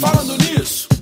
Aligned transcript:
Falando 0.00 0.36
nisso. 0.38 0.93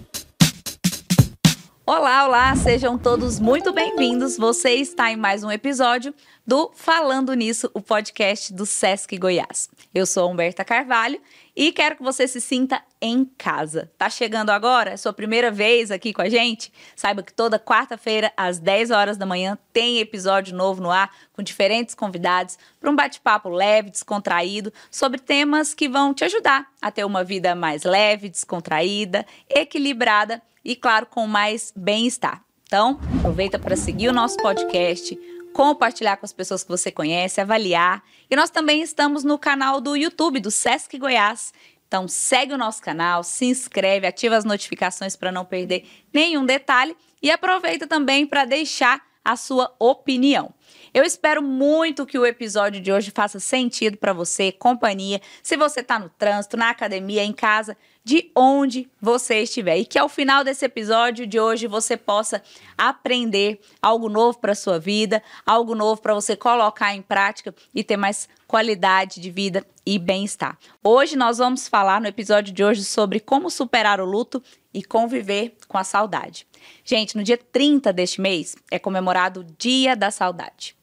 Olá, 1.85 2.29
olá, 2.29 2.55
sejam 2.55 2.97
todos 2.97 3.41
muito 3.41 3.73
bem-vindos. 3.73 4.37
Você 4.37 4.75
está 4.75 5.11
em 5.11 5.17
mais 5.17 5.43
um 5.43 5.51
episódio 5.51 6.15
do 6.47 6.71
Falando 6.77 7.35
Nisso, 7.35 7.69
o 7.75 7.81
podcast 7.81 8.53
do 8.53 8.65
Sesc 8.65 9.19
Goiás. 9.19 9.69
Eu 9.93 10.07
sou 10.07 10.31
Humberta 10.31 10.65
Carvalho 10.65 11.21
e 11.57 11.73
quero 11.73 11.97
que 11.97 12.03
você 12.05 12.29
se 12.29 12.41
sinta 12.41 12.81
em 13.01 13.25
casa. 13.25 13.91
Tá 13.99 14.09
chegando 14.09 14.51
agora? 14.51 14.93
É 14.93 14.97
sua 14.97 15.13
primeira 15.13 15.51
vez 15.51 15.91
aqui 15.91 16.13
com 16.13 16.23
a 16.23 16.29
gente? 16.29 16.73
Saiba 16.95 17.21
que 17.21 17.35
toda 17.35 17.59
quarta-feira, 17.59 18.33
às 18.37 18.61
10 18.61 18.93
horas 18.93 19.17
da 19.17 19.27
manhã, 19.27 19.59
tem 19.73 19.99
episódio 19.99 20.55
novo 20.55 20.81
no 20.81 20.91
ar 20.91 21.11
com 21.33 21.43
diferentes 21.43 21.97
convidados 21.97 22.59
para 22.81 22.91
um 22.93 22.97
bate-papo 22.97 23.49
leve, 23.49 23.91
descontraído 23.91 24.73
sobre 24.89 25.19
temas 25.19 25.75
que 25.75 25.89
vão 25.89 26.15
te 26.15 26.25
ajudar 26.25 26.65
a 26.81 26.93
ter 26.93 27.05
uma 27.05 27.25
vida 27.25 27.57
mais 27.57 27.83
leve, 27.83 28.29
descontraída, 28.29 29.27
equilibrada 29.51 30.41
e, 30.65 30.77
claro, 30.77 31.07
com 31.07 31.27
mais 31.27 31.73
bem-estar. 31.77 32.43
Então, 32.67 32.99
aproveita 33.19 33.59
para 33.59 33.77
seguir 33.77 34.09
o 34.09 34.13
nosso 34.13 34.37
podcast, 34.39 35.19
compartilhar 35.53 36.17
com 36.17 36.25
as 36.25 36.33
pessoas 36.33 36.63
que 36.63 36.71
você 36.71 36.91
conhece, 36.91 37.41
avaliar. 37.41 38.03
E 38.31 38.35
nós 38.35 38.51
também 38.51 38.81
estamos 38.83 39.25
no 39.25 39.39
canal 39.39 39.81
do 39.81 39.97
YouTube 39.97 40.41
do 40.41 40.51
Sesc 40.51 40.99
Goiás. 40.99 41.53
Então 41.87 42.09
segue 42.09 42.55
o 42.55 42.59
nosso 42.59 42.81
canal, 42.81 43.23
se 43.23 43.45
inscreve, 43.45 44.07
ativa 44.07 44.35
as 44.35 44.47
notificações 44.47 45.15
para 45.15 45.31
não 45.31 45.45
perder 45.45 45.87
nenhum 46.11 46.47
detalhe 46.47 46.97
e 47.23 47.31
aproveita 47.31 47.87
também 47.87 48.27
para 48.27 48.47
deixar 48.47 49.03
a 49.23 49.37
sua 49.37 49.75
opinião. 49.79 50.55
Eu 50.95 51.05
espero 51.05 51.43
muito 51.43 52.05
que 52.05 52.19
o 52.19 52.27
episódio 52.27 52.79
de 52.79 52.93
hoje 52.93 53.11
faça 53.11 53.41
sentido 53.41 53.97
para 53.97 54.13
você, 54.13 54.53
companhia, 54.53 55.23
se 55.43 55.57
você 55.57 55.81
está 55.81 55.99
no 55.99 56.11
trânsito, 56.11 56.55
na 56.55 56.69
academia, 56.69 57.25
em 57.25 57.33
casa, 57.33 57.79
de 58.05 58.31
onde 58.37 58.91
você 59.01 59.41
estiver. 59.41 59.79
E 59.79 59.87
que 59.87 59.99
ao 59.99 60.07
final 60.07 60.45
desse 60.45 60.67
episódio 60.67 61.27
de 61.27 61.41
hoje 61.41 61.67
você 61.67 61.97
possa 61.97 62.43
aprender 62.77 63.59
algo 63.81 64.11
novo 64.11 64.39
para 64.39 64.55
sua 64.55 64.79
vida, 64.79 65.23
algo 65.47 65.75
novo 65.75 66.03
para 66.03 66.13
você 66.13 66.37
colocar 66.37 66.95
em 66.95 67.01
prática 67.01 67.55
e 67.75 67.83
ter 67.83 67.97
mais 67.97 68.29
qualidade 68.47 69.19
de 69.19 69.31
vida 69.31 69.67
e 69.87 69.99
bem-estar. 69.99 70.59
Hoje 70.85 71.17
nós 71.17 71.39
vamos 71.39 71.69
falar 71.69 72.03
no 72.03 72.07
episódio 72.07 72.53
de 72.53 72.63
hoje 72.63 72.85
sobre 72.85 73.19
como 73.19 73.49
superar 73.49 73.99
o 73.99 74.05
luto 74.05 74.43
e 74.75 74.85
conviver 74.85 75.57
com 75.67 75.79
a 75.79 75.85
saudade. 75.85 76.47
Gente, 76.85 77.17
no 77.17 77.25
dia 77.25 77.39
30 77.39 77.95
deste 77.95 78.21
mês 78.21 78.55
é 78.71 78.79
comemorado 78.79 79.41
o 79.41 79.45
Dia 79.59 79.97
da 79.97 80.11
Saudade. 80.11 80.82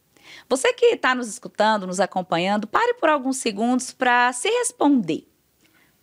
Você 0.50 0.73
que 0.73 0.88
está 0.88 1.14
nos 1.14 1.28
escutando, 1.28 1.86
nos 1.86 2.00
acompanhando, 2.00 2.66
pare 2.66 2.95
por 2.95 3.08
alguns 3.08 3.38
segundos 3.38 3.92
para 3.92 4.33
se 4.33 4.50
responder. 4.50 5.28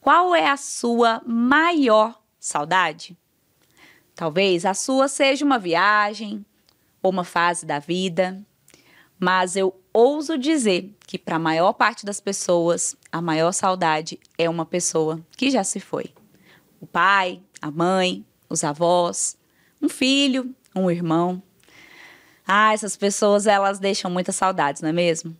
Qual 0.01 0.37
é 0.37 0.49
a 0.49 0.57
sua 0.57 1.21
maior 1.27 2.23
saudade? 2.39 3.19
Talvez 4.15 4.65
a 4.65 4.73
sua 4.73 5.09
seja 5.09 5.45
uma 5.45 5.59
viagem 5.59 6.47
ou 7.03 7.11
uma 7.11 7.25
fase 7.25 7.67
da 7.67 7.81
vida, 7.81 8.41
mas 9.19 9.57
eu 9.57 9.79
ouso 9.93 10.39
dizer 10.39 10.95
que 11.07 11.19
para 11.19 11.37
a 11.37 11.41
maior 11.41 11.73
parte 11.73 12.07
das 12.07 12.21
pessoas, 12.21 12.97
a 13.11 13.21
maior 13.21 13.51
saudade 13.51 14.21
é 14.39 14.49
uma 14.49 14.65
pessoa 14.65 15.21
que 15.37 15.51
já 15.51 15.65
se 15.65 15.81
foi. 15.81 16.15
O 16.81 16.87
pai, 16.87 17.43
a 17.61 17.69
mãe, 17.69 18.25
os 18.49 18.63
avós, 18.63 19.37
um 19.83 19.89
filho, 19.89 20.55
um 20.73 20.89
irmão. 20.89 21.43
Ah, 22.47 22.73
essas 22.73 22.97
pessoas 22.97 23.47
elas 23.47 23.79
deixam 23.79 24.11
muitas 24.11 24.37
saudades, 24.37 24.81
não 24.81 24.89
é 24.89 24.93
mesmo? 24.93 25.37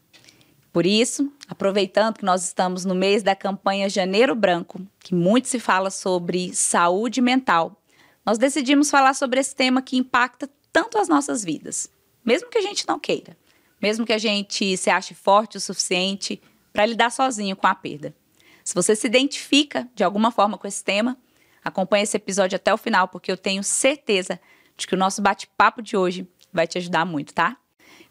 Por 0.73 0.85
isso, 0.85 1.33
aproveitando 1.49 2.17
que 2.17 2.25
nós 2.25 2.45
estamos 2.45 2.85
no 2.85 2.95
mês 2.95 3.23
da 3.23 3.35
campanha 3.35 3.89
Janeiro 3.89 4.35
Branco, 4.35 4.85
que 4.99 5.15
muito 5.15 5.49
se 5.49 5.59
fala 5.59 5.89
sobre 5.89 6.53
saúde 6.53 7.23
mental, 7.23 7.81
nós 8.25 8.39
decidimos 8.39 8.91
falar 8.91 9.15
sobre 9.15 9.41
esse 9.41 9.55
tema 9.55 9.81
que 9.81 9.97
impacta 9.97 10.51
tanto 10.73 10.99
as 10.99 11.09
nossas 11.09 11.45
vidas, 11.45 11.89
mesmo 12.25 12.51
que 12.51 12.59
a 12.59 12.63
gente 12.63 12.87
não 12.87 12.99
queira, 12.99 13.37
mesmo 13.81 14.05
que 14.05 14.13
a 14.13 14.19
gente 14.19 14.77
se 14.77 14.91
ache 14.91 15.15
forte 15.15 15.57
o 15.57 15.61
suficiente 15.61 16.43
para 16.73 16.85
lidar 16.85 17.11
sozinho 17.11 17.57
com 17.57 17.67
a 17.67 17.75
perda. 17.75 18.15
Se 18.63 18.75
você 18.75 18.97
se 18.97 19.07
identifica 19.07 19.89
de 19.95 20.03
alguma 20.03 20.33
forma 20.33 20.59
com 20.59 20.67
esse 20.67 20.83
tema, 20.83 21.17
acompanhe 21.65 22.03
esse 22.03 22.17
episódio 22.17 22.57
até 22.57 22.75
o 22.75 22.77
final, 22.77 23.09
porque 23.09 23.31
eu 23.31 23.37
tenho 23.37 23.63
certeza 23.63 24.41
de 24.77 24.87
que 24.87 24.95
o 24.95 24.99
nosso 24.99 25.23
bate-papo 25.23 25.81
de 25.81 25.97
hoje 25.97 26.29
vai 26.57 26.67
te 26.67 26.79
ajudar 26.79 27.05
muito, 27.05 27.33
tá? 27.33 27.57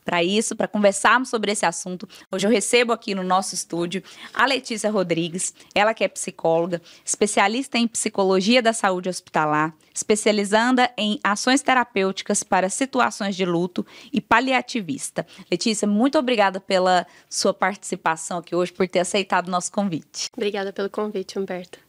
para 0.06 0.24
isso, 0.24 0.56
para 0.56 0.68
conversarmos 0.68 1.30
sobre 1.30 1.52
esse 1.52 1.66
assunto. 1.66 2.08
Hoje 2.32 2.46
eu 2.46 2.52
recebo 2.52 2.94
aqui 2.94 3.16
no 3.16 3.24
nosso 3.24 3.56
estúdio 3.56 4.04
a 4.34 4.46
Letícia 4.46 4.92
Rodrigues, 4.92 5.54
ela 5.74 5.96
que 5.96 6.04
é 6.04 6.08
psicóloga, 6.08 6.80
especialista 7.04 7.80
em 7.80 7.88
psicologia 7.88 8.62
da 8.62 8.72
saúde 8.72 9.10
hospitalar, 9.10 9.74
especializanda 9.94 10.92
em 10.96 11.20
ações 11.24 11.64
terapêuticas 11.64 12.44
para 12.44 12.70
situações 12.70 13.36
de 13.36 13.44
luto 13.44 13.86
e 14.14 14.22
paliativista. 14.22 15.26
Letícia, 15.50 15.88
muito 15.88 16.20
obrigada 16.20 16.60
pela 16.60 17.08
sua 17.28 17.54
participação 17.54 18.38
aqui 18.38 18.56
hoje, 18.56 18.72
por 18.72 18.88
ter 18.88 19.00
aceitado 19.00 19.48
o 19.48 19.52
nosso 19.52 19.72
convite. 19.72 20.30
Obrigada 20.38 20.72
pelo 20.72 20.90
convite, 20.90 21.40
Humberto. 21.40 21.80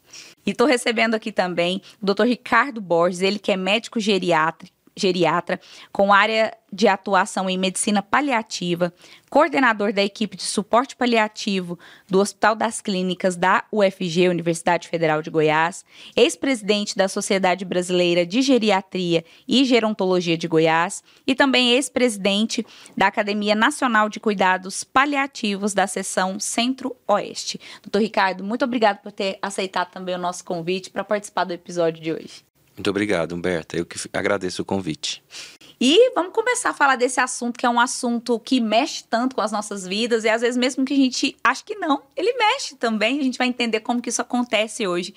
E 0.46 0.52
estou 0.52 0.66
recebendo 0.66 1.14
aqui 1.14 1.30
também 1.30 1.82
o 2.00 2.06
Dr. 2.06 2.22
Ricardo 2.22 2.80
Borges, 2.80 3.20
ele 3.20 3.38
que 3.38 3.52
é 3.52 3.56
médico 3.56 4.00
geriátrico 4.00 4.75
geriatra, 4.96 5.60
com 5.92 6.12
área 6.12 6.56
de 6.72 6.88
atuação 6.88 7.48
em 7.48 7.56
medicina 7.56 8.02
paliativa, 8.02 8.92
coordenador 9.30 9.92
da 9.92 10.02
equipe 10.02 10.36
de 10.36 10.42
suporte 10.42 10.96
paliativo 10.96 11.78
do 12.08 12.18
Hospital 12.18 12.54
das 12.54 12.80
Clínicas 12.80 13.36
da 13.36 13.64
UFG, 13.70 14.28
Universidade 14.28 14.88
Federal 14.88 15.22
de 15.22 15.30
Goiás, 15.30 15.84
ex-presidente 16.16 16.96
da 16.96 17.08
Sociedade 17.08 17.64
Brasileira 17.64 18.26
de 18.26 18.42
Geriatria 18.42 19.24
e 19.46 19.64
Gerontologia 19.64 20.36
de 20.36 20.48
Goiás 20.48 21.04
e 21.26 21.34
também 21.34 21.72
ex-presidente 21.72 22.66
da 22.96 23.06
Academia 23.06 23.54
Nacional 23.54 24.08
de 24.08 24.18
Cuidados 24.18 24.82
Paliativos 24.82 25.74
da 25.74 25.86
seção 25.86 26.40
Centro-Oeste. 26.40 27.60
Doutor 27.82 28.00
Ricardo, 28.00 28.44
muito 28.44 28.64
obrigado 28.64 28.98
por 28.98 29.12
ter 29.12 29.38
aceitado 29.40 29.90
também 29.90 30.14
o 30.14 30.18
nosso 30.18 30.44
convite 30.44 30.90
para 30.90 31.04
participar 31.04 31.44
do 31.44 31.52
episódio 31.52 32.02
de 32.02 32.12
hoje. 32.12 32.45
Muito 32.76 32.90
obrigado, 32.90 33.34
Humberta. 33.34 33.76
Eu 33.76 33.86
que 33.86 33.98
agradeço 34.12 34.62
o 34.62 34.64
convite. 34.64 35.24
E 35.80 36.10
vamos 36.14 36.32
começar 36.32 36.70
a 36.70 36.74
falar 36.74 36.96
desse 36.96 37.20
assunto, 37.20 37.58
que 37.58 37.66
é 37.66 37.68
um 37.68 37.80
assunto 37.80 38.38
que 38.40 38.60
mexe 38.60 39.04
tanto 39.04 39.36
com 39.36 39.42
as 39.42 39.52
nossas 39.52 39.86
vidas, 39.86 40.24
e 40.24 40.28
às 40.28 40.40
vezes 40.40 40.56
mesmo 40.56 40.84
que 40.84 40.94
a 40.94 40.96
gente 40.96 41.36
acha 41.44 41.62
que 41.62 41.74
não, 41.74 42.02
ele 42.16 42.32
mexe 42.34 42.76
também. 42.76 43.18
A 43.18 43.22
gente 43.22 43.38
vai 43.38 43.46
entender 43.46 43.80
como 43.80 44.00
que 44.00 44.08
isso 44.08 44.22
acontece 44.22 44.86
hoje. 44.86 45.14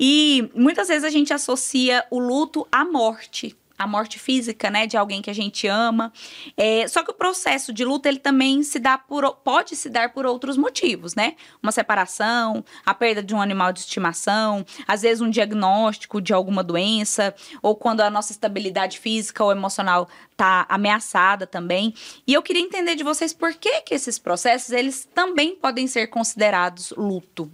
E 0.00 0.50
muitas 0.54 0.88
vezes 0.88 1.04
a 1.04 1.10
gente 1.10 1.32
associa 1.32 2.04
o 2.10 2.18
luto 2.18 2.66
à 2.70 2.84
morte 2.84 3.56
a 3.78 3.86
morte 3.86 4.18
física, 4.18 4.68
né, 4.70 4.86
de 4.86 4.96
alguém 4.96 5.22
que 5.22 5.30
a 5.30 5.34
gente 5.34 5.66
ama. 5.66 6.12
É, 6.56 6.86
só 6.88 7.04
que 7.04 7.10
o 7.10 7.14
processo 7.14 7.72
de 7.72 7.84
luta 7.84 8.08
ele 8.08 8.18
também 8.18 8.62
se 8.62 8.78
dá 8.78 8.98
por, 8.98 9.36
pode 9.36 9.76
se 9.76 9.88
dar 9.88 10.12
por 10.12 10.26
outros 10.26 10.56
motivos, 10.56 11.14
né? 11.14 11.36
Uma 11.62 11.70
separação, 11.70 12.64
a 12.84 12.92
perda 12.92 13.22
de 13.22 13.34
um 13.34 13.40
animal 13.40 13.72
de 13.72 13.80
estimação, 13.80 14.66
às 14.86 15.02
vezes 15.02 15.20
um 15.20 15.30
diagnóstico 15.30 16.20
de 16.20 16.32
alguma 16.32 16.64
doença, 16.64 17.34
ou 17.62 17.76
quando 17.76 18.00
a 18.00 18.10
nossa 18.10 18.32
estabilidade 18.32 18.98
física 18.98 19.44
ou 19.44 19.52
emocional 19.52 20.08
está 20.32 20.66
ameaçada 20.68 21.46
também. 21.46 21.94
E 22.26 22.34
eu 22.34 22.42
queria 22.42 22.62
entender 22.62 22.94
de 22.94 23.04
vocês 23.04 23.32
por 23.32 23.54
que 23.54 23.82
que 23.82 23.94
esses 23.94 24.18
processos 24.18 24.70
eles 24.70 25.08
também 25.14 25.54
podem 25.54 25.86
ser 25.86 26.08
considerados 26.08 26.92
luto. 26.96 27.50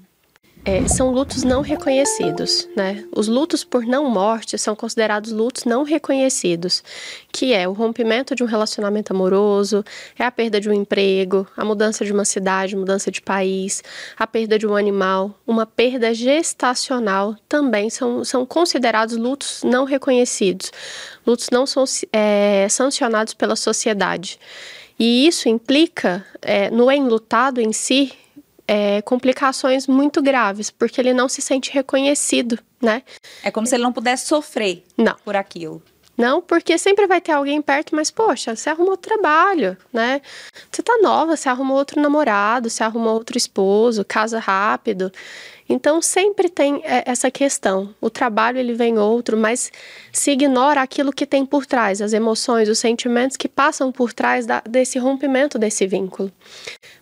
É, 0.67 0.89
são 0.89 1.11
lutos 1.11 1.43
não 1.43 1.61
reconhecidos, 1.61 2.67
né? 2.75 3.05
Os 3.15 3.29
lutos 3.29 3.63
por 3.63 3.85
não 3.85 4.09
morte 4.09 4.57
são 4.57 4.75
considerados 4.75 5.31
lutos 5.31 5.65
não 5.65 5.83
reconhecidos, 5.83 6.83
que 7.31 7.53
é 7.53 7.69
o 7.69 7.73
rompimento 7.73 8.35
de 8.35 8.43
um 8.43 8.47
relacionamento 8.47 9.13
amoroso, 9.13 9.85
é 10.19 10.25
a 10.25 10.31
perda 10.31 10.59
de 10.59 10.71
um 10.71 10.73
emprego, 10.73 11.47
a 11.55 11.67
mudança 11.67 12.03
de 12.03 12.13
uma 12.13 12.25
cidade, 12.25 12.75
mudança 12.75 13.11
de 13.11 13.21
país, 13.21 13.85
a 14.19 14.27
perda 14.27 14.59
de 14.59 14.67
um 14.67 14.75
animal, 14.75 15.39
uma 15.47 15.67
perda 15.67 16.15
gestacional 16.15 17.37
também 17.47 17.91
são, 17.91 18.25
são 18.25 18.47
considerados 18.47 19.19
lutos 19.19 19.61
não 19.62 19.85
reconhecidos. 19.85 20.73
Lutos 21.27 21.50
não 21.53 21.67
são 21.67 21.85
é, 22.11 22.67
sancionados 22.71 23.35
pela 23.35 23.55
sociedade. 23.55 24.38
E 24.99 25.27
isso 25.27 25.47
implica 25.47 26.25
é, 26.41 26.71
no 26.71 26.91
enlutado 26.91 27.61
em 27.61 27.73
si 27.73 28.12
é, 28.66 29.02
complicações 29.02 29.87
muito 29.87 30.22
graves, 30.22 30.70
porque 30.70 31.00
ele 31.00 31.12
não 31.12 31.28
se 31.28 31.43
sente 31.43 31.70
reconhecido, 31.70 32.58
né? 32.81 33.02
É 33.43 33.50
como 33.50 33.66
se 33.66 33.75
ele 33.75 33.82
não 33.82 33.93
pudesse 33.93 34.26
sofrer 34.26 34.84
não. 34.96 35.16
por 35.25 35.37
aquilo. 35.37 35.82
Não, 36.16 36.40
porque 36.40 36.78
sempre 36.78 37.08
vai 37.08 37.20
ter 37.20 37.32
alguém 37.32 37.61
perto, 37.61 37.94
mas 37.96 38.08
poxa, 38.11 38.55
você 38.55 38.70
arrumou 38.70 38.96
trabalho, 38.96 39.76
né? 39.93 40.22
Você 40.70 40.81
tá 40.81 40.96
nova, 41.02 41.37
você 41.37 41.49
arrumou 41.49 41.76
outro 41.76 42.00
namorado, 42.00 42.70
você 42.70 42.84
arrumou 42.84 43.14
outro 43.14 43.37
esposo, 43.37 44.05
casa 44.05 44.38
rápido. 44.38 45.12
Então 45.69 46.02
sempre 46.02 46.49
tem 46.49 46.82
é, 46.84 47.05
essa 47.06 47.31
questão. 47.31 47.94
O 48.00 48.11
trabalho 48.11 48.58
ele 48.58 48.75
vem 48.75 48.99
outro, 48.99 49.37
mas 49.37 49.72
se 50.12 50.31
ignora 50.31 50.82
aquilo 50.82 51.12
que 51.12 51.26
tem 51.26 51.46
por 51.46 51.64
trás, 51.64 52.02
as 52.02 52.12
emoções, 52.12 52.69
os 52.69 52.78
sentimentos 52.78 53.37
que 53.37 53.49
passam 53.49 53.90
por 53.90 54.12
trás 54.12 54.46
da, 54.46 54.62
desse 54.69 54.99
rompimento 54.99 55.58
desse 55.58 55.87
vínculo. 55.87 56.31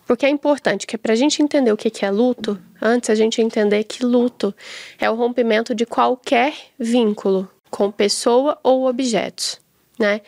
Porque 0.05 0.25
é 0.25 0.29
importante 0.29 0.87
que 0.87 0.97
para 0.97 1.13
a 1.13 1.15
gente 1.15 1.41
entender 1.41 1.71
o 1.71 1.77
que 1.77 2.05
é 2.05 2.11
luto, 2.11 2.59
antes 2.81 3.09
a 3.09 3.15
gente 3.15 3.41
entender 3.41 3.83
que 3.83 4.05
luto 4.05 4.53
é 4.99 5.09
o 5.09 5.15
rompimento 5.15 5.75
de 5.75 5.85
qualquer 5.85 6.53
vínculo, 6.79 7.49
com 7.69 7.91
pessoa 7.91 8.57
ou 8.63 8.87
objetos, 8.87 9.59
né? 9.99 10.21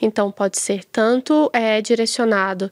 Então 0.00 0.30
pode 0.30 0.58
ser 0.58 0.84
tanto 0.84 1.50
é, 1.52 1.80
direcionado 1.80 2.70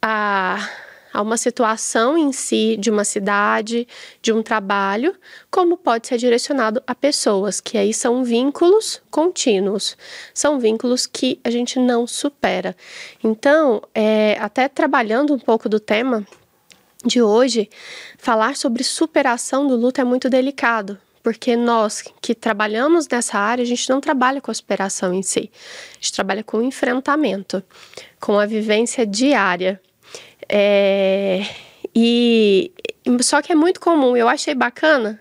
a, 0.00 0.68
a 1.12 1.22
uma 1.22 1.36
situação 1.36 2.16
em 2.16 2.32
si 2.32 2.76
de 2.78 2.90
uma 2.90 3.04
cidade, 3.04 3.86
de 4.20 4.32
um 4.32 4.42
trabalho, 4.42 5.14
como 5.50 5.76
pode 5.76 6.08
ser 6.08 6.18
direcionado 6.18 6.82
a 6.86 6.94
pessoas, 6.94 7.60
que 7.60 7.78
aí 7.78 7.92
são 7.94 8.22
vínculos 8.24 9.00
contínuos, 9.10 9.96
são 10.34 10.58
vínculos 10.58 11.06
que 11.06 11.40
a 11.42 11.50
gente 11.50 11.78
não 11.78 12.06
supera. 12.06 12.76
Então, 13.22 13.82
é, 13.94 14.36
até 14.40 14.68
trabalhando 14.68 15.34
um 15.34 15.38
pouco 15.38 15.68
do 15.68 15.80
tema 15.80 16.26
de 17.04 17.22
hoje, 17.22 17.68
falar 18.18 18.56
sobre 18.56 18.82
superação 18.82 19.66
do 19.66 19.76
luto 19.76 20.00
é 20.00 20.04
muito 20.04 20.28
delicado, 20.28 20.98
porque 21.22 21.56
nós 21.56 22.02
que 22.20 22.34
trabalhamos 22.34 23.06
nessa 23.08 23.38
área, 23.38 23.62
a 23.62 23.66
gente 23.66 23.88
não 23.88 24.00
trabalha 24.00 24.40
com 24.40 24.50
a 24.50 24.54
superação 24.54 25.14
em 25.14 25.22
si, 25.22 25.50
a 25.92 25.94
gente 25.94 26.12
trabalha 26.12 26.42
com 26.42 26.58
o 26.58 26.62
enfrentamento, 26.62 27.62
com 28.20 28.38
a 28.38 28.46
vivência 28.46 29.06
diária. 29.06 29.80
É, 30.48 31.42
e 31.94 32.72
só 33.20 33.42
que 33.42 33.52
é 33.52 33.54
muito 33.54 33.80
comum, 33.80 34.16
eu 34.16 34.28
achei 34.28 34.54
bacana, 34.54 35.20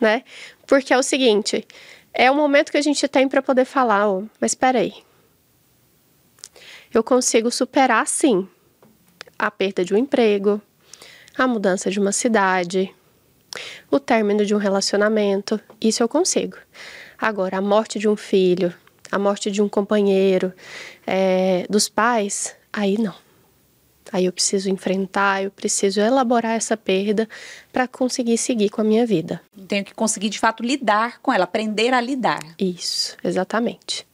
né? 0.00 0.22
Porque 0.66 0.92
é 0.92 0.98
o 0.98 1.02
seguinte, 1.02 1.66
é 2.12 2.30
o 2.30 2.34
momento 2.34 2.70
que 2.70 2.78
a 2.78 2.82
gente 2.82 3.06
tem 3.08 3.28
para 3.28 3.42
poder 3.42 3.64
falar, 3.64 4.08
oh, 4.08 4.24
mas 4.40 4.52
espera 4.52 4.78
aí. 4.78 4.94
Eu 6.92 7.02
consigo 7.04 7.50
superar 7.50 8.06
sim 8.06 8.48
a 9.38 9.50
perda 9.50 9.84
de 9.84 9.94
um 9.94 9.98
emprego, 9.98 10.60
a 11.36 11.46
mudança 11.46 11.90
de 11.90 12.00
uma 12.00 12.12
cidade, 12.12 12.94
o 13.90 14.00
término 14.00 14.44
de 14.44 14.54
um 14.54 14.58
relacionamento, 14.58 15.60
isso 15.80 16.02
eu 16.02 16.08
consigo. 16.08 16.56
Agora, 17.18 17.58
a 17.58 17.60
morte 17.60 17.98
de 17.98 18.08
um 18.08 18.16
filho, 18.16 18.74
a 19.10 19.18
morte 19.18 19.50
de 19.50 19.62
um 19.62 19.68
companheiro, 19.68 20.52
é, 21.06 21.66
dos 21.68 21.88
pais, 21.88 22.56
aí 22.72 22.98
não. 22.98 23.25
Aí 24.12 24.24
eu 24.24 24.32
preciso 24.32 24.70
enfrentar, 24.70 25.42
eu 25.42 25.50
preciso 25.50 26.00
elaborar 26.00 26.56
essa 26.56 26.76
perda 26.76 27.28
para 27.72 27.88
conseguir 27.88 28.38
seguir 28.38 28.70
com 28.70 28.80
a 28.80 28.84
minha 28.84 29.06
vida. 29.06 29.40
Tenho 29.66 29.84
que 29.84 29.94
conseguir 29.94 30.28
de 30.28 30.38
fato 30.38 30.62
lidar 30.62 31.20
com 31.20 31.32
ela, 31.32 31.44
aprender 31.44 31.92
a 31.92 32.00
lidar. 32.00 32.40
Isso, 32.58 33.16
exatamente. 33.22 34.06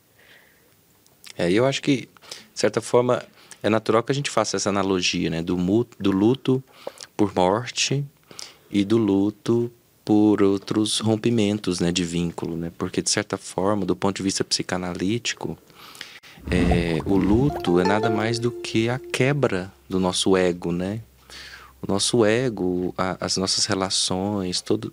É, 1.37 1.51
eu 1.51 1.67
acho 1.67 1.83
que, 1.83 2.09
de 2.53 2.61
certa 2.61 2.81
forma, 2.81 3.23
é 3.63 3.69
natural 3.69 4.03
que 4.03 4.13
a 4.13 4.15
gente 4.15 4.31
faça 4.31 4.57
essa 4.57 4.69
analogia, 4.69 5.31
né, 5.31 5.43
do, 5.43 5.57
do 5.99 6.11
luto 6.11 6.63
por 7.17 7.35
morte 7.35 8.05
e 8.71 8.85
do 8.85 8.97
luto 8.97 9.71
por 10.05 10.43
outros 10.43 10.99
rompimentos 10.99 11.79
né, 11.79 11.93
de 11.93 12.05
vínculo, 12.05 12.57
né? 12.57 12.73
Porque, 12.77 13.01
de 13.01 13.09
certa 13.09 13.37
forma, 13.37 13.87
do 13.87 13.95
ponto 13.95 14.17
de 14.17 14.23
vista 14.23 14.43
psicanalítico, 14.43 15.57
é, 16.51 17.01
o 17.05 17.17
luto 17.17 17.79
é 17.79 17.85
nada 17.85 18.11
mais 18.11 18.39
do 18.39 18.51
que 18.51 18.89
a 18.89 18.99
quebra 18.99 19.73
do 19.89 19.99
nosso 19.99 20.37
ego, 20.37 20.73
né? 20.73 21.01
O 21.81 21.91
nosso 21.91 22.25
ego, 22.25 22.95
a, 22.97 23.17
as 23.25 23.37
nossas 23.37 23.67
relações, 23.67 24.61
todo, 24.61 24.93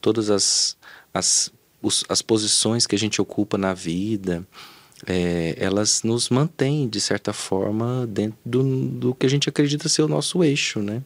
todas 0.00 0.30
as, 0.30 0.76
as, 1.12 1.52
os, 1.82 2.04
as 2.08 2.22
posições 2.22 2.86
que 2.86 2.94
a 2.94 2.98
gente 2.98 3.20
ocupa 3.20 3.58
na 3.58 3.74
vida, 3.74 4.46
é, 5.06 5.54
elas 5.58 6.02
nos 6.02 6.28
mantêm, 6.28 6.88
de 6.88 7.00
certa 7.00 7.32
forma, 7.32 8.06
dentro 8.06 8.38
do, 8.44 8.62
do 8.88 9.14
que 9.14 9.26
a 9.26 9.30
gente 9.30 9.48
acredita 9.48 9.88
ser 9.88 10.02
o 10.02 10.08
nosso 10.08 10.42
eixo, 10.44 10.80
né? 10.80 11.02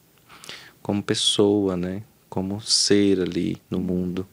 Como 0.83 1.03
pessoa, 1.03 1.77
né? 1.77 2.03
como 2.35 2.61
ser 2.61 3.21
ali 3.21 3.63
no 3.71 3.79
mundo. 3.79 4.27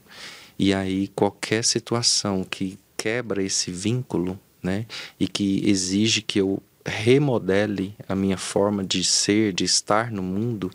E 0.57 0.73
aí 0.73 1.07
qualquer 1.09 1.63
situação 1.63 2.43
que 2.43 2.79
quebra 2.97 3.43
esse 3.43 3.69
vínculo, 3.69 4.39
né, 4.61 4.85
e 5.19 5.27
que 5.27 5.67
exige 5.69 6.21
que 6.21 6.39
eu 6.39 6.61
remodele 6.85 7.95
a 8.09 8.15
minha 8.15 8.37
forma 8.37 8.83
de 8.83 9.03
ser, 9.03 9.53
de 9.53 9.63
estar 9.63 10.11
no 10.11 10.23
mundo, 10.23 10.71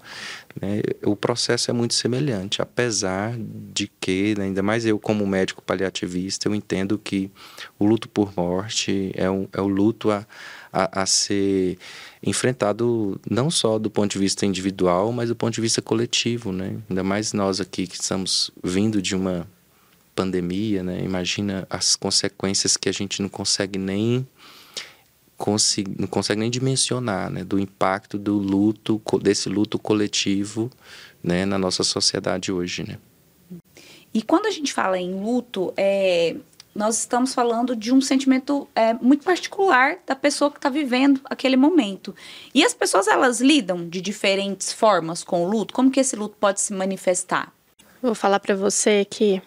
né, 0.60 0.80
o 1.04 1.16
processo 1.16 1.70
é 1.70 1.74
muito 1.74 1.94
semelhante, 1.94 2.62
apesar 2.62 3.36
de 3.38 3.90
que, 4.00 4.34
né, 4.36 4.44
ainda 4.44 4.62
mais 4.62 4.86
eu 4.86 4.98
como 4.98 5.26
médico 5.26 5.62
paliativista, 5.62 6.48
eu 6.48 6.54
entendo 6.54 6.98
que 6.98 7.30
o 7.78 7.84
luto 7.84 8.08
por 8.08 8.32
morte 8.36 9.12
é, 9.14 9.30
um, 9.30 9.48
é 9.52 9.60
o 9.60 9.66
luto 9.66 10.10
a, 10.10 10.26
a, 10.72 11.02
a 11.02 11.06
ser 11.06 11.78
enfrentado 12.22 13.20
não 13.28 13.50
só 13.50 13.78
do 13.78 13.90
ponto 13.90 14.12
de 14.12 14.18
vista 14.18 14.46
individual, 14.46 15.12
mas 15.12 15.28
do 15.28 15.36
ponto 15.36 15.54
de 15.54 15.60
vista 15.60 15.80
coletivo, 15.80 16.52
né? 16.52 16.76
Ainda 16.88 17.02
mais 17.02 17.32
nós 17.32 17.60
aqui 17.60 17.86
que 17.86 17.94
estamos 17.94 18.50
vindo 18.62 19.00
de 19.00 19.14
uma 19.14 19.46
pandemia, 20.16 20.82
né? 20.82 21.00
Imagina 21.04 21.66
as 21.68 21.94
consequências 21.94 22.76
que 22.76 22.88
a 22.88 22.92
gente 22.92 23.20
não 23.20 23.28
consegue 23.28 23.78
nem 23.78 24.26
não 25.98 26.06
consegue 26.08 26.40
nem 26.40 26.50
dimensionar, 26.50 27.30
né, 27.30 27.44
do 27.44 27.58
impacto 27.58 28.18
do 28.18 28.38
luto 28.38 28.98
desse 29.20 29.50
luto 29.50 29.78
coletivo, 29.78 30.70
né, 31.22 31.44
na 31.44 31.58
nossa 31.58 31.84
sociedade 31.84 32.50
hoje, 32.50 32.82
né? 32.88 32.98
E 34.14 34.22
quando 34.22 34.46
a 34.46 34.50
gente 34.50 34.72
fala 34.72 34.98
em 34.98 35.12
luto, 35.12 35.74
é, 35.76 36.36
nós 36.74 37.00
estamos 37.00 37.34
falando 37.34 37.76
de 37.76 37.92
um 37.92 38.00
sentimento 38.00 38.66
é, 38.74 38.94
muito 38.94 39.24
particular 39.24 39.98
da 40.06 40.16
pessoa 40.16 40.50
que 40.50 40.56
está 40.56 40.70
vivendo 40.70 41.20
aquele 41.26 41.56
momento. 41.56 42.14
E 42.54 42.64
as 42.64 42.72
pessoas 42.72 43.06
elas 43.06 43.38
lidam 43.38 43.86
de 43.86 44.00
diferentes 44.00 44.72
formas 44.72 45.22
com 45.22 45.44
o 45.44 45.48
luto. 45.50 45.74
Como 45.74 45.90
que 45.90 46.00
esse 46.00 46.16
luto 46.16 46.34
pode 46.40 46.62
se 46.62 46.72
manifestar? 46.72 47.52
Vou 48.00 48.14
falar 48.14 48.40
para 48.40 48.54
você 48.54 49.06
aqui 49.06 49.42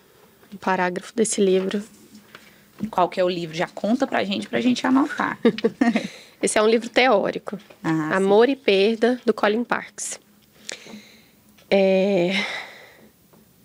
um 0.54 0.58
parágrafo 0.58 1.14
desse 1.16 1.42
livro. 1.42 1.84
Qual 2.90 3.10
que 3.10 3.20
é 3.20 3.24
o 3.24 3.30
livro? 3.30 3.56
Já 3.56 3.68
conta 3.68 4.08
para 4.08 4.24
gente, 4.24 4.48
para 4.48 4.60
a 4.60 4.62
gente 4.62 4.86
anotar. 4.86 5.38
esse 6.42 6.58
é 6.58 6.62
um 6.62 6.68
livro 6.68 6.90
teórico. 6.90 7.60
Ah, 7.84 8.16
Amor 8.18 8.46
sim. 8.46 8.54
e 8.54 8.56
Perda 8.56 9.20
do 9.26 9.34
Colin 9.34 9.64
Parks. 9.64 10.20
É, 11.70 12.34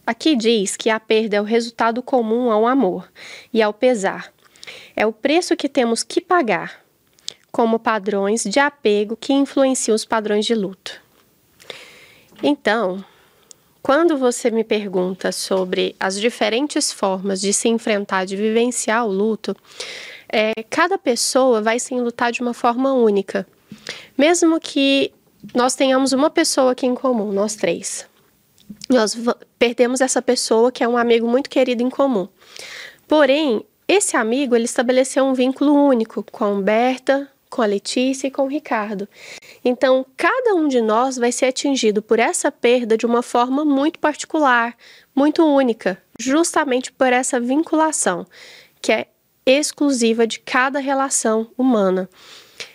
Aqui 0.06 0.36
diz 0.36 0.76
que 0.76 0.90
a 0.90 1.00
perda 1.00 1.36
é 1.36 1.40
o 1.40 1.44
resultado 1.44 2.02
comum 2.02 2.50
ao 2.50 2.66
amor 2.66 3.10
e 3.50 3.62
ao 3.62 3.72
pesar. 3.72 4.32
É 4.94 5.06
o 5.06 5.12
preço 5.12 5.56
que 5.56 5.68
temos 5.68 6.02
que 6.02 6.20
pagar, 6.20 6.78
como 7.50 7.78
padrões 7.78 8.44
de 8.44 8.60
apego 8.60 9.16
que 9.16 9.32
influenciam 9.32 9.94
os 9.94 10.04
padrões 10.04 10.44
de 10.44 10.54
luto. 10.54 11.00
Então, 12.42 13.02
quando 13.84 14.16
você 14.16 14.50
me 14.50 14.64
pergunta 14.64 15.30
sobre 15.30 15.94
as 16.00 16.18
diferentes 16.18 16.90
formas 16.90 17.40
de 17.40 17.52
se 17.52 17.68
enfrentar, 17.68 18.24
de 18.24 18.34
vivenciar 18.34 19.06
o 19.06 19.12
luto, 19.12 19.54
é, 20.28 20.52
cada 20.68 20.98
pessoa 20.98 21.60
vai 21.60 21.78
se 21.78 21.94
lutar 21.94 22.32
de 22.32 22.40
uma 22.40 22.54
forma 22.54 22.92
única. 22.94 23.46
Mesmo 24.18 24.58
que 24.58 25.12
nós 25.54 25.76
tenhamos 25.76 26.12
uma 26.12 26.30
pessoa 26.30 26.72
aqui 26.72 26.86
em 26.86 26.94
comum, 26.94 27.30
nós 27.30 27.54
três 27.54 28.08
nós 28.88 29.16
perdemos 29.58 30.00
essa 30.00 30.20
pessoa 30.22 30.72
que 30.72 30.82
é 30.82 30.88
um 30.88 30.96
amigo 30.96 31.28
muito 31.28 31.50
querido 31.50 31.82
em 31.82 31.90
comum. 31.90 32.28
Porém, 33.06 33.64
esse 33.86 34.16
amigo 34.16 34.54
ele 34.54 34.64
estabeleceu 34.64 35.24
um 35.24 35.34
vínculo 35.34 35.72
único 35.72 36.24
com 36.30 36.44
a 36.44 36.48
Humberta, 36.48 37.30
com 37.54 37.62
a 37.62 37.66
Letícia 37.66 38.26
e 38.26 38.32
com 38.32 38.42
o 38.42 38.48
Ricardo. 38.48 39.08
Então, 39.64 40.04
cada 40.16 40.56
um 40.56 40.66
de 40.66 40.80
nós 40.80 41.16
vai 41.16 41.30
ser 41.30 41.46
atingido 41.46 42.02
por 42.02 42.18
essa 42.18 42.50
perda 42.50 42.98
de 42.98 43.06
uma 43.06 43.22
forma 43.22 43.64
muito 43.64 44.00
particular, 44.00 44.76
muito 45.14 45.44
única, 45.44 46.02
justamente 46.18 46.90
por 46.90 47.12
essa 47.12 47.38
vinculação 47.38 48.26
que 48.82 48.90
é 48.90 49.06
exclusiva 49.46 50.26
de 50.26 50.40
cada 50.40 50.80
relação 50.80 51.48
humana. 51.56 52.10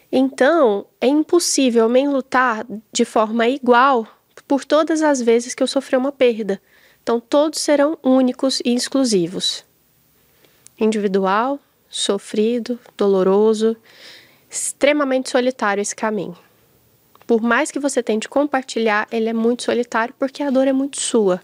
Então, 0.10 0.86
é 1.02 1.08
impossível 1.08 1.90
me 1.90 2.08
lutar 2.08 2.66
de 2.90 3.04
forma 3.04 3.50
igual 3.50 4.08
por 4.48 4.64
todas 4.64 5.02
as 5.02 5.22
vezes 5.22 5.54
que 5.54 5.62
eu 5.62 5.68
sofri 5.68 5.98
uma 5.98 6.14
perda. 6.14 6.62
Então, 7.04 7.20
todos 7.20 7.60
serão 7.60 7.98
únicos 8.02 8.62
e 8.64 8.74
exclusivos. 8.74 9.66
Individual, 10.80 11.60
sofrido, 11.90 12.80
doloroso, 12.96 13.76
extremamente 14.50 15.30
solitário 15.30 15.82
esse 15.82 15.96
caminho. 15.96 16.38
Por 17.28 17.42
mais 17.42 17.70
que 17.70 17.80
você 17.80 18.02
tente 18.02 18.28
compartilhar, 18.28 19.08
ele 19.12 19.30
é 19.30 19.34
muito 19.34 19.64
solitário 19.64 20.16
porque 20.18 20.42
a 20.42 20.50
dor 20.50 20.68
é 20.68 20.74
muito 20.74 21.00
sua. 21.00 21.42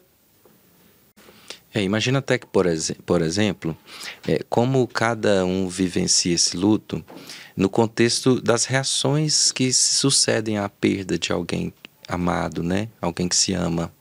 É, 1.74 1.84
imagina 1.84 2.20
até 2.20 2.38
que, 2.38 2.48
por, 2.48 2.66
ex 2.66 2.92
por 3.06 3.22
exemplo, 3.22 3.78
é, 4.26 4.40
como 4.50 4.88
cada 4.88 5.46
um 5.46 5.68
vivencia 5.68 6.34
esse 6.34 6.56
luto 6.56 7.04
no 7.56 7.70
contexto 7.70 8.42
das 8.42 8.64
reações 8.66 9.52
que 9.52 9.72
sucedem 9.74 10.58
à 10.58 10.70
perda 10.70 11.20
de 11.20 11.32
alguém 11.32 11.74
amado, 12.08 12.64
né? 12.64 12.88
Alguém 13.02 13.28
que 13.28 13.36
se 13.36 13.54
ama. 13.54 13.94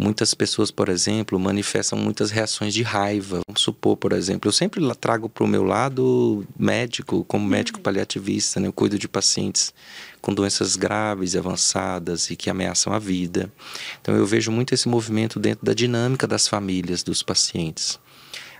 Muitas 0.00 0.32
pessoas, 0.32 0.70
por 0.70 0.88
exemplo, 0.88 1.36
manifestam 1.40 1.98
muitas 1.98 2.30
reações 2.30 2.72
de 2.72 2.84
raiva. 2.84 3.40
Vamos 3.48 3.60
supor, 3.60 3.96
por 3.96 4.12
exemplo, 4.12 4.46
eu 4.48 4.52
sempre 4.52 4.80
trago 4.94 5.28
para 5.28 5.42
o 5.42 5.48
meu 5.48 5.64
lado 5.64 6.46
médico, 6.56 7.24
como 7.24 7.44
médico 7.44 7.78
uhum. 7.78 7.82
paliativista, 7.82 8.60
né? 8.60 8.68
eu 8.68 8.72
cuido 8.72 8.96
de 8.96 9.08
pacientes 9.08 9.74
com 10.22 10.32
doenças 10.32 10.76
graves 10.76 11.34
e 11.34 11.38
avançadas 11.38 12.30
e 12.30 12.36
que 12.36 12.48
ameaçam 12.48 12.92
a 12.92 12.98
vida. 13.00 13.52
Então 14.00 14.14
eu 14.14 14.24
vejo 14.24 14.52
muito 14.52 14.72
esse 14.72 14.88
movimento 14.88 15.40
dentro 15.40 15.66
da 15.66 15.74
dinâmica 15.74 16.28
das 16.28 16.46
famílias 16.46 17.02
dos 17.02 17.24
pacientes. 17.24 17.98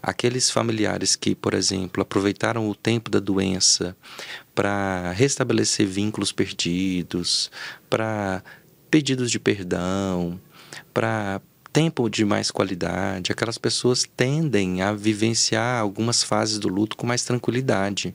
Aqueles 0.03 0.51
familiares 0.51 1.15
que, 1.15 1.37
por 1.37 1.55
exemplo, 1.55 2.03
aproveitaram 2.03 2.69
o 2.69 2.75
tempo 2.75 3.09
da 3.09 3.21
doença 3.21 3.97
para 4.57 5.13
restabelecer 5.13 5.87
vínculos 5.87 6.33
perdidos, 6.33 7.49
para 7.89 8.43
pedidos 8.91 9.31
de 9.31 9.39
perdão, 9.39 10.41
para 10.93 11.41
tempo 11.73 12.09
de 12.09 12.25
mais 12.25 12.51
qualidade, 12.51 13.31
aquelas 13.31 13.59
pessoas 13.59 14.05
tendem 14.17 14.83
a 14.83 14.93
vivenciar 14.93 15.81
algumas 15.81 16.25
fases 16.25 16.59
do 16.59 16.67
luto 16.69 16.97
com 16.97 17.07
mais 17.07 17.23
tranquilidade. 17.23 18.15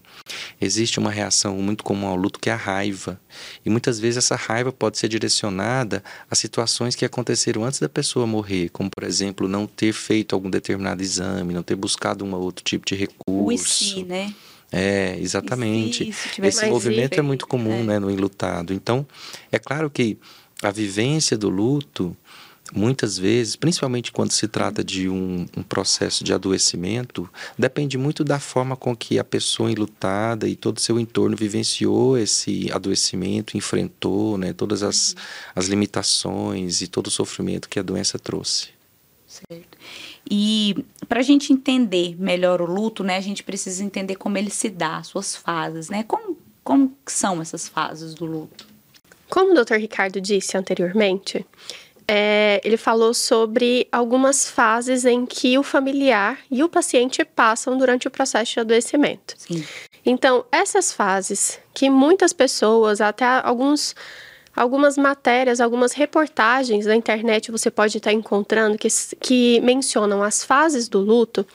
Existe 0.60 1.00
uma 1.00 1.12
reação 1.12 1.55
muito 1.58 1.84
comum 1.84 2.08
ao 2.08 2.15
luto 2.15 2.39
que 2.39 2.50
é 2.50 2.53
a 2.53 2.58
raiva. 2.58 3.20
E 3.65 3.70
muitas 3.70 4.00
vezes 4.00 4.17
essa 4.17 4.36
raiva 4.36 4.72
pode 4.72 4.98
ser 4.98 5.08
direcionada 5.08 6.03
a 6.29 6.36
situações 6.36 6.96
que 6.96 7.05
aconteceram 7.05 7.63
antes 7.63 7.79
da 7.79 7.88
pessoa 7.88 8.27
morrer, 8.27 8.70
como 8.70 8.89
por 8.89 9.03
exemplo, 9.03 9.48
não 9.48 9.65
ter 9.65 9.93
feito 9.93 10.34
algum 10.36 10.50
determinado 10.50 11.01
exame, 11.01 11.53
não 11.53 11.63
ter 11.63 11.75
buscado 11.75 12.25
um 12.25 12.34
outro 12.34 12.65
tipo 12.65 12.86
de 12.86 12.96
recurso. 12.96 13.46
O 13.46 13.51
e 13.51 13.58
si, 13.58 14.03
né? 14.03 14.34
É, 14.72 15.17
exatamente. 15.20 16.12
Esse 16.41 16.65
movimento 16.65 17.20
é 17.20 17.22
muito 17.22 17.48
comum 17.48 17.82
é. 17.82 17.84
né, 17.84 18.00
no 18.00 18.10
enlutado. 18.10 18.74
Então, 18.74 19.05
é 19.51 19.60
claro 19.60 19.88
que 19.89 20.17
a 20.63 20.72
vivência 20.72 21.38
do 21.38 21.50
luto 21.50 22.17
muitas 22.72 23.17
vezes, 23.17 23.55
principalmente 23.55 24.12
quando 24.12 24.32
se 24.32 24.48
trata 24.48 24.84
de 24.84 25.10
um, 25.10 25.46
um, 25.58 25.63
processo 25.63 26.24
de 26.24 26.34
adoecimento, 26.34 27.29
depende 27.58 27.98
muito 27.98 28.24
da 28.24 28.39
forma 28.39 28.75
com 28.75 28.96
que 28.96 29.20
a 29.20 29.24
pessoa 29.24 29.72
enlutada 29.72 30.48
e 30.48 30.55
todo 30.55 30.77
o 30.77 30.79
seu 30.79 31.00
entorno 31.00 31.36
vivenciou 31.36 32.17
esse 32.17 32.72
adoecimento, 32.72 33.58
enfrentou 33.58 34.38
né, 34.38 34.53
todas 34.53 34.84
as, 34.84 35.12
uhum. 35.12 35.15
as 35.55 35.65
limitações 35.67 36.82
e 36.82 36.88
todo 36.88 37.08
o 37.08 37.12
sofrimento 37.12 37.67
que 37.67 37.79
a 37.79 37.84
doença 37.84 38.17
trouxe. 38.17 38.70
Certo. 39.27 39.77
E 40.29 40.86
para 41.10 41.20
a 41.20 41.24
gente 41.24 41.51
entender 41.51 42.15
melhor 42.20 42.62
o 42.62 42.65
luto, 42.65 43.03
né, 43.03 43.17
a 43.17 43.22
gente 43.22 43.43
precisa 43.43 43.84
entender 43.84 44.15
como 44.15 44.38
ele 44.38 44.50
se 44.50 44.70
dá, 44.70 45.01
suas 45.03 45.36
fases, 45.36 45.89
né? 45.89 46.03
Como, 46.03 46.38
como 46.63 46.96
são 47.05 47.41
essas 47.41 47.67
fases 47.67 48.13
do 48.13 48.25
luto? 48.25 48.67
Como 49.29 49.51
o 49.51 49.63
Dr. 49.63 49.75
Ricardo 49.75 50.22
disse 50.22 50.55
anteriormente, 50.55 51.46
é, 52.07 52.62
ele 52.63 52.77
falou 52.77 53.13
sobre 53.13 53.88
algumas 53.91 54.50
fases 54.50 55.05
em 55.05 55.25
que 55.25 55.57
o 55.57 55.63
familiar 55.63 56.39
e 56.50 56.63
o 56.63 56.69
paciente 56.69 57.24
passam 57.24 57.77
durante 57.77 58.07
o 58.07 58.12
processo 58.12 58.53
de 58.53 58.60
adoecimento. 58.60 59.36
Sim. 59.38 59.63
Então, 60.05 60.45
essas 60.51 60.91
fases 60.91 61.60
que 61.74 61.89
muitas 61.89 62.33
pessoas, 62.33 63.00
até 63.00 63.25
alguns, 63.25 63.95
algumas 64.55 64.98
matérias, 64.98 65.62
algumas 65.62 65.93
reportagens 65.93 66.86
na 66.86 66.95
internet 66.95 67.51
você 67.51 67.72
pode 67.72 67.98
estar 67.98 68.12
encontrando 68.12 68.77
que, 68.77 68.88
que 69.19 69.62
mencionam 69.62 70.22
as 70.22 70.43
fases 70.43 70.89
do 70.89 71.00
luto. 71.00 71.48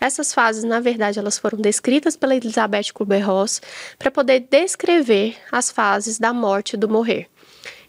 Essas 0.00 0.34
fases, 0.34 0.64
na 0.64 0.80
verdade, 0.80 1.20
elas 1.20 1.38
foram 1.38 1.60
descritas 1.60 2.16
pela 2.16 2.34
Elizabeth 2.34 2.92
Kubler-Ross 2.92 3.62
para 3.96 4.10
poder 4.10 4.40
descrever 4.40 5.36
as 5.50 5.70
fases 5.70 6.18
da 6.18 6.32
morte 6.32 6.74
e 6.74 6.76
do 6.76 6.88
morrer. 6.88 7.28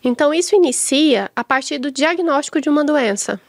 Então, 0.03 0.33
isso 0.33 0.55
inicia 0.55 1.31
a 1.35 1.43
partir 1.43 1.77
do 1.77 1.91
diagnóstico 1.91 2.59
de 2.59 2.69
uma 2.69 2.83
doença 2.83 3.39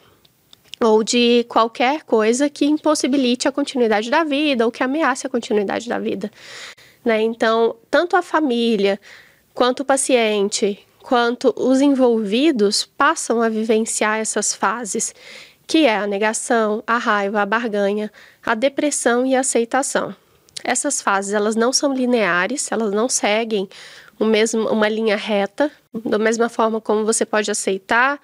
ou 0.79 1.03
de 1.03 1.45
qualquer 1.47 2.03
coisa 2.03 2.49
que 2.49 2.65
impossibilite 2.65 3.47
a 3.47 3.51
continuidade 3.51 4.09
da 4.09 4.23
vida 4.23 4.65
ou 4.65 4.71
que 4.71 4.83
ameace 4.83 5.25
a 5.25 5.29
continuidade 5.29 5.87
da 5.87 5.97
vida. 5.99 6.31
Né? 7.03 7.21
Então, 7.21 7.75
tanto 7.89 8.15
a 8.15 8.21
família, 8.21 8.99
quanto 9.53 9.81
o 9.81 9.85
paciente, 9.85 10.79
quanto 11.01 11.53
os 11.57 11.81
envolvidos 11.81 12.85
passam 12.85 13.41
a 13.41 13.49
vivenciar 13.49 14.19
essas 14.19 14.53
fases, 14.53 15.13
que 15.67 15.85
é 15.85 15.97
a 15.97 16.07
negação, 16.07 16.83
a 16.85 16.97
raiva, 16.97 17.41
a 17.41 17.45
barganha, 17.45 18.11
a 18.45 18.53
depressão 18.53 19.25
e 19.25 19.35
a 19.35 19.39
aceitação. 19.39 20.15
Essas 20.63 21.01
fases, 21.01 21.33
elas 21.33 21.55
não 21.55 21.71
são 21.71 21.93
lineares, 21.93 22.71
elas 22.71 22.91
não 22.91 23.07
seguem 23.07 23.69
o 24.19 24.25
mesmo, 24.25 24.69
uma 24.69 24.87
linha 24.87 25.15
reta, 25.15 25.71
da 25.93 26.17
mesma 26.17 26.49
forma 26.49 26.79
como 26.79 27.05
você 27.05 27.25
pode 27.25 27.49
aceitar, 27.49 28.19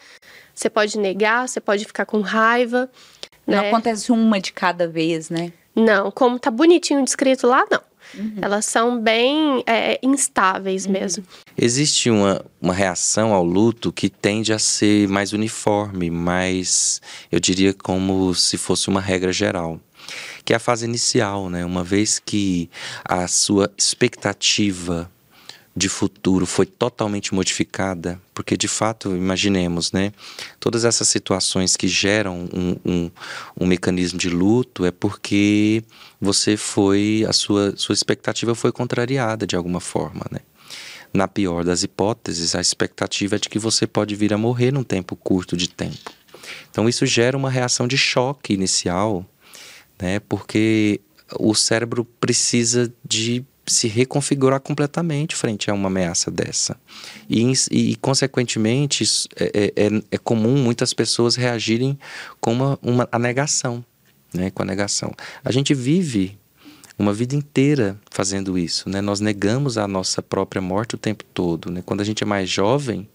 você 0.54 0.70
pode 0.70 0.98
negar, 0.98 1.48
você 1.48 1.60
pode 1.60 1.86
ficar 1.86 2.06
com 2.06 2.22
raiva. 2.22 2.90
Não 3.46 3.62
né? 3.62 3.68
acontece 3.68 4.12
uma 4.12 4.40
de 4.40 4.54
cada 4.54 4.88
vez, 4.88 5.30
né? 5.30 5.52
Não, 5.76 6.12
como 6.12 6.38
tá 6.38 6.52
bonitinho 6.52 7.04
descrito 7.04 7.48
lá, 7.48 7.66
não. 7.70 7.82
Uhum. 8.14 8.36
Elas 8.42 8.66
são 8.66 9.00
bem 9.00 9.64
é, 9.66 10.00
instáveis 10.04 10.86
uhum. 10.86 10.92
mesmo. 10.92 11.24
Existe 11.58 12.10
uma, 12.10 12.44
uma 12.62 12.74
reação 12.74 13.34
ao 13.34 13.44
luto 13.44 13.92
que 13.92 14.10
tende 14.10 14.52
a 14.52 14.60
ser 14.60 15.08
mais 15.08 15.32
uniforme, 15.34 16.10
mais, 16.10 17.02
eu 17.32 17.40
diria, 17.40 17.74
como 17.74 18.34
se 18.36 18.58
fosse 18.58 18.90
uma 18.90 19.02
regra 19.02 19.32
geral 19.32 19.80
que 20.44 20.54
é 20.54 20.56
a 20.56 20.60
fase 20.60 20.86
inicial, 20.86 21.50
né? 21.50 21.64
Uma 21.64 21.84
vez 21.84 22.20
que 22.20 22.70
a 23.06 23.28
sua 23.28 23.72
expectativa 23.78 25.10
de 25.76 25.88
futuro 25.88 26.46
foi 26.46 26.66
totalmente 26.66 27.34
modificada, 27.34 28.22
porque 28.34 28.58
de 28.58 28.68
fato, 28.68 29.16
imaginemos, 29.16 29.92
né, 29.92 30.12
todas 30.60 30.84
essas 30.84 31.08
situações 31.08 31.78
que 31.78 31.88
geram 31.88 32.50
um, 32.54 32.76
um, 32.86 33.12
um, 33.62 33.66
mecanismo 33.66 34.20
de 34.20 34.30
luto 34.30 34.86
é 34.86 34.92
porque 34.92 35.84
você 36.20 36.58
foi, 36.58 37.26
a 37.28 37.32
sua, 37.32 37.74
sua 37.78 37.94
expectativa 37.94 38.54
foi 38.54 38.72
contrariada 38.72 39.48
de 39.48 39.56
alguma 39.56 39.80
forma, 39.80 40.26
né. 40.30 40.40
Na 41.14 41.28
pior 41.28 41.66
das 41.66 41.84
hipóteses, 41.84 42.56
a 42.56 42.62
expectativa 42.62 43.36
é 43.36 43.40
de 43.40 43.50
que 43.50 43.60
você 43.60 43.86
pode 43.86 44.16
vir 44.16 44.34
a 44.34 44.38
morrer 44.38 44.72
num 44.72 44.84
tempo 44.84 45.14
curto 45.16 45.58
de 45.58 45.68
tempo. 45.68 46.12
Então 46.70 46.88
isso 46.88 47.06
gera 47.06 47.38
uma 47.38 47.50
reação 47.50 47.88
de 47.88 47.98
choque 47.98 48.54
inicial, 48.54 49.26
né, 50.02 50.20
porque 50.20 51.00
o 51.40 51.56
cérebro 51.56 52.04
precisa 52.04 52.94
de 53.06 53.46
se 53.66 53.88
reconfigurar 53.88 54.60
completamente 54.60 55.36
frente 55.36 55.70
a 55.70 55.74
uma 55.74 55.88
ameaça 55.88 56.32
dessa. 56.32 56.76
E, 57.30 57.52
e 57.72 57.96
consequentemente, 57.98 59.04
é, 59.36 59.46
é, 59.54 59.86
é, 59.86 60.04
é, 60.12 60.18
comum 60.18 60.58
muitas 60.58 60.94
pessoas 60.94 61.36
reagirem 61.36 61.98
com 62.40 62.54
uma, 62.54 62.80
uma 62.82 63.10
a 63.12 63.20
negação, 63.20 63.84
né? 64.34 64.50
com 64.50 64.64
a 64.64 64.66
negação. 64.66 65.14
A 65.44 65.52
gente 65.52 65.74
vive 65.74 66.38
uma 66.98 67.14
vida 67.14 67.36
inteira 67.36 68.00
fazendo 68.10 68.58
isso, 68.58 68.90
né? 68.90 69.02
Nós 69.02 69.20
negamos 69.20 69.78
a 69.78 69.88
nossa 69.88 70.22
própria 70.22 70.62
morte 70.62 70.96
o 70.96 70.98
tempo 70.98 71.24
todo, 71.34 71.72
né? 71.72 71.82
Quando 71.84 72.02
a 72.02 72.04
gente 72.04 72.24
é 72.24 72.28
mais 72.28 72.50
jovem, 72.50 73.08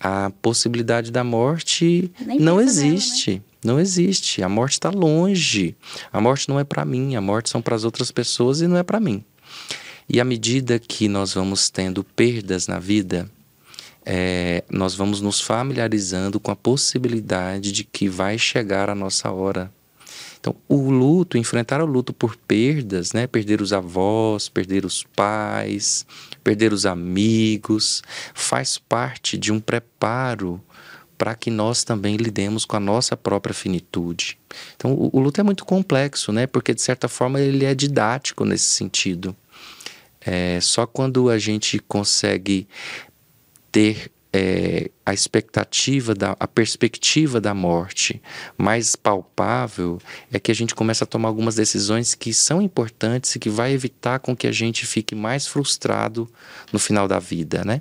a 0.00 0.30
possibilidade 0.42 1.12
da 1.12 1.22
morte 1.22 2.10
Nem 2.26 2.40
não 2.40 2.60
existe. 2.60 3.32
Dela, 3.32 3.38
né? 3.38 3.54
Não 3.64 3.80
existe. 3.80 4.42
A 4.42 4.48
morte 4.48 4.74
está 4.74 4.90
longe. 4.90 5.74
A 6.12 6.20
morte 6.20 6.48
não 6.48 6.60
é 6.60 6.64
para 6.64 6.84
mim. 6.84 7.16
A 7.16 7.20
morte 7.20 7.48
são 7.48 7.62
para 7.62 7.74
as 7.74 7.84
outras 7.84 8.10
pessoas 8.10 8.60
e 8.60 8.66
não 8.66 8.76
é 8.76 8.82
para 8.82 9.00
mim. 9.00 9.24
E 10.08 10.20
à 10.20 10.24
medida 10.24 10.78
que 10.78 11.08
nós 11.08 11.34
vamos 11.34 11.70
tendo 11.70 12.04
perdas 12.04 12.66
na 12.66 12.78
vida, 12.78 13.30
é, 14.04 14.62
nós 14.70 14.94
vamos 14.94 15.20
nos 15.20 15.40
familiarizando 15.40 16.38
com 16.38 16.50
a 16.50 16.56
possibilidade 16.56 17.72
de 17.72 17.84
que 17.84 18.08
vai 18.08 18.36
chegar 18.38 18.90
a 18.90 18.94
nossa 18.94 19.30
hora. 19.30 19.72
Então, 20.38 20.54
o 20.68 20.90
luto, 20.90 21.38
enfrentar 21.38 21.80
o 21.80 21.86
luto 21.86 22.12
por 22.12 22.36
perdas, 22.36 23.14
né? 23.14 23.26
Perder 23.26 23.62
os 23.62 23.72
avós, 23.72 24.46
perder 24.46 24.84
os 24.84 25.02
pais, 25.02 26.04
perder 26.42 26.70
os 26.74 26.84
amigos, 26.84 28.02
faz 28.34 28.76
parte 28.76 29.38
de 29.38 29.50
um 29.50 29.58
preparo 29.58 30.62
para 31.16 31.34
que 31.34 31.50
nós 31.50 31.82
também 31.82 32.16
lidemos 32.16 32.66
com 32.66 32.76
a 32.76 32.80
nossa 32.80 33.16
própria 33.16 33.54
finitude. 33.54 34.36
Então, 34.76 34.92
o, 34.92 35.08
o 35.16 35.18
luto 35.18 35.40
é 35.40 35.44
muito 35.44 35.64
complexo, 35.64 36.30
né? 36.30 36.46
Porque 36.46 36.74
de 36.74 36.82
certa 36.82 37.08
forma 37.08 37.40
ele 37.40 37.64
é 37.64 37.74
didático 37.74 38.44
nesse 38.44 38.66
sentido. 38.66 39.34
É, 40.24 40.58
só 40.60 40.86
quando 40.86 41.28
a 41.28 41.38
gente 41.38 41.78
consegue 41.78 42.66
ter 43.70 44.10
é, 44.32 44.90
a 45.06 45.14
expectativa, 45.14 46.12
da, 46.12 46.36
a 46.40 46.48
perspectiva 46.48 47.40
da 47.40 47.54
morte 47.54 48.20
mais 48.58 48.96
palpável, 48.96 50.00
é 50.32 50.40
que 50.40 50.50
a 50.50 50.54
gente 50.54 50.74
começa 50.74 51.04
a 51.04 51.06
tomar 51.06 51.28
algumas 51.28 51.54
decisões 51.54 52.16
que 52.16 52.34
são 52.34 52.60
importantes 52.60 53.36
e 53.36 53.38
que 53.38 53.48
vai 53.48 53.72
evitar 53.72 54.18
com 54.18 54.34
que 54.36 54.48
a 54.48 54.52
gente 54.52 54.86
fique 54.86 55.14
mais 55.14 55.46
frustrado 55.46 56.28
no 56.72 56.80
final 56.80 57.06
da 57.06 57.20
vida, 57.20 57.64
né? 57.64 57.80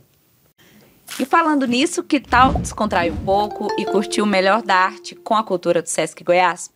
E 1.20 1.26
falando 1.26 1.66
nisso, 1.68 2.04
que 2.04 2.20
tal 2.20 2.54
descontrair 2.56 3.14
um 3.14 3.24
pouco 3.26 3.68
e 3.78 3.86
curtir 3.86 4.22
o 4.22 4.26
melhor 4.26 4.62
da 4.64 4.76
arte 4.76 5.16
com 5.16 5.36
a 5.36 5.44
cultura 5.44 5.82
do 5.82 5.90
Sesc 5.90 6.24
Goiás? 6.24 6.73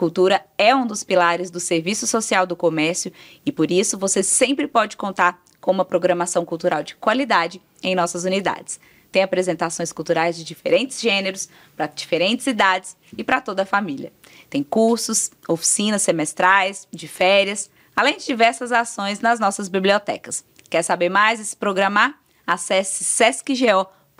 Cultura 0.00 0.42
é 0.56 0.74
um 0.74 0.86
dos 0.86 1.04
pilares 1.04 1.50
do 1.50 1.60
serviço 1.60 2.06
social 2.06 2.46
do 2.46 2.56
comércio 2.56 3.12
e 3.44 3.52
por 3.52 3.70
isso 3.70 3.98
você 3.98 4.22
sempre 4.22 4.66
pode 4.66 4.96
contar 4.96 5.38
com 5.60 5.70
uma 5.70 5.84
programação 5.84 6.42
cultural 6.42 6.82
de 6.82 6.94
qualidade 6.94 7.60
em 7.82 7.94
nossas 7.94 8.24
unidades. 8.24 8.80
Tem 9.12 9.22
apresentações 9.22 9.92
culturais 9.92 10.38
de 10.38 10.42
diferentes 10.42 10.98
gêneros, 11.02 11.50
para 11.76 11.86
diferentes 11.86 12.46
idades 12.46 12.96
e 13.14 13.22
para 13.22 13.42
toda 13.42 13.64
a 13.64 13.66
família. 13.66 14.10
Tem 14.48 14.62
cursos, 14.62 15.30
oficinas 15.46 16.00
semestrais, 16.00 16.88
de 16.90 17.06
férias, 17.06 17.70
além 17.94 18.16
de 18.16 18.24
diversas 18.24 18.72
ações 18.72 19.20
nas 19.20 19.38
nossas 19.38 19.68
bibliotecas. 19.68 20.42
Quer 20.70 20.80
saber 20.80 21.10
mais 21.10 21.40
e 21.40 21.44
se 21.44 21.54
programar? 21.54 22.18
Acesse 22.46 23.04
sescgo.com.br 23.04 24.16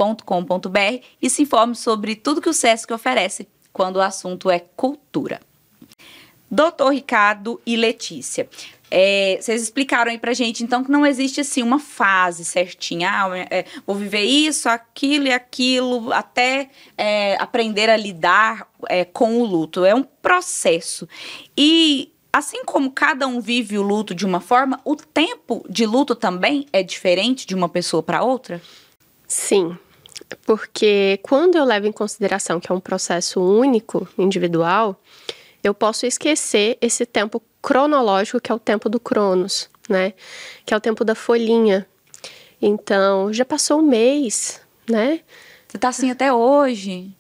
e 1.22 1.30
se 1.30 1.40
informe 1.40 1.74
sobre 1.74 2.16
tudo 2.16 2.42
que 2.42 2.50
o 2.50 2.52
SESC 2.52 2.92
oferece 2.92 3.48
quando 3.72 3.96
o 3.96 4.02
assunto 4.02 4.50
é 4.50 4.58
cultura. 4.58 5.40
Doutor 6.50 6.92
Ricardo 6.92 7.60
e 7.64 7.76
Letícia, 7.76 8.48
é, 8.90 9.38
vocês 9.40 9.62
explicaram 9.62 10.10
aí 10.10 10.18
pra 10.18 10.32
gente, 10.32 10.64
então, 10.64 10.82
que 10.82 10.90
não 10.90 11.06
existe, 11.06 11.40
assim, 11.40 11.62
uma 11.62 11.78
fase 11.78 12.44
certinha. 12.44 13.08
Ah, 13.08 13.38
é, 13.50 13.64
vou 13.86 13.94
viver 13.94 14.22
isso, 14.22 14.68
aquilo 14.68 15.28
e 15.28 15.32
aquilo, 15.32 16.12
até 16.12 16.68
é, 16.98 17.36
aprender 17.36 17.88
a 17.88 17.96
lidar 17.96 18.68
é, 18.88 19.04
com 19.04 19.40
o 19.40 19.44
luto. 19.44 19.84
É 19.84 19.94
um 19.94 20.02
processo. 20.02 21.08
E, 21.56 22.12
assim 22.32 22.64
como 22.64 22.90
cada 22.90 23.28
um 23.28 23.40
vive 23.40 23.78
o 23.78 23.82
luto 23.82 24.12
de 24.12 24.26
uma 24.26 24.40
forma, 24.40 24.80
o 24.84 24.96
tempo 24.96 25.64
de 25.68 25.86
luto 25.86 26.16
também 26.16 26.66
é 26.72 26.82
diferente 26.82 27.46
de 27.46 27.54
uma 27.54 27.68
pessoa 27.68 28.02
para 28.02 28.24
outra? 28.24 28.60
Sim. 29.28 29.78
Porque 30.44 31.20
quando 31.22 31.56
eu 31.56 31.64
levo 31.64 31.86
em 31.86 31.92
consideração 31.92 32.58
que 32.58 32.70
é 32.70 32.74
um 32.74 32.80
processo 32.80 33.40
único, 33.40 34.08
individual, 34.18 35.00
eu 35.62 35.74
posso 35.74 36.06
esquecer 36.06 36.78
esse 36.80 37.04
tempo 37.04 37.42
cronológico, 37.62 38.40
que 38.40 38.50
é 38.50 38.54
o 38.54 38.58
tempo 38.58 38.88
do 38.88 38.98
Cronos, 38.98 39.68
né? 39.88 40.14
Que 40.64 40.72
é 40.72 40.76
o 40.76 40.80
tempo 40.80 41.04
da 41.04 41.14
folhinha. 41.14 41.86
Então, 42.60 43.32
já 43.32 43.44
passou 43.44 43.80
um 43.80 43.82
mês, 43.82 44.60
né? 44.88 45.20
Você 45.68 45.78
tá 45.78 45.88
assim 45.88 46.10
até 46.10 46.32
hoje. 46.32 47.14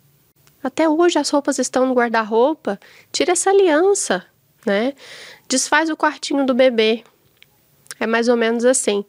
Até 0.62 0.88
hoje 0.88 1.18
as 1.18 1.30
roupas 1.30 1.58
estão 1.58 1.86
no 1.86 1.94
guarda-roupa. 1.94 2.78
Tira 3.12 3.32
essa 3.32 3.50
aliança, 3.50 4.24
né? 4.66 4.94
Desfaz 5.48 5.88
o 5.88 5.96
quartinho 5.96 6.44
do 6.44 6.54
bebê. 6.54 7.04
É 7.98 8.06
mais 8.06 8.28
ou 8.28 8.36
menos 8.36 8.64
assim. 8.64 9.04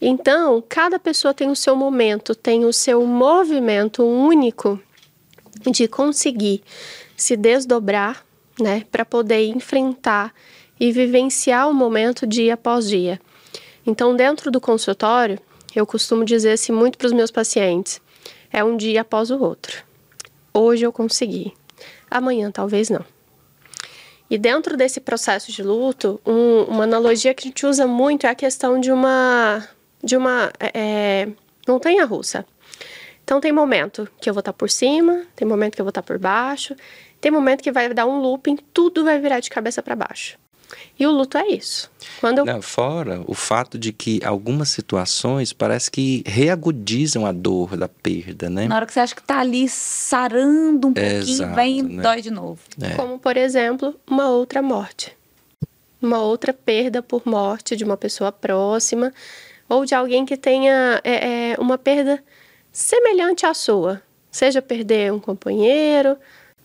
Então, 0.00 0.62
cada 0.68 0.98
pessoa 0.98 1.34
tem 1.34 1.50
o 1.50 1.56
seu 1.56 1.74
momento, 1.74 2.34
tem 2.34 2.64
o 2.64 2.72
seu 2.72 3.04
movimento 3.04 4.04
único 4.04 4.80
de 5.70 5.88
conseguir 5.88 6.62
se 7.16 7.36
desdobrar, 7.36 8.24
né, 8.60 8.84
para 8.90 9.04
poder 9.04 9.46
enfrentar 9.46 10.32
e 10.78 10.92
vivenciar 10.92 11.68
o 11.68 11.74
momento 11.74 12.26
dia 12.26 12.54
após 12.54 12.88
dia. 12.88 13.20
Então, 13.86 14.14
dentro 14.14 14.50
do 14.50 14.60
consultório, 14.60 15.38
eu 15.74 15.86
costumo 15.86 16.24
dizer 16.24 16.52
assim 16.52 16.72
muito 16.72 16.98
para 16.98 17.06
os 17.06 17.12
meus 17.12 17.30
pacientes: 17.30 18.00
é 18.52 18.62
um 18.62 18.76
dia 18.76 19.00
após 19.00 19.30
o 19.30 19.38
outro. 19.38 19.84
Hoje 20.52 20.84
eu 20.84 20.92
consegui, 20.92 21.52
amanhã 22.10 22.50
talvez 22.50 22.90
não. 22.90 23.04
E 24.30 24.36
dentro 24.36 24.76
desse 24.76 25.00
processo 25.00 25.50
de 25.50 25.62
luto, 25.62 26.20
um, 26.26 26.64
uma 26.64 26.84
analogia 26.84 27.32
que 27.32 27.46
a 27.46 27.48
gente 27.48 27.64
usa 27.64 27.86
muito 27.86 28.26
é 28.26 28.30
a 28.30 28.34
questão 28.34 28.78
de 28.78 28.92
uma 28.92 29.66
de 30.02 30.16
uma 30.16 30.52
é, 30.60 30.70
é 30.74 31.28
montanha 31.66 32.04
russa. 32.04 32.44
Então 33.24 33.40
tem 33.40 33.52
momento 33.52 34.08
que 34.20 34.28
eu 34.28 34.34
vou 34.34 34.40
estar 34.40 34.52
por 34.52 34.70
cima, 34.70 35.22
tem 35.34 35.46
momento 35.46 35.74
que 35.74 35.80
eu 35.80 35.84
vou 35.84 35.90
estar 35.90 36.02
por 36.02 36.18
baixo, 36.18 36.74
tem 37.20 37.30
momento 37.30 37.62
que 37.62 37.72
vai 37.72 37.92
dar 37.92 38.06
um 38.06 38.20
looping, 38.20 38.56
tudo 38.72 39.04
vai 39.04 39.18
virar 39.18 39.40
de 39.40 39.50
cabeça 39.50 39.82
para 39.82 39.96
baixo. 39.96 40.38
E 40.98 41.06
o 41.06 41.10
luto 41.10 41.38
é 41.38 41.48
isso. 41.48 41.90
Quando 42.20 42.38
eu... 42.38 42.44
Não, 42.44 42.60
fora 42.60 43.22
o 43.26 43.34
fato 43.34 43.78
de 43.78 43.92
que 43.92 44.20
algumas 44.24 44.68
situações 44.68 45.52
parece 45.52 45.90
que 45.90 46.22
reagudizam 46.26 47.24
a 47.24 47.32
dor 47.32 47.76
da 47.76 47.88
perda, 47.88 48.50
né? 48.50 48.66
Na 48.68 48.76
hora 48.76 48.86
que 48.86 48.92
você 48.92 49.00
acha 49.00 49.14
que 49.14 49.22
tá 49.22 49.38
ali 49.38 49.68
sarando 49.68 50.88
um 50.88 50.92
pouquinho, 50.92 51.16
Exato, 51.16 51.54
vem 51.54 51.78
e 51.78 51.82
né? 51.82 52.02
dói 52.02 52.20
de 52.20 52.30
novo. 52.30 52.60
É. 52.80 52.94
Como, 52.94 53.18
por 53.18 53.36
exemplo, 53.36 53.94
uma 54.06 54.28
outra 54.28 54.60
morte. 54.60 55.16
Uma 56.02 56.20
outra 56.20 56.52
perda 56.52 57.02
por 57.02 57.22
morte 57.24 57.74
de 57.74 57.84
uma 57.84 57.96
pessoa 57.96 58.30
próxima 58.30 59.12
ou 59.68 59.84
de 59.84 59.94
alguém 59.94 60.24
que 60.24 60.36
tenha 60.36 61.00
é, 61.04 61.52
é, 61.52 61.56
uma 61.58 61.78
perda 61.78 62.22
semelhante 62.72 63.46
à 63.46 63.54
sua. 63.54 64.02
Seja 64.30 64.60
perder 64.60 65.12
um 65.12 65.18
companheiro, 65.18 66.16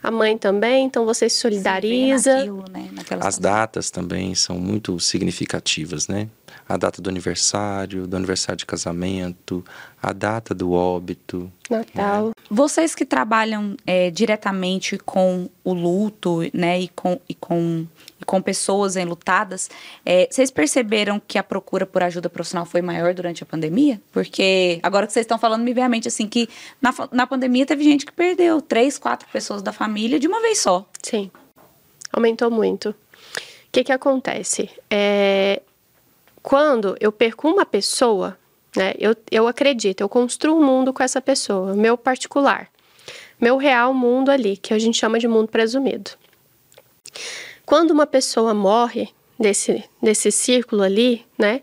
a 0.04 0.12
mãe 0.12 0.38
também, 0.38 0.86
então 0.86 1.06
você 1.06 1.30
se 1.30 1.38
solidariza. 1.38 2.36
Naquilo, 2.36 2.66
né? 2.70 2.90
As 3.22 3.40
datas 3.40 3.90
também 3.90 4.36
são 4.36 4.60
muito 4.60 5.00
significativas, 5.00 6.10
né? 6.10 6.28
A 6.74 6.78
data 6.78 7.02
do 7.02 7.10
aniversário, 7.10 8.08
do 8.08 8.18
aniversário 8.18 8.58
de 8.58 8.66
casamento, 8.66 9.64
a 10.02 10.12
data 10.12 10.56
do 10.56 10.72
óbito. 10.72 11.52
Natal. 11.70 12.28
Né? 12.28 12.34
Vocês 12.50 12.96
que 12.96 13.06
trabalham 13.06 13.78
é, 13.86 14.10
diretamente 14.10 14.98
com 14.98 15.50
o 15.64 15.74
luto, 15.74 16.40
né, 16.52 16.80
e 16.80 16.88
com, 16.88 17.20
e 17.30 17.36
com 17.36 17.86
com 18.24 18.42
pessoas 18.42 18.96
enlutadas, 18.96 19.70
é, 20.06 20.28
vocês 20.30 20.50
perceberam 20.50 21.22
que 21.26 21.38
a 21.38 21.44
procura 21.44 21.86
por 21.86 22.02
ajuda 22.02 22.30
profissional 22.30 22.66
foi 22.66 22.82
maior 22.82 23.14
durante 23.14 23.44
a 23.44 23.46
pandemia? 23.46 24.02
Porque 24.12 24.80
agora 24.82 25.06
que 25.06 25.14
vocês 25.14 25.26
estão 25.26 25.38
falando, 25.38 25.64
me 25.64 25.74
vem 25.74 25.84
à 25.84 25.90
mente 25.90 26.08
assim 26.08 26.28
que 26.28 26.50
na, 26.82 26.94
na 27.12 27.28
pandemia 27.28 27.66
teve 27.66 27.84
gente 27.84 28.06
que 28.06 28.12
perdeu 28.12 28.62
três, 28.62 28.98
quatro 28.98 29.28
pessoas 29.30 29.62
da 29.62 29.72
família 29.72 30.20
de 30.20 30.28
uma 30.28 30.42
vez 30.42 30.60
só. 30.60 30.88
Sim, 31.02 31.30
aumentou 32.12 32.50
muito. 32.50 32.90
O 32.90 32.96
que, 33.72 33.84
que 33.84 33.92
acontece? 33.92 34.70
É, 34.90 35.62
quando 36.43 36.95
eu 36.99 37.12
perco 37.12 37.47
uma 37.47 37.65
pessoa, 37.65 38.38
né, 38.75 38.93
eu, 38.99 39.15
eu 39.32 39.47
acredito, 39.47 40.01
eu 40.01 40.10
construo 40.10 40.58
um 40.58 40.63
mundo 40.63 40.91
com 40.91 41.01
essa 41.01 41.21
pessoa, 41.21 41.73
meu 41.73 41.97
particular, 41.97 42.69
meu 43.39 43.56
real 43.56 43.93
mundo 43.93 44.29
ali, 44.29 44.58
que 44.58 44.73
a 44.73 44.79
gente 44.79 44.97
chama 44.97 45.17
de 45.17 45.27
mundo 45.27 45.47
presumido. 45.47 46.12
Quando 47.65 47.91
uma 47.91 48.06
pessoa 48.06 48.53
morre 48.53 49.10
desse, 49.39 49.84
desse 50.01 50.32
círculo 50.32 50.84
ali, 50.84 51.25
né, 51.38 51.62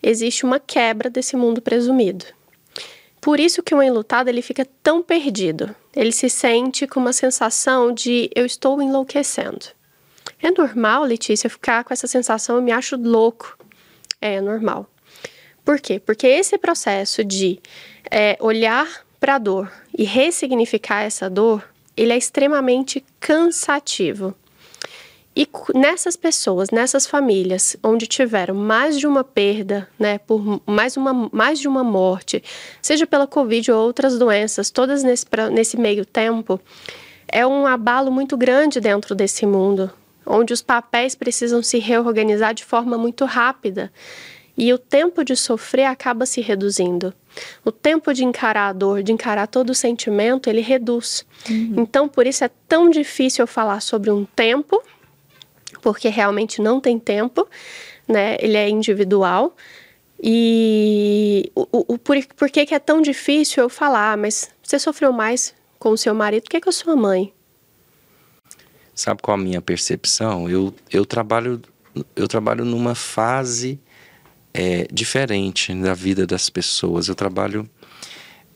existe 0.00 0.44
uma 0.44 0.60
quebra 0.60 1.10
desse 1.10 1.36
mundo 1.36 1.60
presumido. 1.60 2.24
Por 3.20 3.38
isso 3.38 3.62
que 3.62 3.74
o 3.74 3.82
enlutado 3.82 4.28
ele 4.28 4.42
fica 4.42 4.66
tão 4.82 5.02
perdido. 5.02 5.74
Ele 5.94 6.10
se 6.10 6.28
sente 6.28 6.86
com 6.86 6.98
uma 6.98 7.12
sensação 7.12 7.92
de 7.92 8.30
eu 8.34 8.44
estou 8.44 8.82
enlouquecendo. 8.82 9.66
É 10.40 10.50
normal, 10.50 11.04
Letícia, 11.04 11.48
ficar 11.48 11.84
com 11.84 11.92
essa 11.92 12.08
sensação, 12.08 12.56
eu 12.56 12.62
me 12.62 12.72
acho 12.72 12.96
louco. 12.96 13.56
É, 14.22 14.40
normal. 14.40 14.86
Por 15.64 15.80
quê? 15.80 15.98
Porque 15.98 16.28
esse 16.28 16.56
processo 16.56 17.24
de 17.24 17.58
é, 18.08 18.36
olhar 18.40 18.86
para 19.18 19.34
a 19.34 19.38
dor 19.38 19.72
e 19.98 20.04
ressignificar 20.04 21.02
essa 21.02 21.28
dor, 21.28 21.68
ele 21.96 22.12
é 22.12 22.16
extremamente 22.16 23.04
cansativo. 23.18 24.32
E 25.34 25.48
nessas 25.74 26.14
pessoas, 26.14 26.70
nessas 26.70 27.04
famílias, 27.04 27.76
onde 27.82 28.06
tiveram 28.06 28.54
mais 28.54 28.96
de 28.96 29.08
uma 29.08 29.24
perda, 29.24 29.88
né, 29.98 30.18
por 30.18 30.62
mais, 30.66 30.96
uma, 30.96 31.28
mais 31.32 31.58
de 31.58 31.66
uma 31.66 31.82
morte, 31.82 32.44
seja 32.80 33.08
pela 33.08 33.26
Covid 33.26 33.72
ou 33.72 33.84
outras 33.84 34.16
doenças, 34.16 34.70
todas 34.70 35.02
nesse, 35.02 35.26
nesse 35.50 35.76
meio 35.76 36.04
tempo, 36.04 36.60
é 37.26 37.44
um 37.44 37.66
abalo 37.66 38.12
muito 38.12 38.36
grande 38.36 38.78
dentro 38.78 39.16
desse 39.16 39.46
mundo, 39.46 39.90
onde 40.26 40.52
os 40.52 40.62
papéis 40.62 41.14
precisam 41.14 41.62
se 41.62 41.78
reorganizar 41.78 42.54
de 42.54 42.64
forma 42.64 42.96
muito 42.96 43.24
rápida. 43.24 43.92
E 44.56 44.72
o 44.72 44.78
tempo 44.78 45.24
de 45.24 45.34
sofrer 45.34 45.86
acaba 45.86 46.26
se 46.26 46.40
reduzindo. 46.40 47.14
O 47.64 47.72
tempo 47.72 48.12
de 48.12 48.24
encarar 48.24 48.68
a 48.68 48.72
dor, 48.72 49.02
de 49.02 49.10
encarar 49.10 49.46
todo 49.46 49.70
o 49.70 49.74
sentimento, 49.74 50.50
ele 50.50 50.60
reduz. 50.60 51.24
Uhum. 51.48 51.74
Então, 51.78 52.06
por 52.06 52.26
isso 52.26 52.44
é 52.44 52.50
tão 52.68 52.90
difícil 52.90 53.42
eu 53.42 53.46
falar 53.46 53.80
sobre 53.80 54.10
um 54.10 54.26
tempo 54.26 54.82
porque 55.82 56.08
realmente 56.08 56.62
não 56.62 56.80
tem 56.80 56.98
tempo, 56.98 57.46
né? 58.06 58.36
Ele 58.40 58.56
é 58.56 58.68
individual. 58.68 59.54
E 60.22 61.50
o, 61.54 61.94
o, 61.94 61.98
por, 61.98 62.16
por 62.36 62.48
que, 62.48 62.64
que 62.64 62.74
é 62.74 62.78
tão 62.78 63.02
difícil 63.02 63.64
eu 63.64 63.68
falar, 63.68 64.16
mas 64.16 64.50
você 64.62 64.78
sofreu 64.78 65.12
mais 65.12 65.52
com 65.78 65.90
o 65.90 65.98
seu 65.98 66.14
marido 66.14 66.44
do 66.44 66.50
que 66.50 66.60
com 66.60 66.70
a 66.70 66.72
sua 66.72 66.94
mãe? 66.94 67.32
Sabe 69.02 69.20
qual 69.20 69.34
a 69.34 69.40
minha 69.40 69.60
percepção? 69.60 70.48
Eu, 70.48 70.72
eu 70.88 71.04
trabalho 71.04 71.60
eu 72.14 72.28
trabalho 72.28 72.64
numa 72.64 72.94
fase 72.94 73.80
é, 74.54 74.86
diferente 74.92 75.74
da 75.74 75.92
vida 75.92 76.24
das 76.24 76.48
pessoas. 76.48 77.08
Eu 77.08 77.16
trabalho 77.16 77.68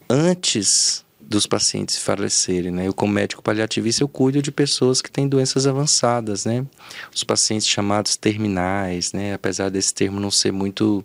antes 0.09 1.05
dos 1.21 1.49
pacientes 1.49 1.99
falecerem, 1.99 2.71
né? 2.71 2.87
Eu 2.87 2.95
como 2.95 3.13
médico 3.13 3.43
paliativista 3.43 4.05
eu 4.05 4.09
cuido 4.09 4.41
de 4.41 4.53
pessoas 4.53 5.03
que 5.03 5.11
têm 5.11 5.27
doenças 5.27 5.67
avançadas, 5.67 6.45
né? 6.45 6.65
Os 7.13 7.25
pacientes 7.25 7.67
chamados 7.67 8.15
terminais, 8.15 9.13
né? 9.13 9.35
Apesar 9.35 9.69
desse 9.69 9.93
termo 9.93 10.21
não 10.21 10.31
ser 10.31 10.53
muito 10.53 11.05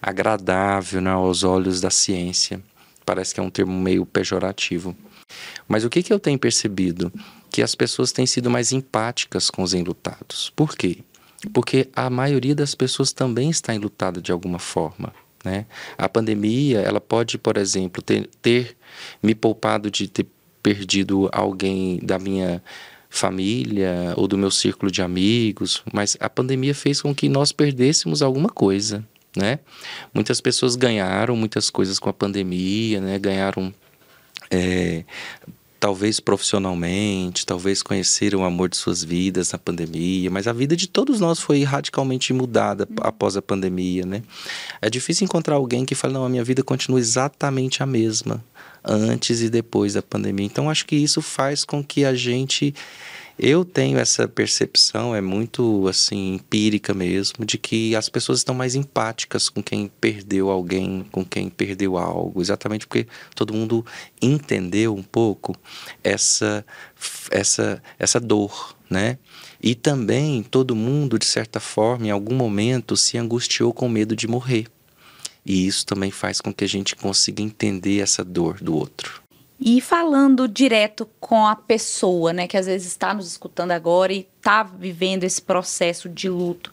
agradável 0.00 1.02
né, 1.02 1.10
aos 1.10 1.44
olhos 1.44 1.82
da 1.82 1.90
ciência, 1.90 2.58
parece 3.04 3.34
que 3.34 3.40
é 3.40 3.42
um 3.42 3.50
termo 3.50 3.78
meio 3.78 4.06
pejorativo. 4.06 4.96
Mas 5.68 5.84
o 5.84 5.90
que, 5.90 6.02
que 6.02 6.10
eu 6.10 6.18
tenho 6.18 6.38
percebido? 6.38 7.12
Que 7.50 7.62
as 7.62 7.74
pessoas 7.74 8.12
têm 8.12 8.26
sido 8.26 8.50
mais 8.50 8.72
empáticas 8.72 9.50
com 9.50 9.62
os 9.62 9.74
enlutados. 9.74 10.50
Por 10.54 10.76
quê? 10.76 10.98
Porque 11.52 11.88
a 11.94 12.10
maioria 12.10 12.54
das 12.54 12.74
pessoas 12.74 13.12
também 13.12 13.50
está 13.50 13.74
enlutada 13.74 14.20
de 14.20 14.32
alguma 14.32 14.58
forma. 14.58 15.12
Né? 15.44 15.66
A 15.96 16.08
pandemia, 16.08 16.80
ela 16.80 17.00
pode, 17.00 17.38
por 17.38 17.56
exemplo, 17.56 18.02
ter, 18.02 18.28
ter 18.42 18.76
me 19.22 19.34
poupado 19.34 19.90
de 19.90 20.08
ter 20.08 20.26
perdido 20.62 21.28
alguém 21.32 21.98
da 22.02 22.18
minha 22.18 22.62
família 23.08 24.12
ou 24.16 24.28
do 24.28 24.36
meu 24.36 24.50
círculo 24.50 24.90
de 24.90 25.00
amigos, 25.00 25.82
mas 25.92 26.16
a 26.20 26.28
pandemia 26.28 26.74
fez 26.74 27.00
com 27.00 27.14
que 27.14 27.28
nós 27.28 27.52
perdêssemos 27.52 28.20
alguma 28.20 28.50
coisa, 28.50 29.04
né? 29.34 29.60
Muitas 30.12 30.40
pessoas 30.40 30.76
ganharam 30.76 31.34
muitas 31.34 31.70
coisas 31.70 31.98
com 31.98 32.10
a 32.10 32.12
pandemia, 32.12 33.00
né? 33.00 33.18
Ganharam 33.18 33.72
é, 34.50 35.04
talvez 35.80 36.18
profissionalmente, 36.20 37.46
talvez 37.46 37.82
conheceram 37.82 38.40
o 38.40 38.44
amor 38.44 38.68
de 38.68 38.76
suas 38.76 39.04
vidas 39.04 39.52
na 39.52 39.58
pandemia, 39.58 40.30
mas 40.30 40.46
a 40.46 40.52
vida 40.52 40.76
de 40.76 40.88
todos 40.88 41.20
nós 41.20 41.38
foi 41.38 41.62
radicalmente 41.62 42.32
mudada 42.32 42.86
uhum. 42.90 42.96
após 43.00 43.36
a 43.36 43.42
pandemia, 43.42 44.04
né? 44.04 44.22
É 44.82 44.90
difícil 44.90 45.24
encontrar 45.24 45.56
alguém 45.56 45.84
que 45.84 45.94
fale, 45.94 46.14
não, 46.14 46.24
a 46.24 46.28
minha 46.28 46.44
vida 46.44 46.62
continua 46.62 46.98
exatamente 46.98 47.82
a 47.82 47.86
mesma 47.86 48.44
antes 48.84 49.40
e 49.40 49.48
depois 49.48 49.94
da 49.94 50.02
pandemia. 50.02 50.46
Então, 50.46 50.70
acho 50.70 50.86
que 50.86 50.96
isso 50.96 51.20
faz 51.20 51.64
com 51.64 51.82
que 51.82 52.04
a 52.04 52.14
gente 52.14 52.74
eu 53.38 53.64
tenho 53.64 53.98
essa 53.98 54.26
percepção, 54.26 55.14
é 55.14 55.20
muito 55.20 55.86
assim 55.86 56.34
empírica 56.34 56.92
mesmo, 56.92 57.44
de 57.44 57.56
que 57.56 57.94
as 57.94 58.08
pessoas 58.08 58.40
estão 58.40 58.54
mais 58.54 58.74
empáticas 58.74 59.48
com 59.48 59.62
quem 59.62 59.88
perdeu 60.00 60.50
alguém, 60.50 61.06
com 61.12 61.24
quem 61.24 61.48
perdeu 61.48 61.96
algo, 61.96 62.40
exatamente 62.40 62.86
porque 62.86 63.06
todo 63.34 63.54
mundo 63.54 63.86
entendeu 64.20 64.94
um 64.94 65.02
pouco 65.02 65.54
essa 66.02 66.64
essa 67.30 67.82
essa 67.98 68.18
dor, 68.18 68.76
né? 68.90 69.18
E 69.62 69.74
também 69.74 70.42
todo 70.42 70.74
mundo 70.74 71.18
de 71.18 71.26
certa 71.26 71.60
forma, 71.60 72.06
em 72.06 72.10
algum 72.10 72.34
momento, 72.34 72.96
se 72.96 73.16
angustiou 73.18 73.72
com 73.72 73.88
medo 73.88 74.16
de 74.16 74.26
morrer. 74.26 74.66
E 75.44 75.66
isso 75.66 75.86
também 75.86 76.10
faz 76.10 76.40
com 76.40 76.52
que 76.52 76.64
a 76.64 76.68
gente 76.68 76.94
consiga 76.94 77.42
entender 77.42 78.00
essa 78.00 78.24
dor 78.24 78.60
do 78.60 78.74
outro. 78.74 79.22
E 79.60 79.80
falando 79.80 80.46
direto 80.46 81.08
com 81.18 81.46
a 81.46 81.56
pessoa, 81.56 82.32
né, 82.32 82.46
que 82.46 82.56
às 82.56 82.66
vezes 82.66 82.86
está 82.86 83.12
nos 83.12 83.26
escutando 83.26 83.72
agora 83.72 84.12
e 84.12 84.28
está 84.38 84.62
vivendo 84.62 85.24
esse 85.24 85.42
processo 85.42 86.08
de 86.08 86.28
luto, 86.28 86.72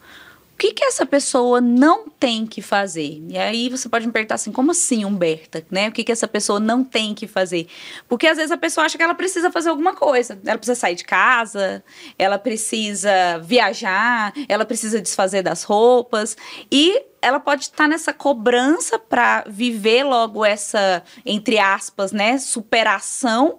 o 0.56 0.58
que, 0.58 0.72
que 0.72 0.84
essa 0.86 1.04
pessoa 1.04 1.60
não 1.60 2.08
tem 2.08 2.46
que 2.46 2.62
fazer? 2.62 3.22
E 3.28 3.36
aí 3.36 3.68
você 3.68 3.90
pode 3.90 4.06
me 4.06 4.12
perguntar 4.12 4.36
assim, 4.36 4.50
como 4.50 4.70
assim, 4.70 5.04
Humberta? 5.04 5.62
Né? 5.70 5.90
O 5.90 5.92
que, 5.92 6.02
que 6.02 6.10
essa 6.10 6.26
pessoa 6.26 6.58
não 6.58 6.82
tem 6.82 7.14
que 7.14 7.26
fazer? 7.26 7.68
Porque 8.08 8.26
às 8.26 8.38
vezes 8.38 8.50
a 8.50 8.56
pessoa 8.56 8.86
acha 8.86 8.96
que 8.96 9.04
ela 9.04 9.14
precisa 9.14 9.52
fazer 9.52 9.68
alguma 9.68 9.94
coisa. 9.94 10.40
Ela 10.46 10.56
precisa 10.56 10.80
sair 10.80 10.94
de 10.94 11.04
casa, 11.04 11.84
ela 12.18 12.38
precisa 12.38 13.38
viajar, 13.44 14.32
ela 14.48 14.64
precisa 14.64 14.98
desfazer 14.98 15.42
das 15.42 15.62
roupas. 15.62 16.38
E 16.72 17.02
ela 17.20 17.38
pode 17.38 17.64
estar 17.64 17.86
nessa 17.86 18.14
cobrança 18.14 18.98
para 18.98 19.44
viver 19.46 20.04
logo 20.04 20.42
essa, 20.42 21.02
entre 21.26 21.58
aspas, 21.58 22.12
né, 22.12 22.38
superação, 22.38 23.58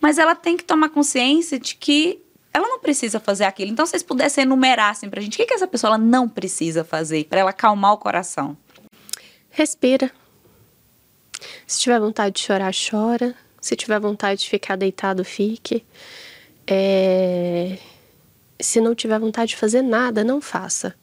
mas 0.00 0.18
ela 0.18 0.34
tem 0.34 0.56
que 0.56 0.64
tomar 0.64 0.88
consciência 0.88 1.56
de 1.56 1.76
que 1.76 2.20
ela 2.52 2.68
não 2.68 2.78
precisa 2.78 3.18
fazer 3.18 3.44
aquilo. 3.44 3.70
Então, 3.70 3.86
se 3.86 3.90
vocês 3.90 4.02
pudessem 4.02 4.42
enumerar 4.42 4.90
assim 4.90 5.08
pra 5.08 5.20
gente, 5.20 5.34
o 5.34 5.36
que, 5.36 5.46
que 5.46 5.54
essa 5.54 5.66
pessoa 5.66 5.96
não 5.96 6.28
precisa 6.28 6.84
fazer 6.84 7.24
para 7.24 7.40
ela 7.40 7.50
acalmar 7.50 7.92
o 7.92 7.98
coração? 7.98 8.56
Respira. 9.50 10.10
Se 11.66 11.80
tiver 11.80 11.98
vontade 11.98 12.34
de 12.36 12.40
chorar, 12.42 12.72
chora. 12.72 13.34
Se 13.60 13.74
tiver 13.76 13.98
vontade 13.98 14.40
de 14.42 14.50
ficar 14.50 14.76
deitado, 14.76 15.24
fique. 15.24 15.84
É... 16.66 17.78
Se 18.60 18.80
não 18.80 18.94
tiver 18.94 19.18
vontade 19.18 19.50
de 19.50 19.56
fazer 19.56 19.82
nada, 19.82 20.22
não 20.22 20.40
faça. 20.40 20.94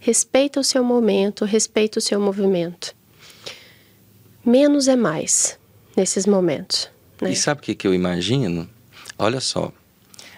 Respeita 0.00 0.60
o 0.60 0.64
seu 0.64 0.82
momento, 0.82 1.44
respeita 1.44 1.98
o 1.98 2.02
seu 2.02 2.18
movimento. 2.20 2.94
Menos 4.44 4.88
é 4.88 4.96
mais 4.96 5.58
nesses 5.96 6.26
momentos. 6.26 6.88
Né? 7.20 7.32
E 7.32 7.36
sabe 7.36 7.60
o 7.60 7.62
que, 7.62 7.74
que 7.74 7.86
eu 7.86 7.94
imagino? 7.94 8.68
Olha 9.18 9.40
só, 9.40 9.72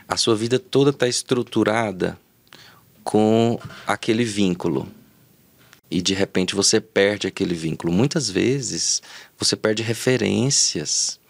a 0.09 0.17
sua 0.17 0.35
vida 0.35 0.59
toda 0.59 0.91
está 0.91 1.07
estruturada 1.07 2.19
com 3.05 3.61
aquele 3.87 4.25
vínculo. 4.25 4.89
E 5.91 6.01
de 6.01 6.15
repente 6.15 6.55
você 6.55 6.81
perde 6.81 7.27
aquele 7.27 7.55
vínculo. 7.55 7.93
Muitas 7.93 8.31
vezes 8.31 9.03
você 9.39 9.55
perde 9.55 9.83
referências. 9.83 11.21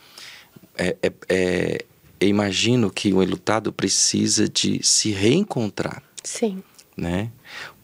É, 0.77 0.97
é, 1.03 1.12
é, 1.29 1.85
eu 2.21 2.29
imagino 2.29 2.91
que 2.91 3.12
o 3.12 3.23
enlutado 3.23 3.73
precisa 3.73 4.49
de 4.49 4.81
se 4.83 5.11
reencontrar. 5.11 6.03
Sim. 6.23 6.62
Né? 6.97 7.31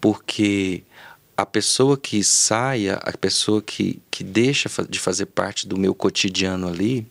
Porque 0.01 0.83
a 1.37 1.45
pessoa 1.47 1.97
que 1.97 2.23
saia, 2.23 2.95
a 2.97 3.17
pessoa 3.17 3.61
que, 3.61 4.01
que 4.11 4.23
deixa 4.23 4.69
de 4.89 4.99
fazer 4.99 5.27
parte 5.27 5.67
do 5.67 5.77
meu 5.77 5.95
cotidiano 5.95 6.69
ali, 6.69 7.07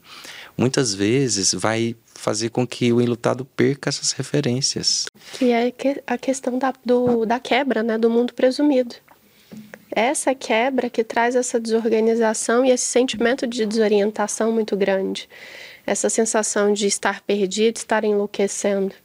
muitas 0.58 0.93
vezes 0.93 1.54
vai 1.54 1.96
fazer 2.23 2.49
com 2.51 2.65
que 2.65 2.93
o 2.93 3.01
enlutado 3.01 3.43
perca 3.43 3.89
essas 3.89 4.13
referências. 4.13 5.07
Que 5.33 5.51
é 5.51 5.73
a 6.07 6.17
questão 6.17 6.57
da, 6.57 6.73
do, 6.86 7.25
da 7.25 7.38
quebra, 7.38 7.83
né, 7.83 7.97
do 7.97 8.09
mundo 8.09 8.33
presumido. 8.33 8.95
Essa 9.91 10.33
quebra 10.33 10.89
que 10.89 11.03
traz 11.03 11.36
essa 11.36 11.59
desorganização 11.59 12.63
e 12.63 12.71
esse 12.71 12.86
sentimento 12.86 13.45
de 13.45 13.65
desorientação 13.65 14.53
muito 14.53 14.77
grande. 14.77 15.27
Essa 15.86 16.09
sensação 16.09 16.71
de 16.71 16.88
estar 16.88 17.19
perdido, 17.21 17.75
estar 17.75 18.05
enlouquecendo. 18.05 18.95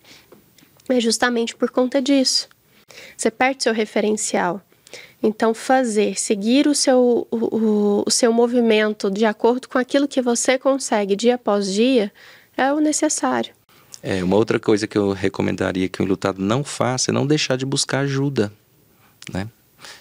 É 0.88 1.00
justamente 1.00 1.56
por 1.56 1.70
conta 1.70 2.00
disso. 2.00 2.48
Você 3.16 3.32
perde 3.32 3.64
seu 3.64 3.74
referencial. 3.74 4.62
Então, 5.20 5.52
fazer, 5.52 6.16
seguir 6.18 6.68
o 6.68 6.74
seu, 6.74 7.26
o, 7.32 8.04
o, 8.06 8.10
seu 8.10 8.32
movimento 8.32 9.10
de 9.10 9.24
acordo 9.24 9.68
com 9.68 9.76
aquilo 9.76 10.06
que 10.06 10.22
você 10.22 10.56
consegue 10.56 11.16
dia 11.16 11.34
após 11.34 11.72
dia, 11.72 12.12
é 12.58 12.72
o 12.72 12.80
necessário. 12.80 13.54
É, 14.02 14.22
uma 14.22 14.36
outra 14.36 14.58
coisa 14.60 14.86
que 14.86 14.98
eu 14.98 15.12
recomendaria 15.12 15.88
que 15.88 16.02
o 16.02 16.04
enlutado 16.04 16.42
não 16.42 16.62
faça 16.62 17.10
é 17.10 17.14
não 17.14 17.26
deixar 17.26 17.56
de 17.56 17.64
buscar 17.64 18.00
ajuda, 18.00 18.52
né? 19.32 19.48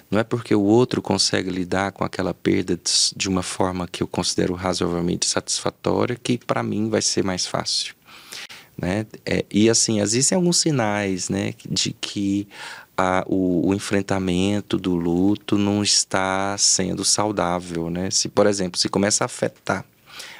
Não 0.09 0.19
é 0.19 0.23
porque 0.23 0.55
o 0.55 0.61
outro 0.61 1.01
consegue 1.01 1.51
lidar 1.51 1.91
com 1.91 2.03
aquela 2.03 2.33
perda 2.33 2.79
de 3.15 3.29
uma 3.29 3.43
forma 3.43 3.87
que 3.87 4.01
eu 4.01 4.07
considero 4.07 4.55
razoavelmente 4.55 5.27
satisfatória 5.27 6.15
que 6.15 6.37
para 6.37 6.63
mim 6.63 6.89
vai 6.89 7.01
ser 7.01 7.23
mais 7.23 7.45
fácil, 7.45 7.93
né? 8.75 9.05
É, 9.25 9.45
e 9.51 9.69
assim, 9.69 9.99
existem 9.99 10.35
alguns 10.35 10.57
sinais, 10.57 11.29
né, 11.29 11.53
de 11.69 11.91
que 11.93 12.47
a, 12.97 13.23
o, 13.27 13.69
o, 13.69 13.73
enfrentamento 13.75 14.77
do 14.77 14.95
luto 14.95 15.57
não 15.57 15.83
está 15.83 16.57
sendo 16.57 17.05
saudável, 17.05 17.89
né? 17.91 18.09
Se, 18.09 18.27
por 18.27 18.47
exemplo, 18.47 18.79
se 18.79 18.89
começa 18.89 19.23
a 19.23 19.25
afetar 19.25 19.85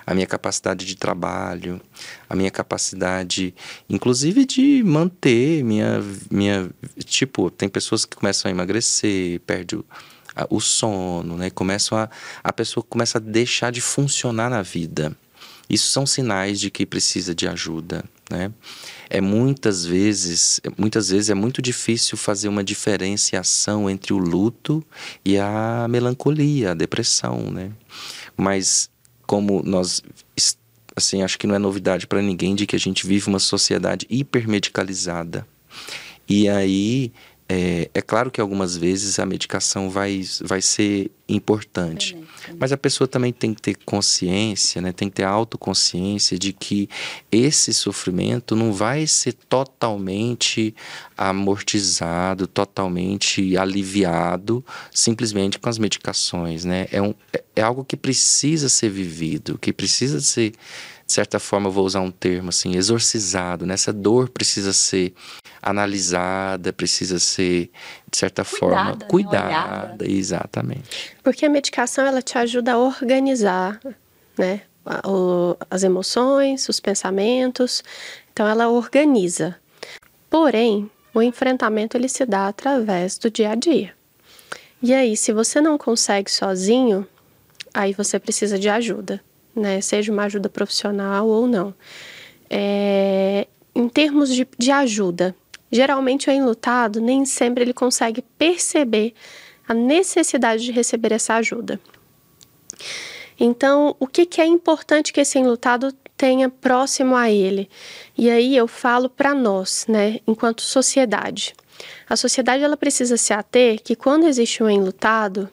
a 0.07 0.13
minha 0.13 0.25
capacidade 0.25 0.85
de 0.85 0.95
trabalho, 0.95 1.81
a 2.29 2.35
minha 2.35 2.49
capacidade, 2.49 3.53
inclusive, 3.89 4.45
de 4.45 4.81
manter 4.81 5.61
minha, 5.65 6.01
minha. 6.31 6.69
Tipo, 7.03 7.51
tem 7.51 7.67
pessoas 7.67 8.05
que 8.05 8.15
começam 8.15 8.47
a 8.47 8.51
emagrecer, 8.53 9.41
perde 9.41 9.75
o, 9.75 9.85
a, 10.33 10.47
o 10.49 10.61
sono, 10.61 11.35
né? 11.35 11.49
Começam 11.49 11.97
a, 11.97 12.09
a 12.41 12.53
pessoa 12.53 12.81
começa 12.87 13.17
a 13.17 13.21
deixar 13.21 13.69
de 13.69 13.81
funcionar 13.81 14.49
na 14.49 14.61
vida. 14.61 15.13
Isso 15.69 15.89
são 15.89 16.05
sinais 16.05 16.57
de 16.57 16.71
que 16.71 16.85
precisa 16.85 17.35
de 17.35 17.45
ajuda, 17.45 18.05
né? 18.31 18.49
É 19.09 19.19
muitas 19.19 19.85
vezes, 19.85 20.61
muitas 20.77 21.09
vezes 21.09 21.29
é 21.29 21.33
muito 21.33 21.61
difícil 21.61 22.17
fazer 22.17 22.47
uma 22.47 22.63
diferenciação 22.63 23.89
entre 23.89 24.13
o 24.13 24.17
luto 24.17 24.81
e 25.25 25.37
a 25.37 25.85
melancolia, 25.89 26.71
a 26.71 26.73
depressão, 26.73 27.51
né? 27.51 27.73
Mas 28.37 28.89
como 29.27 29.61
nós 29.63 30.01
assim, 30.95 31.21
acho 31.21 31.37
que 31.37 31.45
não 31.45 31.53
é 31.53 31.59
novidade 31.59 32.07
para 32.07 32.23
ninguém 32.23 32.55
de 32.55 32.65
que 32.65 32.75
a 32.75 32.79
gente 32.79 33.05
vive 33.05 33.27
uma 33.27 33.37
sociedade 33.37 34.07
hipermedicalizada. 34.09 35.47
E 36.27 36.49
aí 36.49 37.11
é, 37.49 37.89
é, 37.93 38.01
claro 38.01 38.29
que 38.29 38.41
algumas 38.41 38.75
vezes 38.75 39.19
a 39.19 39.25
medicação 39.25 39.89
vai, 39.89 40.21
vai 40.41 40.62
ser 40.62 41.10
importante, 41.29 42.17
mas 42.60 42.73
a 42.73 42.77
pessoa 42.77 43.07
também 43.07 43.31
tem 43.31 43.53
que 43.53 43.62
ter 43.62 43.77
consciência, 43.86 44.81
né, 44.81 44.91
tem 44.91 45.10
que 45.10 45.15
ter 45.15 45.23
autoconsciência 45.23 46.38
de 46.38 46.51
que 46.51 46.89
esse 47.31 47.73
sofrimento 47.73 48.53
não 48.53 48.73
vai 48.73 49.07
ser 49.07 49.31
totalmente 49.31 50.75
amortizado, 51.17 52.47
totalmente 52.47 53.55
aliviado 53.55 54.63
simplesmente 54.91 55.57
com 55.57 55.69
as 55.69 55.77
medicações. 55.77 56.65
Né? 56.65 56.88
É, 56.91 57.01
um, 57.01 57.13
é, 57.31 57.43
é 57.55 57.62
algo 57.62 57.86
que 57.86 57.95
precisa 57.95 58.67
ser 58.67 58.89
vivido, 58.89 59.57
que 59.57 59.71
precisa 59.71 60.19
ser 60.19 60.53
de 61.07 61.13
certa 61.13 61.39
forma, 61.39 61.69
vou 61.69 61.85
usar 61.85 62.01
um 62.01 62.11
termo 62.11 62.49
assim, 62.49 62.75
exorcizado, 62.75 63.65
né? 63.65 63.75
Essa 63.75 63.93
dor 63.93 64.27
precisa 64.27 64.73
ser 64.73 65.13
analisada, 65.61 66.73
precisa 66.73 67.17
ser, 67.17 67.71
de 68.11 68.17
certa 68.17 68.43
cuidada, 68.43 68.59
forma, 68.59 68.91
né? 68.91 69.05
cuidada. 69.07 70.05
Né? 70.05 70.11
Exatamente. 70.11 71.15
Porque 71.23 71.45
a 71.45 71.49
medicação, 71.49 72.05
ela 72.05 72.21
te 72.21 72.37
ajuda 72.37 72.73
a 72.73 72.77
organizar, 72.77 73.79
né? 74.37 74.61
as 75.69 75.83
emoções, 75.83 76.67
os 76.69 76.79
pensamentos, 76.79 77.83
Então 78.31 78.47
ela 78.47 78.69
organiza. 78.69 79.55
Porém, 80.29 80.89
o 81.13 81.21
enfrentamento 81.21 81.97
ele 81.97 82.07
se 82.07 82.25
dá 82.25 82.47
através 82.47 83.17
do 83.17 83.31
dia 83.31 83.51
a 83.51 83.55
dia. 83.55 83.93
E 84.81 84.93
aí, 84.93 85.17
se 85.17 85.33
você 85.33 85.59
não 85.59 85.77
consegue 85.77 86.29
sozinho, 86.29 87.07
aí 87.73 87.93
você 87.93 88.19
precisa 88.19 88.59
de 88.59 88.69
ajuda, 88.69 89.21
né? 89.59 89.81
Seja 89.81 90.11
uma 90.11 90.23
ajuda 90.23 90.49
profissional 90.49 91.27
ou 91.27 91.47
não. 91.47 91.73
É, 92.49 93.47
em 93.75 93.89
termos 93.89 94.33
de, 94.33 94.47
de 94.57 94.71
ajuda, 94.71 95.35
geralmente 95.71 96.29
o 96.29 96.33
enlutado 96.33 97.01
nem 97.01 97.25
sempre 97.25 97.63
ele 97.63 97.73
consegue 97.73 98.23
perceber 98.37 99.13
a 99.67 99.73
necessidade 99.73 100.63
de 100.63 100.71
receber 100.71 101.11
essa 101.11 101.35
ajuda. 101.35 101.79
Então, 103.39 103.95
o 103.99 104.07
que, 104.07 104.25
que 104.25 104.41
é 104.41 104.45
importante 104.45 105.13
que 105.13 105.21
esse 105.21 105.37
enlutado 105.37 105.91
tenha 106.15 106.49
próximo 106.49 107.15
a 107.15 107.29
ele? 107.29 107.69
E 108.17 108.29
aí 108.29 108.55
eu 108.55 108.67
falo 108.67 109.09
para 109.09 109.35
nós, 109.35 109.85
né, 109.87 110.19
enquanto 110.25 110.61
sociedade. 110.61 111.53
A 112.09 112.15
sociedade 112.15 112.63
ela 112.63 112.77
precisa 112.77 113.17
se 113.17 113.33
ater 113.33 113.81
que 113.83 113.95
quando 113.95 114.25
existe 114.25 114.63
um 114.63 114.69
enlutado, 114.69 115.49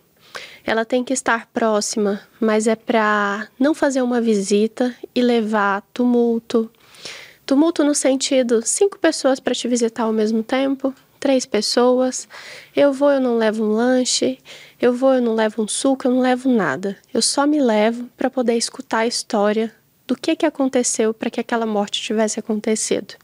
ela 0.64 0.85
tem 0.85 1.05
que 1.05 1.12
estar 1.12 1.46
próxima, 1.53 2.20
mas 2.40 2.66
é 2.66 2.74
para 2.74 3.48
não 3.59 3.74
fazer 3.74 4.03
uma 4.03 4.20
visita 4.20 4.94
e 5.14 5.20
levar 5.20 5.83
tumulto. 5.92 6.70
Tumulto 7.44 7.85
no 7.85 7.94
sentido 7.94 8.62
cinco 8.64 8.98
pessoas 8.98 9.38
para 9.38 9.55
te 9.55 9.68
visitar 9.68 10.05
ao 10.05 10.12
mesmo 10.12 10.42
tempo, 10.42 10.94
três 11.20 11.44
pessoas. 11.44 12.27
Eu 12.74 12.92
vou, 12.92 13.11
eu 13.11 13.20
não 13.20 13.37
levo 13.37 13.64
um 13.64 13.72
lanche. 13.72 14.38
Eu 14.81 14.92
vou, 14.92 15.14
eu 15.14 15.22
não 15.22 15.35
levo 15.35 15.62
um 15.62 15.68
suco, 15.68 16.07
eu 16.07 16.11
não 16.11 16.20
levo 16.20 16.50
nada. 16.50 16.96
Eu 17.12 17.22
só 17.22 17.46
me 17.46 17.61
levo 17.61 18.09
para 18.16 18.29
poder 18.31 18.57
escutar 18.57 18.98
a 18.98 19.07
história 19.07 19.72
do 20.07 20.16
que, 20.16 20.37
que 20.37 20.46
aconteceu 20.46 21.14
para 21.14 21.31
que 21.31 21.40
aquela 21.40 21.66
morte 21.66 22.03
tivesse 22.03 22.38
acontecido. 22.38 23.14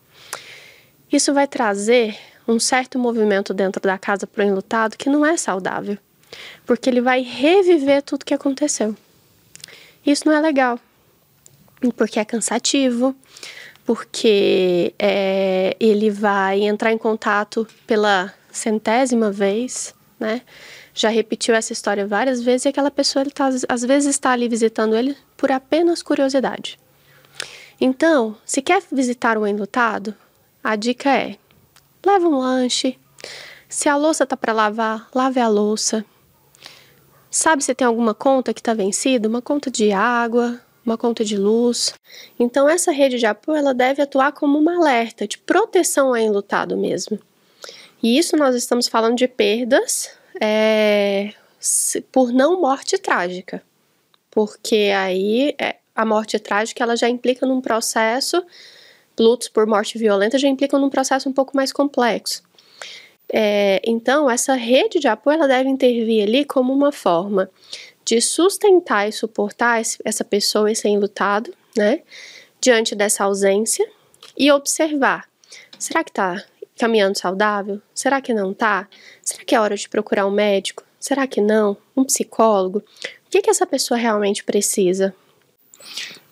Isso 1.13 1.35
vai 1.35 1.47
trazer 1.47 2.17
um 2.47 2.59
certo 2.59 2.99
movimento 2.99 3.53
dentro 3.53 3.83
da 3.83 3.99
casa 3.99 4.27
para 4.27 4.45
o 4.45 4.47
enlutado 4.47 4.97
que 4.97 5.11
não 5.11 5.25
é 5.25 5.37
saudável, 5.37 5.99
porque 6.67 6.89
ele 6.89 7.01
vai 7.01 7.23
reviver 7.23 8.03
tudo 8.03 8.25
que 8.25 8.35
aconteceu. 8.35 8.97
Isso 10.05 10.27
não 10.27 10.35
é 10.35 10.41
legal, 10.41 10.79
porque 11.97 12.19
é 12.19 12.25
cansativo, 12.25 13.15
porque 13.85 14.95
é, 14.99 15.77
ele 15.81 16.11
vai 16.11 16.63
entrar 16.63 16.93
em 16.93 16.99
contato 16.99 17.67
pela 17.87 18.33
centésima 18.51 19.31
vez, 19.31 19.95
né? 20.19 20.43
Já 20.93 21.09
repetiu 21.09 21.55
essa 21.55 21.73
história 21.73 22.07
várias 22.07 22.43
vezes 22.43 22.65
e 22.65 22.69
aquela 22.69 22.91
pessoa, 22.91 23.23
ele 23.23 23.31
tá, 23.31 23.49
às 23.69 23.83
vezes, 23.83 24.11
está 24.11 24.33
ali 24.33 24.49
visitando 24.49 24.97
ele 24.97 25.17
por 25.37 25.51
apenas 25.51 26.03
curiosidade. 26.03 26.79
Então, 27.81 28.37
se 28.45 28.61
quer 28.61 28.83
visitar 28.93 29.39
o 29.39 29.47
enlutado, 29.47 30.15
a 30.63 30.77
dica 30.77 31.11
é: 31.11 31.37
leva 32.05 32.29
um 32.29 32.39
lanche. 32.39 32.99
Se 33.69 33.89
a 33.89 33.97
louça 33.97 34.27
tá 34.27 34.37
para 34.37 34.53
lavar, 34.53 35.09
lave 35.15 35.41
a 35.41 35.49
louça. 35.49 36.05
Sabe 37.31 37.63
se 37.63 37.75
tem 37.75 37.87
alguma 37.87 38.13
conta 38.13 38.53
que 38.53 38.61
está 38.61 38.75
vencida? 38.75 39.29
Uma 39.29 39.41
conta 39.41 39.71
de 39.71 39.93
água, 39.93 40.61
uma 40.85 40.99
conta 40.99 41.25
de 41.25 41.37
luz. 41.37 41.95
Então 42.39 42.69
essa 42.69 42.91
rede 42.91 43.19
de 43.19 43.27
apoio 43.27 43.59
ela 43.59 43.73
deve 43.73 44.03
atuar 44.03 44.33
como 44.33 44.59
uma 44.59 44.77
alerta 44.77 45.29
de 45.29 45.39
proteção 45.39 46.09
ao 46.09 46.17
enlutado 46.17 46.77
mesmo. 46.77 47.19
E 48.03 48.19
isso 48.19 48.37
nós 48.37 48.57
estamos 48.57 48.89
falando 48.89 49.17
de 49.17 49.29
perdas 49.29 50.11
é, 50.41 51.33
por 52.11 52.33
não 52.33 52.61
morte 52.61 52.99
trágica, 52.99 53.63
porque 54.31 54.91
aí 54.97 55.55
é, 55.61 55.77
a 55.95 56.05
morte 56.05 56.39
trágica 56.39 56.83
ela 56.83 56.97
já 56.97 57.09
implica 57.09 57.47
num 57.47 57.61
processo, 57.61 58.43
lutos 59.19 59.49
por 59.49 59.67
morte 59.67 59.99
violenta 59.99 60.39
já 60.39 60.49
implicam 60.49 60.81
num 60.81 60.89
processo 60.89 61.29
um 61.29 61.33
pouco 61.33 61.55
mais 61.55 61.73
complexo. 61.73 62.43
É, 63.33 63.81
então 63.85 64.29
essa 64.29 64.55
rede 64.55 64.99
de 64.99 65.07
apoio 65.07 65.37
ela 65.37 65.47
deve 65.47 65.69
intervir 65.69 66.25
ali 66.25 66.45
como 66.45 66.73
uma 66.73 66.91
forma 66.91 67.49
de 68.05 68.21
sustentar 68.21 69.09
e 69.09 69.13
suportar 69.13 69.81
essa 70.05 70.25
pessoa, 70.25 70.71
esse 70.71 70.89
enlutado, 70.89 71.55
né, 71.77 72.03
diante 72.61 72.95
dessa 72.95 73.25
ausência 73.25 73.89
e 74.37 74.51
observar: 74.51 75.29
será 75.79 76.03
que 76.03 76.11
está 76.11 76.45
caminhando 76.79 77.19
saudável? 77.19 77.81
Será 77.95 78.21
que 78.21 78.35
não 78.35 78.53
está? 78.53 78.89
Será 79.23 79.45
que 79.45 79.55
é 79.55 79.61
hora 79.61 79.77
de 79.77 79.89
procurar 79.89 80.27
um 80.27 80.31
médico? 80.31 80.85
Será 80.99 81.27
que 81.27 81.41
não? 81.41 81.77
Um 81.97 82.05
psicólogo? 82.05 82.79
O 82.79 83.31
que, 83.31 83.43
que 83.43 83.51
essa 83.51 83.67
pessoa 83.67 83.99
realmente 83.99 84.43
precisa? 84.43 85.15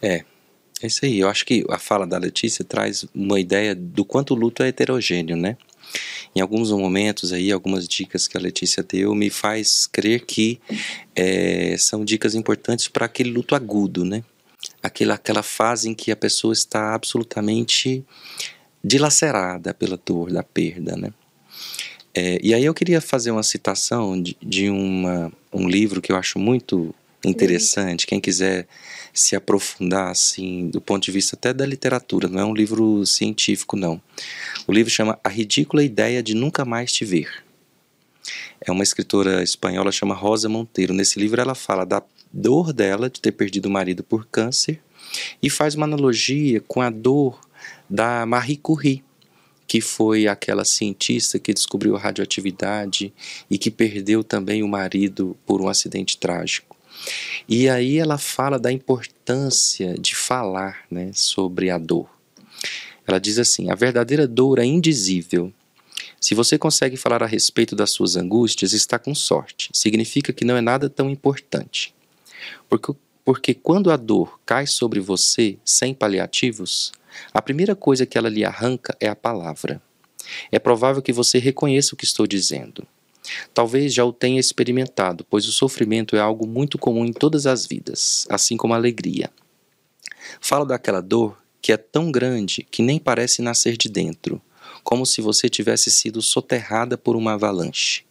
É, 0.03 0.25
é 0.83 0.87
isso 0.87 1.05
aí. 1.05 1.21
Eu 1.21 1.29
acho 1.29 1.47
que 1.47 1.65
a 1.69 1.79
fala 1.79 2.07
da 2.07 2.19
Letícia 2.19 2.65
traz 2.65 3.07
uma 3.15 3.39
ideia 3.39 3.75
do 3.75 4.05
quanto 4.05 4.35
o 4.35 4.37
luto 4.37 4.63
é 4.63 4.69
heterogêneo, 4.69 5.37
né? 5.37 5.57
Em 6.35 6.41
alguns 6.41 6.71
momentos 6.71 7.33
aí, 7.33 7.51
algumas 7.51 7.89
dicas 7.89 8.29
que 8.29 8.37
a 8.37 8.41
Letícia 8.41 8.83
deu 8.83 9.15
me 9.15 9.31
faz 9.31 9.87
crer 9.87 10.25
que 10.25 10.61
é, 11.15 11.77
são 11.79 12.05
dicas 12.05 12.35
importantes 12.35 12.89
para 12.89 13.07
aquele 13.07 13.31
luto 13.31 13.55
agudo, 13.55 14.05
né? 14.05 14.23
Aquela, 14.83 15.15
aquela 15.15 15.43
fase 15.43 15.89
em 15.89 15.95
que 15.95 16.11
a 16.11 16.17
pessoa 16.17 16.53
está 16.53 16.95
absolutamente 16.95 18.05
dilacerada 18.83 19.75
pela 19.75 20.01
dor 20.05 20.33
da 20.33 20.43
perda, 20.43 20.97
né? 20.97 21.13
É, 22.15 22.39
e 22.43 22.53
aí 22.55 22.65
eu 22.65 22.75
queria 22.75 23.01
fazer 23.01 23.31
uma 23.31 23.43
citação 23.43 24.21
de, 24.21 24.37
de 24.43 24.69
uma, 24.69 25.33
um 25.53 25.69
livro 25.69 26.01
que 26.01 26.11
eu 26.11 26.17
acho 26.17 26.39
muito 26.39 26.95
interessante. 27.25 28.07
Quem 28.07 28.21
quiser 28.21 28.67
se 29.19 29.37
aprofundar, 29.37 30.11
assim, 30.11 30.69
do 30.69 30.81
ponto 30.81 31.05
de 31.05 31.11
vista 31.11 31.37
até 31.37 31.53
da 31.53 31.67
literatura, 31.67 32.29
não 32.29 32.41
é 32.41 32.45
um 32.45 32.55
livro 32.55 33.05
científico, 33.05 33.77
não. 33.77 34.01
O 34.67 34.73
livro 34.73 34.91
chama 34.91 35.19
A 35.23 35.29
Ridícula 35.29 35.83
Ideia 35.83 36.23
de 36.23 36.35
Nunca 36.35 36.65
Mais 36.65 36.93
Te 36.93 37.05
Ver. 37.05 37.45
É 38.61 38.71
uma 38.71 38.83
escritora 38.83 39.43
espanhola 39.43 39.93
chama 39.93 40.15
Rosa 40.15 40.49
Monteiro. 40.49 40.93
Nesse 40.93 41.19
livro 41.19 41.41
ela 41.41 41.55
fala 41.55 41.85
da 41.85 42.03
dor 42.33 42.73
dela 42.73 43.09
de 43.09 43.21
ter 43.21 43.33
perdido 43.33 43.67
o 43.67 43.71
marido 43.71 44.03
por 44.03 44.27
câncer 44.27 44.81
e 45.43 45.49
faz 45.49 45.75
uma 45.75 45.87
analogia 45.87 46.61
com 46.61 46.81
a 46.81 46.91
dor 46.91 47.41
da 47.89 48.27
Marie 48.27 48.57
Curie, 48.57 49.03
que 49.67 49.81
foi 49.81 50.27
aquela 50.27 50.65
cientista 50.65 51.39
que 51.39 51.55
descobriu 51.55 51.97
a 51.97 51.99
radioatividade 51.99 53.13
e 53.51 53.59
que 53.59 53.71
perdeu 53.71 54.23
também 54.23 54.63
o 54.63 54.69
marido 54.69 55.37
por 55.47 55.61
um 55.61 55.69
acidente 55.69 56.19
trágico. 56.19 56.68
E 57.49 57.69
aí 57.69 57.99
ela 57.99 58.19
fala 58.19 58.59
da 58.59 58.71
importância 58.71 59.95
de 59.99 60.15
falar 60.15 60.85
né, 60.91 61.11
sobre 61.15 61.71
a 61.71 61.79
dor. 61.79 62.09
Ela 63.07 63.19
diz 63.19 63.39
assim: 63.39 63.71
a 63.71 63.75
verdadeira 63.75 64.27
dor 64.27 64.59
é 64.59 64.65
indizível. 64.65 65.53
Se 66.21 66.35
você 66.35 66.59
consegue 66.59 66.97
falar 66.97 67.23
a 67.23 67.27
respeito 67.27 67.77
das 67.77 67.91
suas 67.91 68.17
angústias, 68.17 68.73
está 68.73 68.99
com 68.99 69.15
sorte. 69.15 69.71
Significa 69.73 70.33
que 70.33 70.45
não 70.45 70.57
é 70.57 70.61
nada 70.61 70.91
tão 70.91 71.09
importante. 71.09 71.95
Porque, 72.69 72.93
porque 73.25 73.55
quando 73.55 73.91
a 73.91 73.97
dor 73.97 74.41
cai 74.45 74.67
sobre 74.67 75.01
você 75.01 75.57
sem 75.65 75.95
paliativos, 75.95 76.93
a 77.33 77.41
primeira 77.41 77.75
coisa 77.75 78.05
que 78.05 78.19
ela 78.19 78.29
lhe 78.29 78.45
arranca 78.45 78.97
é 79.01 79.09
a 79.09 79.17
palavra. 79.17 79.81
É 80.51 80.59
provável 80.59 81.01
que 81.01 81.13
você 81.13 81.39
reconheça 81.39 81.95
o 81.95 81.97
que 81.97 82.05
estou 82.05 82.27
dizendo. 82.27 82.87
Talvez 83.53 83.93
já 83.93 84.05
o 84.05 84.13
tenha 84.13 84.41
experimentado, 84.41 85.25
pois 85.29 85.47
o 85.47 85.53
sofrimento 85.53 86.17
é 86.17 86.21
algo 86.21 86.47
muito 86.47 86.79
comum 86.79 87.05
em 87.05 87.13
todas 87.13 87.47
as 87.47 87.67
vidas, 87.67 88.27
assim 88.29 88.57
como 88.57 88.75
a 88.75 88.77
alegria. 88.77 89.31
Falo 90.41 90.65
daquela 90.65 91.01
dor 91.01 91.37
que 91.61 91.73
é 91.73 91.77
tão 91.77 92.11
grande 92.11 92.67
que 92.71 92.83
nem 92.83 92.99
parece 92.99 93.43
nascer 93.43 93.77
de 93.77 93.89
dentro, 93.89 94.41
como 94.83 95.05
se 95.05 95.21
você 95.21 95.49
tivesse 95.49 95.91
sido 95.91 96.23
soterrada 96.23 96.97
por 96.97 97.17
uma 97.17 97.35
avalanche. 97.35 98.05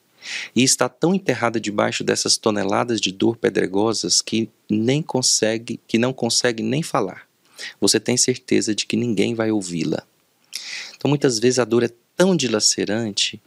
E 0.56 0.64
está 0.64 0.90
tão 0.90 1.16
enterrada 1.16 1.60
debaixo 1.60 2.04
dessas 2.04 2.38
toneladas 2.38 3.00
de 3.00 3.12
dor 3.12 3.38
pedregosas 3.38 4.22
que 4.22 4.50
nem 4.70 5.02
consegue, 5.02 5.80
que 5.88 5.98
não 5.98 6.12
consegue 6.12 6.62
nem 6.62 6.84
falar. 6.84 7.28
Você 7.80 8.00
tem 8.00 8.18
certeza 8.18 8.76
de 8.76 8.86
que 8.86 8.98
ninguém 8.98 9.34
vai 9.34 9.52
ouvi-la. 9.52 10.04
Então 10.96 11.10
muitas 11.10 11.40
vezes 11.40 11.60
a 11.60 11.66
dor 11.66 11.84
é 11.84 11.90
tão 12.16 12.36
dilacerante 12.36 13.42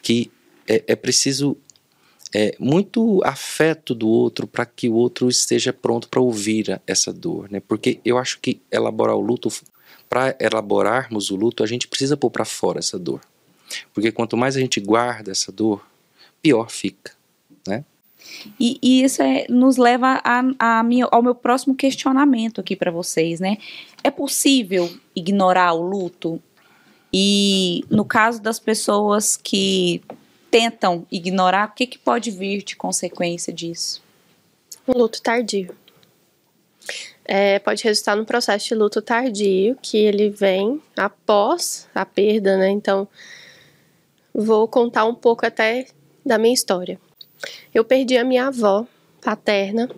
que 0.00 0.30
é, 0.66 0.84
é 0.86 0.96
preciso 0.96 1.56
é, 2.34 2.54
muito 2.58 3.20
afeto 3.24 3.94
do 3.94 4.08
outro 4.08 4.46
para 4.46 4.64
que 4.64 4.88
o 4.88 4.94
outro 4.94 5.28
esteja 5.28 5.72
pronto 5.72 6.08
para 6.08 6.20
ouvir 6.20 6.80
essa 6.86 7.12
dor, 7.12 7.50
né? 7.50 7.60
Porque 7.60 8.00
eu 8.04 8.16
acho 8.16 8.40
que 8.40 8.60
elaborar 8.70 9.16
o 9.16 9.20
luto, 9.20 9.48
para 10.08 10.34
elaborarmos 10.40 11.30
o 11.30 11.36
luto, 11.36 11.62
a 11.62 11.66
gente 11.66 11.86
precisa 11.86 12.16
pôr 12.16 12.30
para 12.30 12.44
fora 12.44 12.78
essa 12.78 12.98
dor. 12.98 13.20
Porque 13.92 14.10
quanto 14.12 14.36
mais 14.36 14.56
a 14.56 14.60
gente 14.60 14.80
guarda 14.80 15.30
essa 15.30 15.52
dor, 15.52 15.86
pior 16.40 16.70
fica, 16.70 17.12
né? 17.66 17.84
E, 18.58 18.78
e 18.82 19.02
isso 19.02 19.22
é, 19.22 19.46
nos 19.48 19.76
leva 19.76 20.20
a, 20.24 20.78
a 20.78 20.82
minha, 20.82 21.06
ao 21.10 21.22
meu 21.22 21.34
próximo 21.34 21.74
questionamento 21.74 22.60
aqui 22.60 22.76
para 22.76 22.90
vocês, 22.90 23.40
né? 23.40 23.58
É 24.02 24.10
possível 24.10 24.90
ignorar 25.14 25.74
o 25.74 25.82
luto? 25.82 26.40
E 27.12 27.84
no 27.90 28.04
caso 28.04 28.40
das 28.40 28.58
pessoas 28.58 29.36
que 29.36 30.00
tentam 30.52 31.06
ignorar, 31.10 31.70
o 31.70 31.74
que, 31.74 31.86
que 31.86 31.98
pode 31.98 32.30
vir 32.30 32.62
de 32.62 32.76
consequência 32.76 33.50
disso? 33.50 34.02
Um 34.86 34.92
luto 34.92 35.22
tardio. 35.22 35.74
é, 37.24 37.58
pode 37.58 37.82
resultar 37.84 38.14
num 38.14 38.24
processo 38.24 38.68
de 38.68 38.74
luto 38.74 39.00
tardio, 39.00 39.78
que 39.80 39.96
ele 39.96 40.28
vem 40.28 40.82
após 40.94 41.88
a 41.94 42.04
perda, 42.04 42.58
né? 42.58 42.68
Então, 42.68 43.08
vou 44.34 44.68
contar 44.68 45.06
um 45.06 45.14
pouco 45.14 45.46
até 45.46 45.86
da 46.24 46.36
minha 46.36 46.52
história. 46.52 47.00
Eu 47.72 47.82
perdi 47.84 48.18
a 48.18 48.24
minha 48.24 48.48
avó 48.48 48.86
paterna 49.22 49.88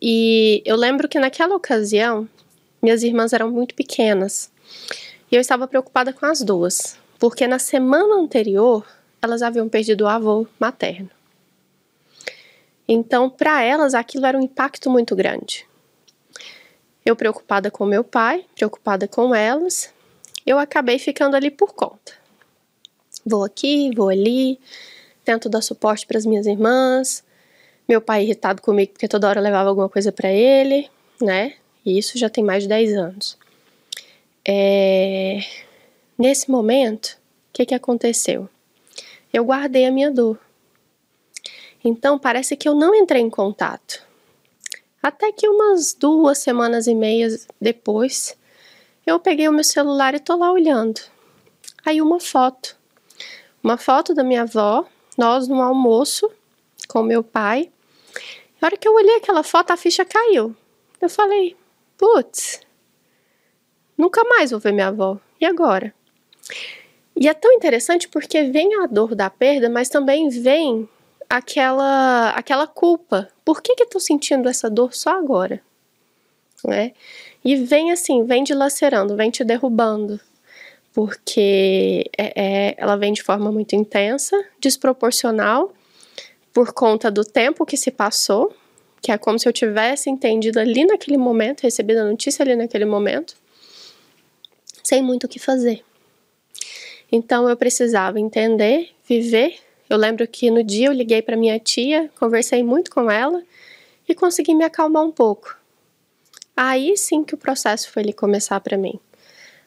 e 0.00 0.62
eu 0.64 0.76
lembro 0.76 1.08
que 1.08 1.18
naquela 1.18 1.56
ocasião 1.56 2.28
minhas 2.80 3.02
irmãs 3.02 3.32
eram 3.32 3.50
muito 3.50 3.74
pequenas 3.74 4.50
e 5.32 5.34
eu 5.34 5.40
estava 5.40 5.66
preocupada 5.66 6.12
com 6.12 6.26
as 6.26 6.42
duas, 6.42 6.96
porque 7.18 7.46
na 7.46 7.58
semana 7.58 8.14
anterior 8.16 8.86
elas 9.22 9.42
haviam 9.42 9.68
perdido 9.68 10.04
o 10.04 10.08
avô 10.08 10.46
materno. 10.58 11.10
Então, 12.88 13.30
para 13.30 13.62
elas, 13.62 13.94
aquilo 13.94 14.26
era 14.26 14.36
um 14.36 14.42
impacto 14.42 14.90
muito 14.90 15.14
grande. 15.14 15.66
Eu 17.04 17.14
preocupada 17.14 17.70
com 17.70 17.86
meu 17.86 18.02
pai, 18.02 18.44
preocupada 18.54 19.06
com 19.06 19.34
elas, 19.34 19.92
eu 20.44 20.58
acabei 20.58 20.98
ficando 20.98 21.36
ali 21.36 21.50
por 21.50 21.72
conta. 21.72 22.12
Vou 23.24 23.44
aqui, 23.44 23.90
vou 23.94 24.08
ali, 24.08 24.58
tento 25.24 25.48
dar 25.48 25.62
suporte 25.62 26.06
para 26.06 26.18
as 26.18 26.26
minhas 26.26 26.46
irmãs. 26.46 27.22
Meu 27.88 28.00
pai 28.00 28.22
irritado 28.24 28.62
comigo 28.62 28.92
porque 28.92 29.08
toda 29.08 29.28
hora 29.28 29.40
levava 29.40 29.68
alguma 29.68 29.88
coisa 29.88 30.10
para 30.10 30.30
ele, 30.30 30.90
né? 31.20 31.54
E 31.84 31.98
isso 31.98 32.18
já 32.18 32.28
tem 32.28 32.42
mais 32.42 32.64
de 32.64 32.68
10 32.68 32.94
anos. 32.94 33.38
É... 34.46 35.40
Nesse 36.18 36.50
momento, 36.50 37.18
o 37.48 37.52
que, 37.52 37.66
que 37.66 37.74
aconteceu? 37.74 38.48
Eu 39.32 39.44
guardei 39.44 39.86
a 39.86 39.90
minha 39.90 40.10
dor. 40.10 40.38
Então 41.84 42.18
parece 42.18 42.56
que 42.56 42.68
eu 42.68 42.74
não 42.74 42.94
entrei 42.94 43.22
em 43.22 43.30
contato. 43.30 44.02
Até 45.02 45.32
que 45.32 45.48
umas 45.48 45.94
duas 45.94 46.38
semanas 46.38 46.86
e 46.86 46.94
meias 46.94 47.46
depois, 47.60 48.36
eu 49.06 49.18
peguei 49.18 49.48
o 49.48 49.52
meu 49.52 49.64
celular 49.64 50.14
e 50.14 50.20
tô 50.20 50.36
lá 50.36 50.52
olhando. 50.52 51.00
Aí 51.84 52.02
uma 52.02 52.20
foto. 52.20 52.76
Uma 53.62 53.78
foto 53.78 54.14
da 54.14 54.22
minha 54.22 54.42
avó, 54.42 54.86
nós 55.16 55.48
no 55.48 55.62
almoço 55.62 56.30
com 56.88 57.02
meu 57.02 57.22
pai. 57.22 57.70
Na 58.60 58.66
hora 58.66 58.76
que 58.76 58.86
eu 58.86 58.94
olhei 58.94 59.16
aquela 59.16 59.42
foto, 59.42 59.70
a 59.70 59.76
ficha 59.76 60.04
caiu. 60.04 60.54
Eu 61.00 61.08
falei, 61.08 61.56
putz, 61.96 62.60
nunca 63.96 64.22
mais 64.24 64.50
vou 64.50 64.60
ver 64.60 64.72
minha 64.72 64.88
avó. 64.88 65.18
E 65.40 65.46
agora? 65.46 65.94
E 67.20 67.28
é 67.28 67.34
tão 67.34 67.52
interessante 67.52 68.08
porque 68.08 68.44
vem 68.44 68.82
a 68.82 68.86
dor 68.86 69.14
da 69.14 69.28
perda, 69.28 69.68
mas 69.68 69.90
também 69.90 70.30
vem 70.30 70.88
aquela 71.28 72.30
aquela 72.30 72.66
culpa. 72.66 73.28
Por 73.44 73.60
que 73.60 73.74
que 73.74 73.84
tô 73.84 74.00
sentindo 74.00 74.48
essa 74.48 74.70
dor 74.70 74.94
só 74.94 75.10
agora? 75.10 75.60
Né? 76.64 76.92
E 77.44 77.56
vem 77.56 77.92
assim, 77.92 78.24
vem 78.24 78.42
dilacerando, 78.42 79.16
vem 79.16 79.30
te 79.30 79.44
derrubando, 79.44 80.18
porque 80.94 82.10
é, 82.16 82.32
é, 82.36 82.74
ela 82.78 82.96
vem 82.96 83.12
de 83.12 83.22
forma 83.22 83.52
muito 83.52 83.76
intensa, 83.76 84.42
desproporcional, 84.58 85.72
por 86.54 86.72
conta 86.72 87.10
do 87.10 87.24
tempo 87.24 87.66
que 87.66 87.76
se 87.76 87.90
passou, 87.90 88.54
que 89.02 89.12
é 89.12 89.18
como 89.18 89.38
se 89.38 89.46
eu 89.46 89.52
tivesse 89.52 90.08
entendido 90.08 90.58
ali 90.58 90.86
naquele 90.86 91.18
momento, 91.18 91.62
recebido 91.62 91.98
a 91.98 92.04
notícia 92.04 92.42
ali 92.42 92.56
naquele 92.56 92.86
momento, 92.86 93.36
sem 94.82 95.02
muito 95.02 95.24
o 95.24 95.28
que 95.28 95.38
fazer. 95.38 95.82
Então 97.10 97.48
eu 97.48 97.56
precisava 97.56 98.20
entender, 98.20 98.90
viver 99.08 99.58
eu 99.90 99.96
lembro 99.96 100.24
que 100.28 100.52
no 100.52 100.62
dia 100.62 100.86
eu 100.86 100.92
liguei 100.92 101.20
para 101.20 101.36
minha 101.36 101.58
tia, 101.58 102.08
conversei 102.16 102.62
muito 102.62 102.92
com 102.92 103.10
ela 103.10 103.42
e 104.08 104.14
consegui 104.14 104.54
me 104.54 104.62
acalmar 104.62 105.02
um 105.02 105.10
pouco. 105.10 105.58
Aí 106.56 106.96
sim 106.96 107.24
que 107.24 107.34
o 107.34 107.38
processo 107.38 107.90
foi 107.90 108.04
ali 108.04 108.12
começar 108.12 108.60
para 108.60 108.78
mim. 108.78 109.00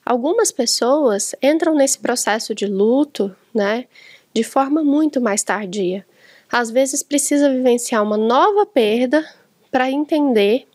Algumas 0.06 0.50
pessoas 0.50 1.36
entram 1.42 1.76
nesse 1.76 2.00
processo 2.00 2.56
de 2.56 2.66
luto, 2.66 3.36
né, 3.54 3.86
de 4.34 4.46
forma 4.46 4.82
muito 4.82 5.20
mais 5.20 5.44
tardia. 5.44 6.06
Às 6.50 6.72
vezes 6.72 7.04
precisa 7.04 7.50
vivenciar 7.50 8.02
uma 8.02 8.18
nova 8.18 8.66
perda 8.66 9.30
para 9.70 9.92
entender 9.92 10.66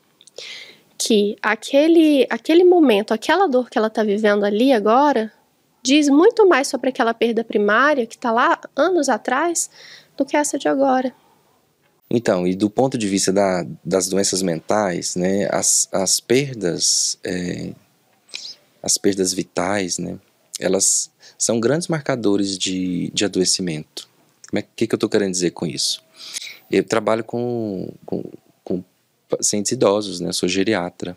que 0.98 1.38
aquele, 1.40 2.26
aquele 2.28 2.64
momento, 2.64 3.14
aquela 3.14 3.46
dor 3.46 3.70
que 3.70 3.78
ela 3.78 3.86
está 3.86 4.02
vivendo 4.02 4.44
ali 4.44 4.74
agora, 4.74 5.32
diz 5.82 6.08
muito 6.08 6.46
mais 6.48 6.68
sobre 6.68 6.90
aquela 6.90 7.14
perda 7.14 7.44
primária 7.44 8.06
que 8.06 8.16
está 8.16 8.30
lá 8.30 8.60
anos 8.76 9.08
atrás 9.08 9.70
do 10.16 10.24
que 10.24 10.36
essa 10.36 10.58
de 10.58 10.68
agora. 10.68 11.14
Então, 12.10 12.46
e 12.46 12.54
do 12.54 12.70
ponto 12.70 12.96
de 12.96 13.06
vista 13.06 13.32
da, 13.32 13.66
das 13.84 14.08
doenças 14.08 14.42
mentais, 14.42 15.14
né, 15.14 15.46
as, 15.50 15.88
as 15.92 16.20
perdas, 16.20 17.18
é, 17.22 17.72
as 18.82 18.96
perdas 18.96 19.34
vitais, 19.34 19.98
né, 19.98 20.18
elas 20.58 21.10
são 21.36 21.60
grandes 21.60 21.88
marcadores 21.88 22.56
de, 22.56 23.10
de 23.12 23.24
adoecimento. 23.24 24.08
O 24.52 24.62
que, 24.74 24.86
que 24.86 24.94
eu 24.94 24.96
estou 24.96 25.10
querendo 25.10 25.32
dizer 25.32 25.50
com 25.50 25.66
isso? 25.66 26.02
Eu 26.70 26.82
trabalho 26.82 27.22
com, 27.22 27.92
com, 28.06 28.24
com 28.64 28.82
pacientes 29.28 29.72
idosos, 29.72 30.18
né, 30.20 30.32
sou 30.32 30.48
geriatra. 30.48 31.16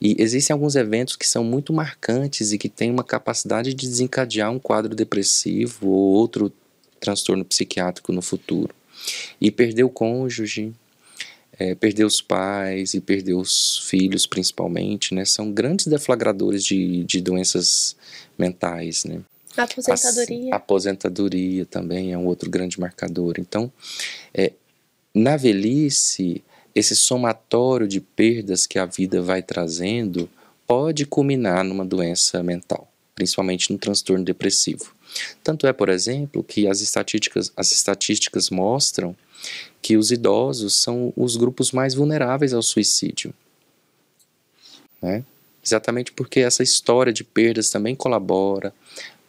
E 0.00 0.16
existem 0.18 0.54
alguns 0.54 0.76
eventos 0.76 1.16
que 1.16 1.26
são 1.26 1.42
muito 1.42 1.72
marcantes 1.72 2.52
e 2.52 2.58
que 2.58 2.68
têm 2.68 2.90
uma 2.90 3.02
capacidade 3.02 3.74
de 3.74 3.88
desencadear 3.88 4.50
um 4.50 4.58
quadro 4.58 4.94
depressivo 4.94 5.88
ou 5.88 6.14
outro 6.14 6.52
transtorno 7.00 7.44
psiquiátrico 7.44 8.12
no 8.12 8.22
futuro. 8.22 8.74
E 9.40 9.50
perder 9.50 9.84
o 9.84 9.90
cônjuge, 9.90 10.72
é, 11.58 11.74
perder 11.74 12.04
os 12.04 12.20
pais 12.20 12.94
e 12.94 13.00
perder 13.00 13.34
os 13.34 13.78
filhos, 13.88 14.26
principalmente, 14.26 15.14
né, 15.14 15.24
são 15.24 15.50
grandes 15.50 15.86
deflagradores 15.86 16.64
de, 16.64 17.02
de 17.04 17.20
doenças 17.20 17.96
mentais, 18.38 19.04
né. 19.04 19.20
Aposentadoria. 19.56 20.52
A, 20.52 20.56
aposentadoria 20.56 21.66
também 21.66 22.12
é 22.12 22.18
um 22.18 22.26
outro 22.26 22.48
grande 22.48 22.78
marcador. 22.78 23.34
Então, 23.38 23.72
é, 24.32 24.52
na 25.12 25.36
velhice, 25.36 26.44
esse 26.78 26.94
somatório 26.94 27.88
de 27.88 28.00
perdas 28.00 28.66
que 28.66 28.78
a 28.78 28.86
vida 28.86 29.20
vai 29.20 29.42
trazendo 29.42 30.28
pode 30.66 31.06
culminar 31.06 31.64
numa 31.64 31.84
doença 31.84 32.42
mental, 32.42 32.88
principalmente 33.14 33.72
no 33.72 33.78
transtorno 33.78 34.24
depressivo. 34.24 34.94
Tanto 35.42 35.66
é, 35.66 35.72
por 35.72 35.88
exemplo, 35.88 36.44
que 36.44 36.68
as 36.68 36.80
estatísticas, 36.80 37.50
as 37.56 37.72
estatísticas 37.72 38.50
mostram 38.50 39.16
que 39.80 39.96
os 39.96 40.10
idosos 40.10 40.74
são 40.74 41.12
os 41.16 41.36
grupos 41.36 41.72
mais 41.72 41.94
vulneráveis 41.94 42.52
ao 42.52 42.62
suicídio. 42.62 43.32
Né? 45.00 45.24
Exatamente 45.64 46.12
porque 46.12 46.40
essa 46.40 46.62
história 46.62 47.12
de 47.12 47.24
perdas 47.24 47.70
também 47.70 47.96
colabora, 47.96 48.74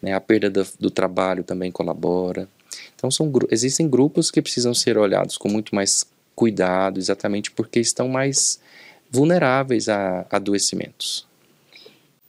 né? 0.02 0.14
a 0.14 0.20
perda 0.20 0.50
do, 0.50 0.68
do 0.80 0.92
trabalho 0.92 1.44
também 1.44 1.72
colabora. 1.72 2.48
Então, 2.96 3.10
são, 3.10 3.32
existem 3.50 3.88
grupos 3.88 4.30
que 4.30 4.42
precisam 4.42 4.74
ser 4.74 4.98
olhados 4.98 5.38
com 5.38 5.48
muito 5.48 5.74
mais 5.74 6.06
cuidado, 6.40 7.00
exatamente 7.00 7.52
porque 7.52 7.82
estão 7.82 8.08
mais 8.08 8.62
vulneráveis 9.12 9.90
a 9.90 10.26
adoecimentos. 10.32 11.28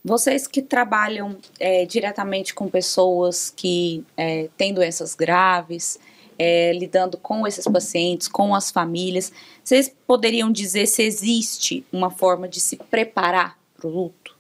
Vocês 0.05 0.49
que 0.49 0.61
trabalham 0.61 1.39
é, 1.61 1.87
diretamente 1.87 2.53
com 2.53 2.69
pessoas 2.69 3.51
que 3.55 4.05
é, 4.17 4.49
têm 4.57 4.75
doenças 4.75 5.15
graves, 5.15 5.97
é, 6.37 6.73
lidando 6.73 7.19
com 7.19 7.47
esses 7.47 7.65
pacientes, 7.67 8.27
com 8.27 8.53
as 8.53 8.73
famílias, 8.73 9.33
vocês 9.63 9.95
poderiam 10.05 10.51
dizer 10.51 10.87
se 10.87 11.05
existe 11.05 11.87
uma 11.93 12.11
forma 12.11 12.49
de 12.49 12.59
se 12.59 12.77
preparar 12.77 13.57
para 13.77 13.87
o 13.87 13.91
luto? 13.91 14.37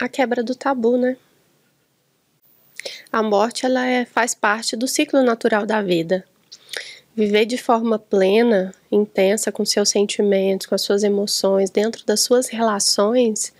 A 0.00 0.08
quebra 0.08 0.42
do 0.42 0.56
tabu, 0.56 0.96
né? 0.96 1.16
A 3.12 3.22
morte 3.22 3.64
ela 3.64 3.86
é, 3.86 4.04
faz 4.04 4.34
parte 4.34 4.74
do 4.74 4.88
ciclo 4.88 5.22
natural 5.22 5.64
da 5.64 5.80
vida. 5.80 6.24
Viver 7.18 7.46
de 7.46 7.58
forma 7.58 7.98
plena, 7.98 8.72
intensa 8.92 9.50
com 9.50 9.64
seus 9.64 9.88
sentimentos, 9.88 10.68
com 10.68 10.74
as 10.76 10.82
suas 10.82 11.02
emoções, 11.02 11.68
dentro 11.68 12.06
das 12.06 12.20
suas 12.20 12.46
relações, 12.46 13.52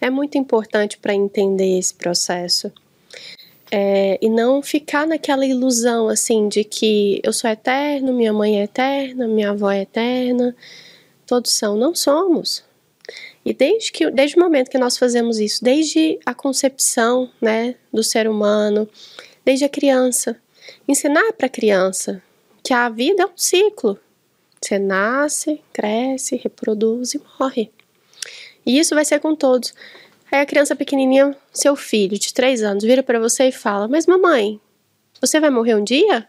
é 0.00 0.08
muito 0.08 0.38
importante 0.38 0.96
para 0.96 1.12
entender 1.12 1.78
esse 1.78 1.92
processo. 1.92 2.72
É, 3.70 4.18
e 4.22 4.30
não 4.30 4.62
ficar 4.62 5.06
naquela 5.06 5.44
ilusão 5.44 6.08
assim 6.08 6.48
de 6.48 6.64
que 6.64 7.20
eu 7.22 7.34
sou 7.34 7.50
eterno, 7.50 8.14
minha 8.14 8.32
mãe 8.32 8.58
é 8.58 8.64
eterna, 8.64 9.28
minha 9.28 9.50
avó 9.50 9.70
é 9.70 9.82
eterna, 9.82 10.56
todos 11.26 11.52
são. 11.52 11.76
Não 11.76 11.94
somos. 11.94 12.64
E 13.44 13.52
desde, 13.52 13.92
que, 13.92 14.10
desde 14.10 14.38
o 14.38 14.40
momento 14.40 14.70
que 14.70 14.78
nós 14.78 14.96
fazemos 14.96 15.38
isso, 15.38 15.62
desde 15.62 16.18
a 16.24 16.32
concepção 16.32 17.30
né, 17.42 17.74
do 17.92 18.02
ser 18.02 18.26
humano, 18.26 18.88
desde 19.44 19.66
a 19.66 19.68
criança, 19.68 20.34
ensinar 20.88 21.34
para 21.34 21.44
a 21.44 21.50
criança 21.50 22.22
que 22.62 22.72
a 22.72 22.88
vida 22.88 23.22
é 23.22 23.26
um 23.26 23.36
ciclo. 23.36 23.98
Você 24.60 24.78
nasce, 24.78 25.60
cresce, 25.72 26.36
reproduz 26.36 27.14
e 27.14 27.20
morre. 27.38 27.70
E 28.64 28.78
isso 28.78 28.94
vai 28.94 29.04
ser 29.04 29.18
com 29.18 29.34
todos. 29.34 29.74
Aí 30.30 30.40
a 30.40 30.46
criança 30.46 30.76
pequenininha, 30.76 31.36
seu 31.52 31.74
filho 31.74 32.18
de 32.18 32.32
três 32.32 32.62
anos, 32.62 32.84
vira 32.84 33.02
para 33.02 33.18
você 33.18 33.48
e 33.48 33.52
fala: 33.52 33.88
Mas 33.88 34.06
mamãe, 34.06 34.60
você 35.20 35.40
vai 35.40 35.50
morrer 35.50 35.74
um 35.74 35.84
dia? 35.84 36.28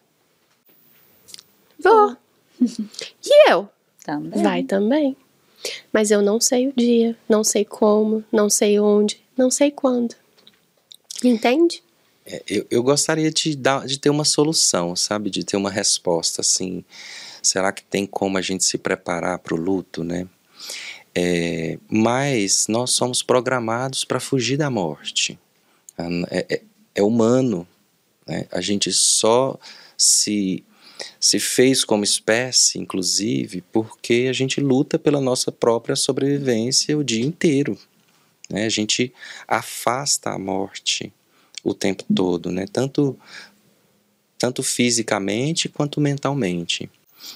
Vou. 1.80 2.18
e 2.62 3.52
eu? 3.52 3.70
Também. 4.04 4.44
Vai 4.44 4.64
também. 4.64 5.16
mas 5.94 6.12
eu 6.12 6.22
não 6.22 6.42
sei 6.42 6.68
o 6.68 6.74
dia, 6.76 7.16
não 7.30 7.44
sei 7.44 7.64
como, 7.64 8.24
não 8.32 8.50
sei 8.50 8.80
onde, 8.80 9.24
não 9.38 9.50
sei 9.50 9.72
quando. 9.72 10.16
Entende? 11.24 11.82
É, 12.26 12.42
eu, 12.48 12.66
eu 12.70 12.84
gostaria 12.84 13.30
de, 13.32 13.56
dar, 13.56 13.86
de 13.86 14.00
ter 14.00 14.10
uma 14.10 14.26
solução, 14.26 14.96
sabe? 14.96 15.30
De 15.30 15.44
ter 15.44 15.58
uma 15.58 15.70
resposta, 15.70 16.42
assim. 16.42 16.84
Será 17.42 17.72
que 17.72 17.84
tem 17.84 18.06
como 18.06 18.38
a 18.38 18.42
gente 18.42 18.64
se 18.64 18.78
preparar 18.78 19.40
para 19.40 19.54
o 19.54 19.58
luto, 19.58 20.04
né? 20.04 20.28
É, 21.16 21.78
mas 21.90 22.68
nós 22.68 22.92
somos 22.92 23.22
programados 23.22 24.04
para 24.04 24.20
fugir 24.20 24.58
da 24.58 24.70
morte. 24.70 25.38
É, 25.98 26.56
é, 26.56 26.62
é 26.96 27.04
humano. 27.04 27.68
Né? 28.26 28.48
A 28.52 28.62
gente 28.62 28.92
só 28.92 29.60
se, 29.98 30.64
se 31.20 31.40
fez 31.40 31.84
como 31.84 32.04
espécie, 32.04 32.80
inclusive, 32.80 33.62
porque 33.72 34.28
a 34.30 34.34
gente 34.34 34.62
luta 34.62 34.98
pela 34.98 35.22
nossa 35.22 35.52
própria 35.52 35.96
sobrevivência 35.96 36.98
o 36.98 37.04
dia 37.04 37.24
inteiro. 37.24 37.78
Né? 38.50 38.66
A 38.66 38.70
gente 38.70 39.14
afasta 39.48 40.32
a 40.32 40.40
morte 40.40 41.14
o 41.64 41.74
tempo 41.74 42.04
todo, 42.14 42.52
né? 42.52 42.66
tanto, 42.72 43.18
tanto 44.38 44.62
fisicamente 44.62 45.70
quanto 45.70 46.02
mentalmente. 46.02 46.90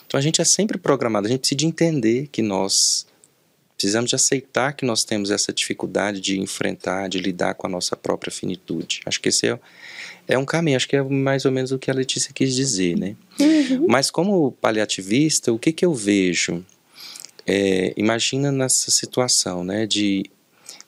Então 0.05 0.17
a 0.17 0.21
gente 0.21 0.41
é 0.41 0.45
sempre 0.45 0.77
programado, 0.77 1.27
a 1.27 1.29
gente 1.29 1.41
precisa 1.41 1.65
entender 1.65 2.27
que 2.27 2.41
nós 2.41 3.07
Precisamos 3.77 4.09
de 4.09 4.15
aceitar 4.15 4.73
que 4.73 4.83
nós 4.83 5.03
temos 5.03 5.29
essa 5.29 5.53
dificuldade 5.53 6.19
de 6.19 6.39
enfrentar, 6.39 7.07
de 7.07 7.19
lidar 7.19 7.53
com 7.53 7.67
a 7.67 7.69
nossa 7.69 7.95
própria 7.95 8.31
finitude. 8.31 9.01
Acho 9.05 9.21
que 9.21 9.29
esse 9.29 9.47
é, 9.47 9.59
é 10.27 10.35
um 10.35 10.45
caminho, 10.45 10.75
acho 10.75 10.89
que 10.89 10.95
é 10.95 11.03
mais 11.03 11.45
ou 11.45 11.51
menos 11.51 11.71
o 11.71 11.77
que 11.77 11.91
a 11.91 11.93
Letícia 11.93 12.31
quis 12.33 12.55
dizer, 12.55 12.97
né? 12.97 13.15
Uhum. 13.39 13.85
Mas 13.87 14.09
como 14.09 14.51
paliativista, 14.53 15.53
o 15.53 15.59
que, 15.59 15.71
que 15.71 15.85
eu 15.85 15.93
vejo? 15.93 16.65
É, 17.45 17.93
imagina 17.95 18.51
nessa 18.51 18.89
situação, 18.89 19.63
né, 19.63 19.85
de 19.85 20.25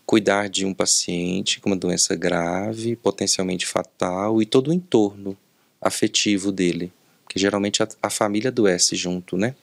cuidar 0.10 0.50
de 0.50 0.66
um 0.66 0.74
paciente 0.74 1.60
com 1.60 1.70
uma 1.70 1.76
doença 1.76 2.16
grave, 2.16 2.96
potencialmente 2.96 3.68
fatal, 3.68 4.42
e 4.42 4.46
todo 4.48 4.70
o 4.70 4.74
entorno 4.74 5.38
afetivo 5.80 6.52
dele, 6.52 6.92
que 7.30 7.38
geralmente 7.38 7.84
a, 7.84 7.88
a 8.02 8.10
família 8.10 8.48
adoece 8.48 8.96
junto, 8.96 9.38
né? 9.38 9.54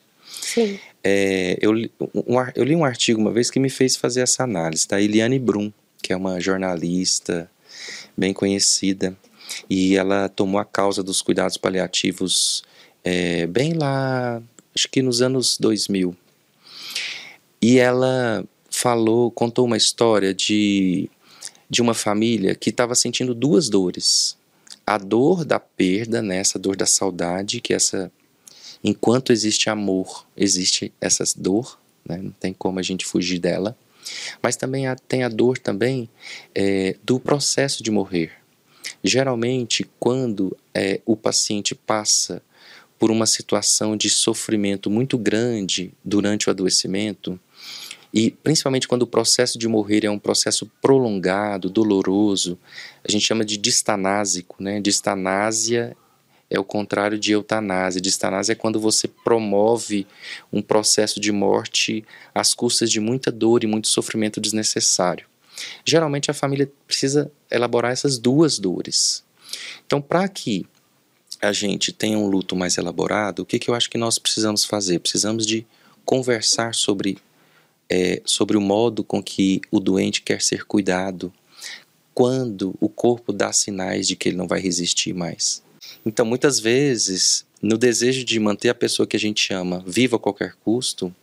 Sim. 0.40 0.78
É, 1.03 1.59
eu, 1.61 1.72
um, 1.72 2.36
eu 2.55 2.62
li 2.62 2.76
um 2.76 2.84
artigo 2.84 3.20
uma 3.20 3.32
vez 3.32 3.51
que 3.51 3.59
me 3.59 3.68
fez 3.68 3.97
fazer 3.97 4.20
essa 4.20 4.44
análise, 4.44 4.86
da 4.86 5.03
Eliane 5.03 5.36
Brum, 5.40 5.72
que 6.01 6.12
é 6.12 6.16
uma 6.16 6.38
jornalista 6.38 7.51
bem 8.16 8.32
conhecida, 8.32 9.16
e 9.68 9.97
ela 9.97 10.28
tomou 10.28 10.61
a 10.61 10.64
causa 10.64 11.03
dos 11.03 11.20
cuidados 11.20 11.57
paliativos 11.57 12.62
é, 13.03 13.49
bem 13.49 13.72
lá, 13.72 14.40
acho 14.72 14.88
que 14.88 15.03
nos 15.03 15.20
anos 15.20 15.59
2000. 15.59 16.16
E 17.61 17.80
ela 17.80 18.47
falou, 18.79 19.31
contou 19.31 19.64
uma 19.64 19.77
história 19.79 20.35
de, 20.35 21.09
de 21.68 21.81
uma 21.81 21.95
família 21.95 22.55
que 22.55 22.68
estava 22.68 22.95
sentindo 22.95 23.35
duas 23.35 23.70
dores. 23.70 24.37
A 24.87 24.99
dor 24.99 25.47
da 25.47 25.59
perda, 25.59 26.20
né, 26.20 26.37
essa 26.37 26.59
dor 26.59 26.77
da 26.77 26.85
saudade 26.85 27.62
que 27.62 27.72
essa 27.72 28.12
enquanto 28.85 29.33
existe 29.33 29.70
amor, 29.70 30.27
existe 30.37 30.93
essa 31.01 31.24
dor, 31.39 31.79
né? 32.07 32.18
não 32.18 32.31
tem 32.33 32.53
como 32.53 32.79
a 32.79 32.83
gente 32.83 33.07
fugir 33.07 33.39
dela. 33.39 33.74
Mas 34.43 34.57
também 34.57 34.85
tem 35.09 35.24
a 35.24 35.29
dor 35.31 35.57
também 35.57 36.09
é, 36.55 36.97
do 37.03 37.18
processo 37.18 37.83
de 37.83 37.91
morrer. 37.91 38.31
Geralmente, 39.03 39.89
quando 39.99 40.55
é, 40.74 41.01
o 41.07 41.16
paciente 41.16 41.74
passa 41.74 42.43
por 42.99 43.11
uma 43.11 43.27
situação 43.27 43.97
de 43.97 44.11
sofrimento 44.11 44.91
muito 44.91 45.16
grande 45.16 45.93
durante 46.05 46.49
o 46.49 46.51
adoecimento, 46.51 47.41
e 48.16 48.30
principalmente 48.30 48.88
quando 48.88 49.02
o 49.02 49.06
processo 49.06 49.58
de 49.58 49.68
morrer 49.68 50.06
é 50.06 50.10
um 50.10 50.18
processo 50.18 50.64
prolongado, 50.80 51.68
doloroso, 51.68 52.58
a 53.06 53.12
gente 53.12 53.26
chama 53.26 53.44
de 53.44 53.58
distanásico, 53.58 54.56
né? 54.58 54.80
Distanásia 54.80 55.94
é 56.48 56.58
o 56.58 56.64
contrário 56.64 57.18
de 57.18 57.32
eutanásia. 57.32 58.00
Distanásia 58.00 58.52
é 58.52 58.56
quando 58.56 58.80
você 58.80 59.06
promove 59.06 60.06
um 60.50 60.62
processo 60.62 61.20
de 61.20 61.30
morte 61.30 62.06
às 62.34 62.54
custas 62.54 62.90
de 62.90 63.00
muita 63.00 63.30
dor 63.30 63.62
e 63.62 63.66
muito 63.66 63.86
sofrimento 63.86 64.40
desnecessário. 64.40 65.26
Geralmente 65.84 66.30
a 66.30 66.34
família 66.34 66.72
precisa 66.86 67.30
elaborar 67.50 67.92
essas 67.92 68.16
duas 68.16 68.58
dores. 68.58 69.22
Então, 69.84 70.00
para 70.00 70.26
que 70.26 70.64
a 71.42 71.52
gente 71.52 71.92
tenha 71.92 72.16
um 72.16 72.28
luto 72.28 72.56
mais 72.56 72.78
elaborado, 72.78 73.40
o 73.40 73.44
que, 73.44 73.58
que 73.58 73.68
eu 73.68 73.74
acho 73.74 73.90
que 73.90 73.98
nós 73.98 74.18
precisamos 74.18 74.64
fazer? 74.64 75.00
Precisamos 75.00 75.44
de 75.44 75.66
conversar 76.02 76.74
sobre, 76.74 77.18
é, 77.89 78.20
sobre 78.24 78.57
o 78.57 78.61
modo 78.61 79.05
com 79.05 79.22
que 79.22 79.61
o 79.70 79.80
doente 79.80 80.22
quer 80.22 80.43
ser 80.43 80.64
cuidado 80.64 81.32
quando 82.14 82.74
o 82.80 82.89
corpo 82.89 83.32
dá 83.32 83.53
sinais 83.53 84.09
de 84.09 84.16
que 84.16 84.28
ele 84.28 84.37
não 84.39 84.49
vai 84.49 84.61
resistir 84.61 85.12
mais. 85.12 85.62
Então, 86.05 86.24
muitas 86.24 86.59
vezes, 86.59 87.45
no 87.61 87.76
desejo 87.76 88.24
de 88.24 88.41
manter 88.41 88.70
a 88.70 88.74
pessoa 88.74 89.07
que 89.07 89.16
a 89.16 89.20
gente 89.20 89.53
ama 89.53 89.82
viva 89.87 90.16
a 90.16 90.18
qualquer 90.18 90.55
custo, 90.64 91.14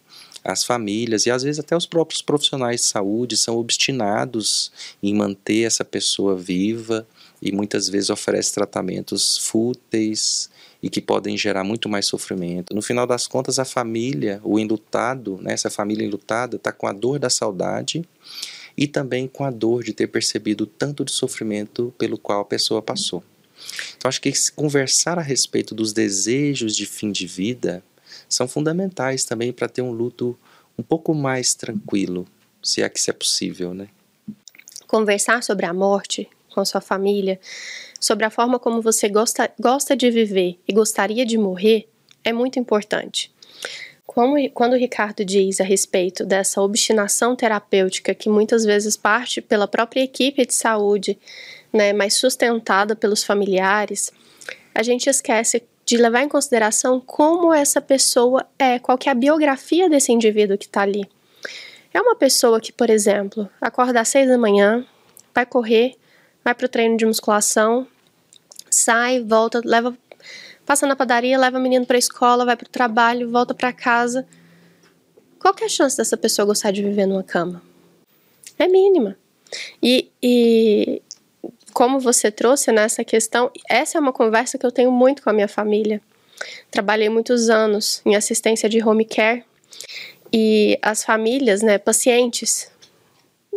as 0.44 0.64
famílias 0.64 1.26
e 1.26 1.32
às 1.32 1.42
vezes 1.42 1.60
até 1.60 1.76
os 1.76 1.86
próprios 1.86 2.22
profissionais 2.22 2.82
de 2.82 2.88
saúde 2.88 3.38
são 3.38 3.58
obstinados 3.58 4.72
em 5.02 5.14
manter 5.14 5.64
essa 5.64 5.86
pessoa 5.86 6.36
viva 6.36 7.08
e 7.42 7.52
muitas 7.52 7.88
vezes 7.88 8.10
oferece 8.10 8.54
tratamentos 8.54 9.38
fúteis 9.38 10.50
e 10.84 10.90
que 10.90 11.00
podem 11.00 11.38
gerar 11.38 11.64
muito 11.64 11.88
mais 11.88 12.06
sofrimento. 12.06 12.76
No 12.76 12.82
final 12.82 13.08
das 13.08 13.26
contas, 13.26 13.58
a 13.58 13.64
família, 13.64 14.42
o 14.44 14.60
enlutado, 14.60 15.40
né, 15.42 15.54
essa 15.54 15.70
família 15.70 16.06
enlutada, 16.06 16.58
está 16.58 16.74
com 16.74 16.86
a 16.86 16.92
dor 16.92 17.18
da 17.18 17.30
saudade 17.30 18.04
e 18.76 18.86
também 18.86 19.26
com 19.26 19.46
a 19.46 19.50
dor 19.50 19.82
de 19.82 19.94
ter 19.94 20.08
percebido 20.08 20.66
tanto 20.66 21.06
de 21.06 21.12
sofrimento 21.14 21.94
pelo 21.98 22.18
qual 22.18 22.42
a 22.42 22.46
pessoa 22.46 22.82
passou. 22.82 23.24
Então, 23.96 24.10
acho 24.10 24.20
que 24.20 24.34
conversar 24.54 25.18
a 25.18 25.22
respeito 25.22 25.74
dos 25.74 25.94
desejos 25.94 26.76
de 26.76 26.86
fim 26.86 27.14
de 27.14 27.26
vida 27.26 27.82
são 28.28 28.46
fundamentais 28.46 29.24
também 29.24 29.54
para 29.54 29.70
ter 29.70 29.82
um 29.82 29.92
luto 29.92 30.38
um 30.78 30.84
pouco 30.84 31.14
mais 31.14 31.54
tranquilo, 31.54 32.28
se 32.62 32.82
é 32.82 32.90
que 32.90 33.00
isso 33.00 33.10
é 33.10 33.14
possível, 33.14 33.74
né? 33.74 33.88
Conversar 34.86 35.44
sobre 35.44 35.66
a 35.66 35.74
morte 35.74 36.28
com 36.54 36.64
sua 36.64 36.82
família, 36.82 37.40
sobre 38.00 38.26
a 38.26 38.30
forma 38.30 38.60
como 38.60 38.82
você 38.82 39.10
gosta, 39.10 39.52
gosta 39.60 39.96
de 39.96 40.10
viver 40.10 40.60
e 40.68 40.74
gostaria 40.74 41.26
de 41.26 41.38
morrer, 41.38 41.88
é 42.24 42.32
muito 42.32 42.60
importante. 42.60 43.34
Como, 44.06 44.36
quando 44.52 44.74
o 44.74 44.78
Ricardo 44.78 45.26
diz 45.26 45.60
a 45.60 45.64
respeito 45.64 46.26
dessa 46.26 46.62
obstinação 46.62 47.36
terapêutica 47.36 48.14
que 48.14 48.30
muitas 48.30 48.64
vezes 48.64 48.96
parte 48.96 49.42
pela 49.42 49.68
própria 49.68 50.02
equipe 50.02 50.46
de 50.46 50.54
saúde 50.54 51.18
né, 51.72 51.94
mais 51.94 52.14
sustentada 52.14 52.96
pelos 52.96 53.24
familiares, 53.24 54.12
a 54.76 54.84
gente 54.84 55.10
esquece 55.10 55.64
de 55.86 55.98
levar 55.98 56.24
em 56.24 56.30
consideração 56.30 57.00
como 57.00 57.54
essa 57.54 57.82
pessoa 57.82 58.46
é, 58.58 58.80
qual 58.80 58.98
que 58.98 59.10
é 59.10 59.12
a 59.12 59.16
biografia 59.16 59.90
desse 59.90 60.12
indivíduo 60.12 60.58
que 60.58 60.66
está 60.66 60.82
ali. 60.82 61.06
É 61.94 62.02
uma 62.02 62.16
pessoa 62.16 62.60
que, 62.60 62.72
por 62.72 62.90
exemplo, 62.90 63.50
acorda 63.62 64.02
às 64.02 64.10
seis 64.10 64.28
da 64.28 64.38
manhã, 64.38 64.86
vai 65.34 65.46
correr, 65.46 65.96
vai 66.44 66.54
para 66.54 66.66
o 66.66 66.70
treino 66.70 66.98
de 66.98 67.06
musculação, 67.06 67.88
sai, 68.70 69.22
volta, 69.22 69.62
leva, 69.64 69.96
passa 70.66 70.86
na 70.86 70.96
padaria, 70.96 71.38
leva 71.38 71.58
o 71.58 71.62
menino 71.62 71.86
para 71.86 71.98
a 71.98 72.00
escola, 72.00 72.46
vai 72.46 72.56
para 72.56 72.68
o 72.68 72.70
trabalho, 72.70 73.30
volta 73.30 73.54
para 73.54 73.72
casa. 73.72 74.28
Qual 75.40 75.54
que 75.54 75.64
é 75.64 75.68
a 75.68 75.70
chance 75.70 75.98
dessa 75.98 76.18
pessoa 76.18 76.46
gostar 76.46 76.72
de 76.72 76.82
viver 76.82 77.06
numa 77.06 77.24
cama? 77.24 77.62
É 78.58 78.68
mínima. 78.68 79.18
E, 79.82 80.10
e 80.22 81.02
como 81.74 82.00
você 82.00 82.32
trouxe 82.32 82.72
nessa 82.72 83.04
questão, 83.04 83.52
essa 83.70 83.98
é 83.98 84.02
uma 84.02 84.14
conversa 84.14 84.58
que 84.58 84.66
eu 84.66 84.72
tenho 84.72 84.92
muito 84.92 85.22
com 85.22 85.30
a 85.30 85.34
minha 85.34 85.48
família. 85.48 86.02
Trabalhei 86.72 87.10
muitos 87.10 87.50
anos 87.50 88.02
em 88.06 88.16
assistência 88.16 88.68
de 88.68 88.84
home 88.84 89.06
care 89.06 89.44
e 90.32 90.80
as 90.82 91.04
famílias, 91.04 91.62
né, 91.62 91.78
pacientes, 91.78 92.72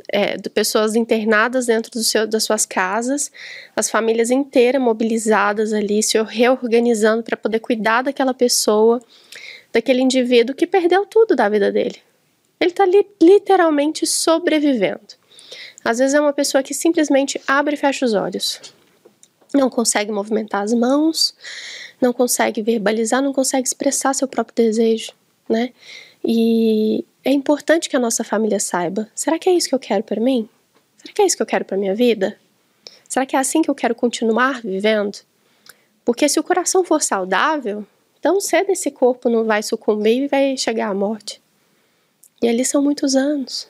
é, 0.09 0.37
de 0.37 0.49
pessoas 0.49 0.95
internadas 0.95 1.67
dentro 1.67 2.03
seu, 2.03 2.27
das 2.27 2.45
suas 2.45 2.65
casas, 2.67 3.31
as 3.75 3.91
famílias 3.91 4.31
inteiras 4.31 4.81
mobilizadas 4.81 5.73
ali, 5.73 6.03
se 6.03 6.21
reorganizando 6.23 7.23
para 7.23 7.37
poder 7.37 7.61
cuidar 7.61 8.03
daquela 8.03 8.35
pessoa, 8.35 9.03
daquele 9.73 10.03
indivíduo 10.03 10.55
que 10.55 10.67
perdeu 10.67 11.05
tudo 11.07 11.35
da 11.35 11.49
vida 11.49 11.73
dele. 11.73 11.97
Ele 12.61 12.71
está 12.71 12.87
li, 12.87 13.07
literalmente 13.23 14.07
sobrevivendo. 14.07 15.15
Às 15.85 15.99
vezes 15.99 16.15
é 16.15 16.21
uma 16.21 16.33
pessoa 16.33 16.63
que 16.63 16.75
simplesmente 16.75 17.41
abre 17.47 17.75
e 17.75 17.79
fecha 17.79 18.05
os 18.05 18.15
olhos. 18.15 18.61
Não 19.55 19.71
consegue 19.71 20.11
movimentar 20.11 20.63
as 20.63 20.73
mãos, 20.73 21.35
não 22.01 22.13
consegue 22.13 22.63
verbalizar, 22.63 23.23
não 23.23 23.33
consegue 23.33 23.67
expressar 23.67 24.15
seu 24.15 24.27
próprio 24.27 24.55
desejo, 24.57 25.13
né? 25.49 25.73
E 26.25 27.05
é 27.27 27.33
importante 27.33 27.89
que 27.89 27.97
a 27.97 27.99
nossa 27.99 28.23
família 28.23 28.61
saiba: 28.61 29.11
será 29.13 29.37
que 29.37 29.49
é 29.49 29.53
isso 29.53 29.69
que 29.69 29.75
eu 29.75 29.81
quero 29.81 30.05
para 30.05 30.21
mim? 30.21 30.49
Será 30.97 31.13
que 31.13 31.23
é 31.23 31.27
isso 31.27 31.37
que 31.37 31.43
eu 31.43 31.47
quero 31.47 31.65
para 31.65 31.77
minha 31.77 31.95
vida? 31.95 32.39
Será 33.09 33.27
que 33.27 33.35
é 33.35 33.39
assim 33.39 33.63
que 33.63 33.69
eu 33.69 33.75
quero 33.75 33.97
continuar 33.97 34.63
vivendo? 34.63 35.19
Porque 36.05 36.29
se 36.29 36.39
o 36.39 36.45
coração 36.45 36.85
for 36.85 37.03
saudável, 37.03 37.85
tão 38.21 38.41
cedo 38.41 38.71
esse 38.71 38.93
corpo 38.93 39.29
não 39.29 39.45
vai 39.45 39.61
sucumbir 39.61 40.23
e 40.23 40.29
vai 40.29 40.57
chegar 40.57 40.89
à 40.89 40.95
morte. 40.95 41.43
E 42.41 42.49
ali 42.49 42.65
são 42.65 42.81
muitos 42.81 43.17
anos 43.17 43.69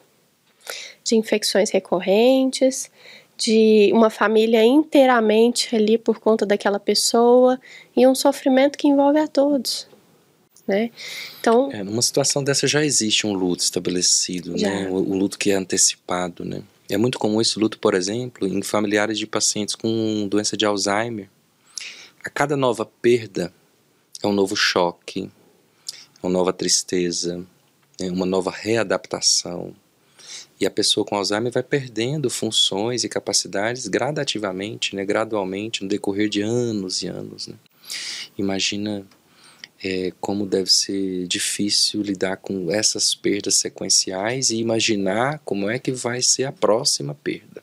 de 1.03 1.17
infecções 1.17 1.71
recorrentes, 1.71 2.91
de 3.39 3.91
uma 3.95 4.11
família 4.11 4.63
inteiramente 4.63 5.75
ali 5.75 5.97
por 5.97 6.21
conta 6.21 6.45
daquela 6.45 6.81
pessoa 6.81 7.59
e 7.97 8.07
um 8.07 8.15
sofrimento 8.15 8.77
que 8.77 8.89
envolve 8.89 9.19
a 9.19 9.29
todos. 9.29 9.89
Né? 10.67 10.91
Então, 11.41 11.71
é, 11.73 11.85
numa 11.85 12.03
situação 12.03 12.43
dessa 12.43 12.67
já 12.67 12.85
existe 12.85 13.27
um 13.27 13.33
luto 13.33 13.63
estabelecido, 13.63 14.59
já. 14.59 14.69
né? 14.69 14.89
O, 14.89 14.95
o, 14.95 15.17
luto 15.17 15.39
que 15.39 15.51
é 15.51 15.55
antecipado, 15.55 16.45
né? 16.45 16.63
É 16.89 16.97
muito 16.97 17.19
comum 17.19 17.41
esse 17.41 17.59
luto, 17.59 17.79
por 17.79 17.95
exemplo, 17.95 18.47
em 18.47 18.63
familiares 18.63 19.19
de 19.19 19.27
pacientes 19.27 19.75
com 19.75 20.27
doença 20.29 20.57
de 20.57 20.65
Alzheimer. 20.65 21.29
A 22.25 22.31
cada 22.31 22.57
nova 22.57 22.85
perda 22.85 23.53
é 24.23 24.27
um 24.27 24.33
novo 24.33 24.57
choque, 24.57 25.31
é 25.93 26.27
uma 26.27 26.33
nova 26.33 26.53
tristeza, 26.53 27.45
é 28.01 28.11
uma 28.11 28.27
nova 28.27 28.51
readaptação. 28.51 29.75
E 30.61 30.67
a 30.67 30.71
pessoa 30.71 31.05
com 31.05 31.17
Alzheimer 31.17 31.53
vai 31.53 31.63
perdendo 31.63 32.31
funções 32.31 33.05
e 33.05 33.09
capacidades 33.09 33.89
gradativamente, 33.89 34.97
né, 34.97 35.05
gradualmente, 35.05 35.83
no 35.83 35.89
decorrer 35.89 36.29
de 36.29 36.41
anos 36.41 37.03
e 37.03 37.09
anos. 37.09 37.47
Né? 37.47 37.55
Imagina 38.39 39.07
é, 39.83 40.13
como 40.21 40.47
deve 40.47 40.71
ser 40.71 41.27
difícil 41.27 42.03
lidar 42.03 42.39
com 42.39 42.71
essas 42.71 43.15
perdas 43.15 43.57
sequenciais 43.57 44.51
e 44.51 44.57
imaginar 44.57 45.41
como 45.45 45.69
é 45.69 45.79
que 45.79 45.93
vai 45.93 46.23
ser 46.23 46.45
a 46.45 46.53
próxima 46.53 47.15
perda. 47.15 47.63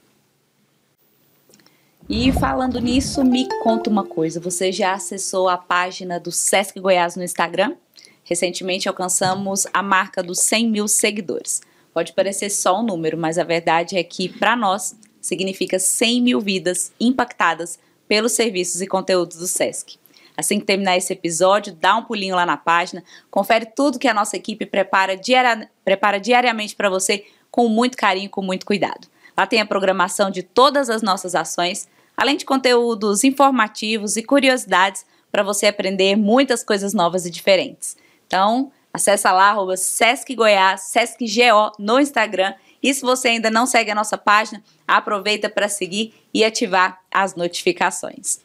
E 2.09 2.31
falando 2.33 2.79
nisso, 2.79 3.23
me 3.23 3.47
conta 3.61 3.89
uma 3.89 4.03
coisa: 4.03 4.39
você 4.39 4.71
já 4.71 4.93
acessou 4.93 5.47
a 5.47 5.57
página 5.57 6.19
do 6.19 6.31
Sesc 6.31 6.79
Goiás 6.79 7.15
no 7.15 7.23
Instagram? 7.23 7.75
Recentemente 8.23 8.87
alcançamos 8.87 9.67
a 9.73 9.81
marca 9.81 10.21
dos 10.21 10.39
100 10.39 10.69
mil 10.69 10.87
seguidores. 10.87 11.61
Pode 11.93 12.13
parecer 12.13 12.49
só 12.49 12.79
um 12.79 12.83
número, 12.83 13.17
mas 13.17 13.37
a 13.37 13.43
verdade 13.43 13.97
é 13.97 14.03
que, 14.03 14.27
para 14.27 14.55
nós, 14.55 14.95
significa 15.21 15.77
100 15.77 16.21
mil 16.21 16.41
vidas 16.41 16.91
impactadas 16.99 17.79
pelos 18.07 18.31
serviços 18.31 18.81
e 18.81 18.87
conteúdos 18.87 19.37
do 19.37 19.47
SESC. 19.47 19.97
Assim 20.37 20.59
que 20.59 20.65
terminar 20.65 20.97
esse 20.97 21.13
episódio, 21.13 21.73
dá 21.73 21.95
um 21.95 22.03
pulinho 22.03 22.35
lá 22.35 22.45
na 22.45 22.57
página, 22.57 23.03
confere 23.29 23.65
tudo 23.65 23.99
que 23.99 24.07
a 24.07 24.13
nossa 24.13 24.35
equipe 24.35 24.65
prepara, 24.65 25.15
diari 25.15 25.67
prepara 25.85 26.19
diariamente 26.19 26.75
para 26.75 26.89
você 26.89 27.25
com 27.51 27.67
muito 27.69 27.95
carinho, 27.95 28.29
com 28.29 28.41
muito 28.41 28.65
cuidado. 28.65 29.07
Lá 29.37 29.45
tem 29.45 29.61
a 29.61 29.65
programação 29.65 30.31
de 30.31 30.41
todas 30.43 30.89
as 30.89 31.01
nossas 31.01 31.35
ações, 31.35 31.87
além 32.17 32.37
de 32.37 32.45
conteúdos 32.45 33.23
informativos 33.23 34.15
e 34.17 34.23
curiosidades 34.23 35.05
para 35.31 35.43
você 35.43 35.67
aprender 35.67 36.15
muitas 36.15 36.63
coisas 36.63 36.93
novas 36.93 37.25
e 37.25 37.29
diferentes. 37.29 37.97
Então, 38.27 38.71
acessa 38.93 39.31
lá, 39.31 39.49
arroba 39.49 39.75
Sesc 39.75 40.35
Goiás, 40.35 40.81
Sesc 40.81 41.25
GO 41.25 41.71
no 41.79 41.99
Instagram. 41.99 42.53
E 42.81 42.93
se 42.93 43.01
você 43.01 43.29
ainda 43.29 43.49
não 43.49 43.65
segue 43.65 43.89
a 43.89 43.95
nossa 43.95 44.17
página, 44.17 44.63
aproveita 44.87 45.49
para 45.49 45.67
seguir 45.67 46.13
e 46.33 46.43
ativar 46.43 47.01
as 47.11 47.35
notificações. 47.35 48.39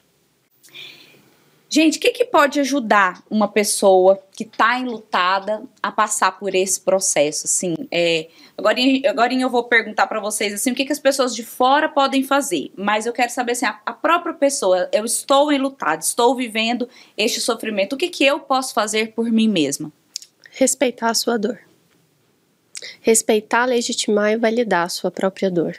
Gente, 1.70 1.98
o 1.98 2.00
que, 2.00 2.12
que 2.12 2.24
pode 2.24 2.58
ajudar 2.60 3.22
uma 3.28 3.46
pessoa 3.46 4.18
que 4.32 4.44
está 4.44 4.78
enlutada 4.78 5.62
a 5.82 5.92
passar 5.92 6.32
por 6.38 6.54
esse 6.54 6.80
processo? 6.80 7.44
Assim, 7.44 7.76
é, 7.90 8.28
agora, 8.56 8.78
agora 9.06 9.34
eu 9.34 9.50
vou 9.50 9.64
perguntar 9.64 10.06
para 10.06 10.18
vocês 10.18 10.54
assim, 10.54 10.72
o 10.72 10.74
que, 10.74 10.86
que 10.86 10.92
as 10.92 10.98
pessoas 10.98 11.34
de 11.34 11.44
fora 11.44 11.86
podem 11.86 12.22
fazer, 12.22 12.72
mas 12.74 13.04
eu 13.04 13.12
quero 13.12 13.30
saber 13.30 13.52
assim, 13.52 13.66
a, 13.66 13.78
a 13.84 13.92
própria 13.92 14.32
pessoa, 14.32 14.88
eu 14.92 15.04
estou 15.04 15.52
enlutada, 15.52 16.02
estou 16.02 16.34
vivendo 16.34 16.88
este 17.18 17.38
sofrimento, 17.38 17.92
o 17.92 17.98
que, 17.98 18.08
que 18.08 18.24
eu 18.24 18.40
posso 18.40 18.72
fazer 18.72 19.12
por 19.12 19.30
mim 19.30 19.48
mesma? 19.48 19.92
Respeitar 20.52 21.10
a 21.10 21.14
sua 21.14 21.38
dor. 21.38 21.58
Respeitar, 23.02 23.66
legitimar 23.66 24.32
e 24.32 24.36
validar 24.36 24.86
a 24.86 24.88
sua 24.88 25.10
própria 25.10 25.50
dor. 25.50 25.76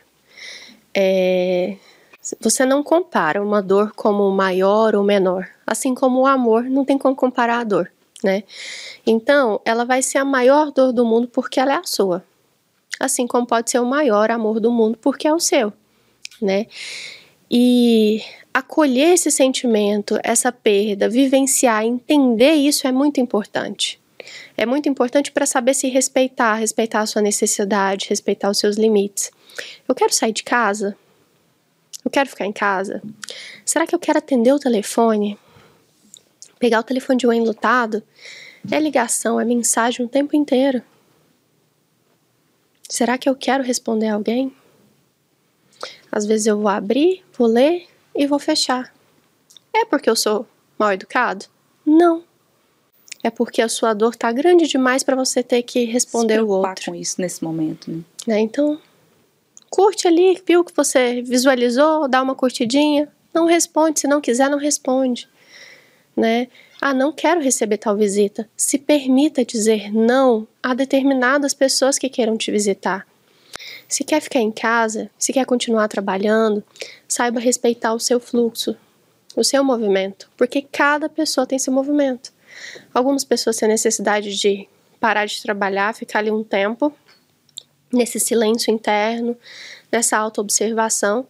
É, 0.94 1.78
você 2.40 2.66
não 2.66 2.84
compara 2.84 3.42
uma 3.44 3.62
dor 3.62 3.94
como 3.96 4.30
maior 4.32 4.96
ou 4.96 5.04
menor, 5.04 5.48
assim 5.66 5.94
como 5.94 6.22
o 6.22 6.28
amor 6.28 6.64
não 6.64 6.84
tem 6.84 6.98
como 6.98 7.16
comparar 7.16 7.60
a 7.60 7.64
dor, 7.64 7.92
né? 8.24 8.44
Então, 9.06 9.62
ela 9.66 9.86
vai 9.86 10.02
ser 10.02 10.18
a 10.18 10.26
maior 10.26 10.72
dor 10.72 10.92
do 10.92 11.06
mundo 11.06 11.28
porque 11.28 11.60
ela 11.60 11.74
é 11.74 11.78
a 11.78 11.84
sua. 11.84 12.24
Assim 13.00 13.26
como 13.26 13.48
pode 13.48 13.72
ser 13.72 13.80
o 13.80 13.86
maior 13.86 14.30
amor 14.32 14.60
do 14.60 14.72
mundo 14.72 14.98
porque 15.02 15.28
é 15.28 15.34
o 15.34 15.40
seu, 15.40 15.72
né? 16.42 16.68
E 17.50 18.22
acolher 18.54 19.14
esse 19.14 19.32
sentimento, 19.32 20.20
essa 20.24 20.52
perda, 20.52 21.10
vivenciar, 21.10 21.86
entender 21.86 22.54
isso 22.54 22.88
é 22.88 22.92
muito 22.92 23.20
importante. 23.20 24.00
É 24.58 24.66
muito 24.66 24.90
importante 24.90 25.32
para 25.32 25.46
saber 25.46 25.74
se 25.74 25.88
respeitar, 25.88 26.56
respeitar 26.56 27.00
a 27.00 27.06
sua 27.06 27.22
necessidade, 27.22 28.08
respeitar 28.10 28.50
os 28.50 28.60
seus 28.60 28.76
limites. 28.76 29.32
Eu 29.88 29.96
quero 29.96 30.14
sair 30.14 30.34
de 30.34 30.44
casa? 30.44 30.96
Eu 32.10 32.12
quero 32.12 32.28
ficar 32.28 32.48
em 32.48 32.52
casa? 32.52 33.04
Será 33.64 33.86
que 33.86 33.94
eu 33.94 34.00
quero 34.00 34.18
atender 34.18 34.52
o 34.52 34.58
telefone? 34.58 35.38
Pegar 36.58 36.80
o 36.80 36.84
telefone 36.84 37.20
de 37.20 37.28
um 37.28 37.32
enlutado? 37.32 38.02
É 38.72 38.80
ligação, 38.80 39.40
é 39.40 39.46
mensagem 39.46 40.04
o 40.04 40.10
tempo 40.10 40.36
inteiro. 40.36 40.82
Será 42.90 43.16
que 43.16 43.30
eu 43.30 43.36
quero 43.36 43.64
responder 43.64 44.08
a 44.08 44.16
alguém? 44.16 44.52
Às 46.12 46.26
vezes 46.26 46.48
eu 46.48 46.58
vou 46.58 46.68
abrir, 46.68 47.24
vou 47.38 47.48
ler 47.48 47.86
e 48.16 48.26
vou 48.26 48.40
fechar. 48.40 48.92
É 49.72 49.86
porque 49.86 50.10
eu 50.10 50.16
sou 50.16 50.48
mal 50.80 50.92
educado? 50.92 51.46
Não. 51.86 52.24
É 53.24 53.30
porque 53.30 53.62
a 53.62 53.70
sua 53.70 53.94
dor 53.94 54.16
tá 54.16 54.32
grande 54.32 54.68
demais 54.68 55.04
para 55.04 55.16
você 55.16 55.44
ter 55.44 55.62
que 55.62 55.86
responder 55.86 56.42
o 56.42 56.48
outro. 56.48 56.86
com 56.86 56.96
isso 56.96 57.22
nesse 57.22 57.44
momento, 57.44 57.92
né? 57.92 58.02
né? 58.26 58.40
Então, 58.40 58.82
curte 59.70 60.08
ali, 60.08 60.42
viu 60.46 60.64
que 60.64 60.76
você 60.76 61.22
visualizou, 61.22 62.08
dá 62.08 62.22
uma 62.22 62.36
curtidinha, 62.36 63.08
não 63.34 63.46
responde, 63.46 64.00
se 64.00 64.08
não 64.08 64.22
quiser, 64.22 64.50
não 64.50 64.58
responde, 64.58 65.28
né? 66.16 66.48
Ah, 66.82 66.94
não 66.94 67.12
quero 67.12 67.42
receber 67.42 67.78
tal 67.78 67.96
visita. 67.96 68.50
Se 68.56 68.78
permita 68.78 69.44
dizer 69.44 69.94
não 69.94 70.48
a 70.64 70.74
determinadas 70.74 71.54
pessoas 71.54 71.98
que 71.98 72.10
queiram 72.10 72.38
te 72.38 72.52
visitar. 72.52 73.06
Se 73.88 74.04
quer 74.04 74.22
ficar 74.22 74.40
em 74.40 74.52
casa, 74.52 75.10
se 75.18 75.34
quer 75.34 75.46
continuar 75.46 75.88
trabalhando, 75.90 76.64
saiba 77.08 77.40
respeitar 77.40 77.94
o 77.94 78.00
seu 78.00 78.20
fluxo, 78.20 78.78
o 79.36 79.44
seu 79.44 79.64
movimento, 79.64 80.30
porque 80.38 80.62
cada 80.62 81.10
pessoa 81.10 81.46
tem 81.46 81.60
seu 81.60 81.74
movimento. 81.74 82.32
Algumas 82.94 83.24
pessoas 83.24 83.58
têm 83.58 83.68
necessidade 83.68 84.36
de 84.38 84.68
parar 85.00 85.26
de 85.26 85.42
trabalhar, 85.42 85.94
ficar 85.94 86.20
ali 86.20 86.32
um 86.32 86.44
tempo, 86.44 86.94
nesse 87.92 88.20
silêncio 88.20 88.72
interno, 88.74 89.38
nessa 89.92 90.18
autoobservação, 90.18 91.28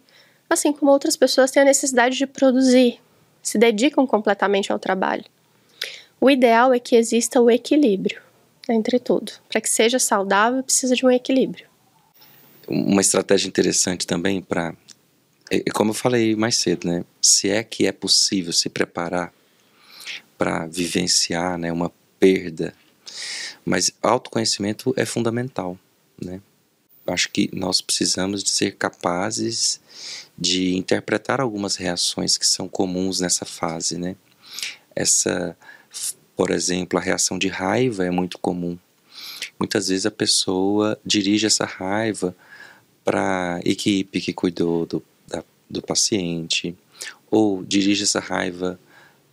assim 0.50 0.74
como 0.74 0.92
outras 0.92 1.16
pessoas 1.16 1.52
têm 1.52 1.62
a 1.62 1.66
necessidade 1.66 2.18
de 2.18 2.26
produzir, 2.26 3.00
se 3.42 3.58
dedicam 3.58 4.06
completamente 4.06 4.72
ao 4.72 4.80
trabalho. 4.80 5.24
O 6.20 6.30
ideal 6.30 6.74
é 6.74 6.80
que 6.80 6.96
exista 6.96 7.40
o 7.40 7.50
equilíbrio 7.50 8.22
entre 8.68 9.00
tudo. 9.00 9.32
Para 9.48 9.62
que 9.62 9.70
seja 9.70 10.00
saudável, 10.00 10.64
precisa 10.64 10.96
de 10.96 11.06
um 11.06 11.12
equilíbrio. 11.12 11.68
Uma 12.68 13.02
estratégia 13.02 13.48
interessante 13.48 14.06
também 14.06 14.42
para, 14.42 14.76
é, 15.50 15.58
é 15.58 15.72
como 15.74 15.92
eu 15.92 15.96
falei 15.96 16.36
mais 16.36 16.58
cedo, 16.58 16.88
né? 16.88 17.04
Se 17.22 17.50
é 17.50 17.64
que 17.64 17.88
é 17.88 17.92
possível 17.92 18.54
se 18.54 18.70
preparar 18.70 19.34
para 20.38 20.68
vivenciar, 20.68 21.58
né, 21.58 21.72
uma 21.72 21.92
perda, 22.18 22.74
mas 23.66 23.92
autoconhecimento 24.02 24.94
é 24.96 25.06
fundamental, 25.06 25.78
né? 26.22 26.40
Acho 27.12 27.30
que 27.32 27.50
nós 27.54 27.82
precisamos 27.82 28.44
de 28.44 28.50
ser 28.50 28.76
capazes 28.76 29.80
de 30.38 30.76
interpretar 30.76 31.42
algumas 31.42 31.76
reações 31.76 32.38
que 32.38 32.48
são 32.48 32.68
comuns 32.68 33.20
nessa 33.20 33.46
fase, 33.46 33.98
né? 33.98 34.16
Essa, 34.96 35.58
por 36.36 36.52
exemplo, 36.52 36.98
a 36.98 37.02
reação 37.02 37.38
de 37.38 37.48
raiva 37.48 38.06
é 38.06 38.12
muito 38.12 38.38
comum. 38.40 38.78
Muitas 39.60 39.90
vezes 39.90 40.06
a 40.06 40.12
pessoa 40.12 41.00
dirige 41.06 41.46
essa 41.46 41.66
raiva 41.66 42.36
para 43.04 43.56
a 43.56 43.60
equipe 43.66 44.22
que 44.22 44.34
cuidou 44.34 44.86
do, 44.86 45.04
da, 45.28 45.44
do 45.70 45.82
paciente, 45.82 46.76
ou 47.30 47.64
dirige 47.64 48.04
essa 48.04 48.20
raiva 48.20 48.80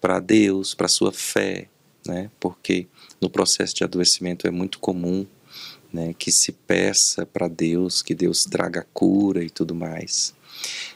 para 0.01 0.19
Deus, 0.19 0.75
para 0.75 0.89
sua 0.89 1.13
fé, 1.13 1.69
né? 2.07 2.31
Porque 2.41 2.87
no 3.21 3.31
processo 3.31 3.75
de 3.75 3.85
adoecimento 3.85 4.47
é 4.47 4.51
muito 4.51 4.79
comum 4.79 5.27
né, 5.93 6.15
que 6.19 6.31
se 6.31 6.53
peça 6.53 7.27
para 7.27 7.49
Deus 7.49 8.03
que 8.03 8.15
Deus 8.15 8.45
traga 8.45 8.87
cura 8.93 9.43
e 9.43 9.51
tudo 9.51 9.75
mais. 9.75 10.35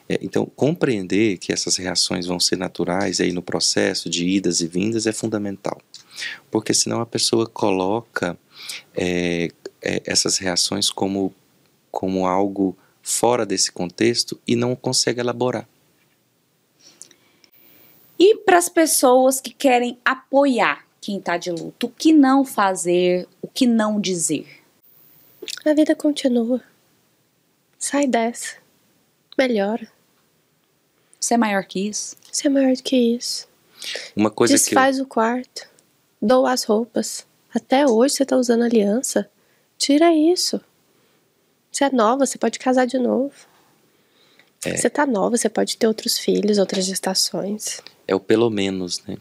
É, 0.08 0.18
então, 0.22 0.46
compreender 0.56 1.38
que 1.38 1.52
essas 1.52 1.76
reações 1.76 2.26
vão 2.26 2.40
ser 2.40 2.56
naturais 2.56 3.20
aí 3.20 3.32
no 3.32 3.42
processo 3.42 4.08
de 4.08 4.26
idas 4.26 4.60
e 4.60 4.66
vindas 4.66 5.06
é 5.06 5.12
fundamental, 5.12 5.80
porque 6.50 6.74
senão 6.74 7.00
a 7.00 7.06
pessoa 7.06 7.46
coloca 7.46 8.38
é, 8.94 9.50
é, 9.82 10.02
essas 10.04 10.38
reações 10.38 10.90
como, 10.90 11.34
como 11.90 12.26
algo 12.26 12.76
fora 13.02 13.46
desse 13.46 13.70
contexto 13.70 14.38
e 14.46 14.56
não 14.56 14.74
consegue 14.74 15.20
elaborar. 15.20 15.68
E 18.18 18.36
para 18.36 18.58
as 18.58 18.68
pessoas 18.68 19.40
que 19.40 19.50
querem 19.50 19.98
apoiar 20.04 20.84
quem 21.00 21.16
está 21.16 21.38
de 21.38 21.50
luto, 21.50 21.86
o 21.86 21.90
que 21.90 22.12
não 22.12 22.44
fazer, 22.44 23.26
o 23.40 23.48
que 23.48 23.66
não 23.66 23.98
dizer? 23.98 24.59
A 25.64 25.74
vida 25.74 25.94
continua. 25.94 26.62
Sai 27.78 28.06
dessa. 28.06 28.56
Melhora. 29.36 29.86
Você 31.18 31.34
é 31.34 31.36
maior 31.36 31.64
que 31.64 31.88
isso? 31.88 32.16
Você 32.30 32.46
é 32.46 32.50
maior 32.50 32.74
do 32.74 32.82
que 32.82 32.96
isso. 32.96 33.46
Uma 34.16 34.30
coisa 34.30 34.54
Desfaz 34.54 34.96
que 34.96 35.02
o 35.02 35.06
quarto. 35.06 35.68
Doa 36.20 36.52
as 36.52 36.64
roupas. 36.64 37.26
Até 37.54 37.86
hoje 37.86 38.14
você 38.14 38.24
tá 38.24 38.36
usando 38.36 38.64
aliança. 38.64 39.30
Tira 39.76 40.14
isso. 40.14 40.60
Você 41.70 41.84
é 41.84 41.90
nova, 41.90 42.26
você 42.26 42.38
pode 42.38 42.58
casar 42.58 42.86
de 42.86 42.98
novo. 42.98 43.32
É. 44.64 44.76
Você 44.76 44.90
tá 44.90 45.06
nova, 45.06 45.36
você 45.36 45.48
pode 45.48 45.76
ter 45.76 45.86
outros 45.86 46.18
filhos, 46.18 46.58
outras 46.58 46.84
gestações. 46.84 47.80
é 48.06 48.14
o 48.14 48.20
pelo 48.20 48.50
menos, 48.50 49.02
né? 49.06 49.16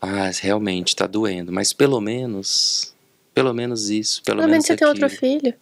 Ah, 0.00 0.30
realmente 0.40 0.96
tá 0.96 1.06
doendo, 1.06 1.52
mas 1.52 1.72
pelo 1.72 2.00
menos, 2.00 2.91
pelo 3.34 3.52
menos 3.54 3.90
isso, 3.90 4.22
pelo, 4.22 4.38
Pelo 4.40 4.50
menos 4.50 4.66
você 4.66 4.76
tem 4.76 4.86
aquilo. 4.88 5.04
outro 5.04 5.08
filho. 5.18 5.54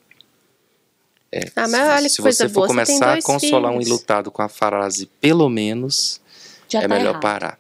É, 1.32 1.52
Ah, 1.54 1.68
mas 1.68 1.86
se, 1.86 1.92
olha 1.92 2.10
que 2.10 2.10
se 2.10 2.22
coisa 2.22 2.38
você 2.38 2.48
for 2.48 2.66
boa, 2.66 2.68
você 2.68 2.84
tem 2.84 2.98
começar 2.98 3.12
a 3.12 3.12
dois 3.12 3.24
consolar 3.24 3.70
um 3.70 3.74
filhos. 3.74 3.88
enlutado 3.88 4.30
com 4.30 4.42
a 4.42 4.48
frase 4.48 5.06
pelo 5.20 5.48
menos, 5.48 6.20
Já 6.68 6.82
é 6.82 6.88
tá 6.88 6.88
melhor 6.88 7.10
errado. 7.10 7.22
parar. 7.22 7.58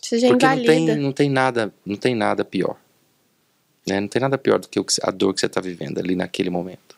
Você 0.00 0.18
já 0.20 0.28
Porque 0.28 0.46
não 0.46 0.62
tem, 0.64 0.96
não 0.96 1.12
tem 1.12 1.28
nada, 1.30 1.74
não 1.84 1.96
tem 1.96 2.14
nada 2.14 2.44
pior. 2.44 2.76
Né? 3.86 4.00
Não 4.00 4.08
tem 4.08 4.20
nada 4.20 4.38
pior 4.38 4.58
do 4.58 4.68
que 4.68 4.80
a 5.02 5.10
dor 5.10 5.34
que 5.34 5.40
você 5.40 5.46
está 5.46 5.60
vivendo 5.60 5.98
ali 5.98 6.14
naquele 6.14 6.50
momento. 6.50 6.96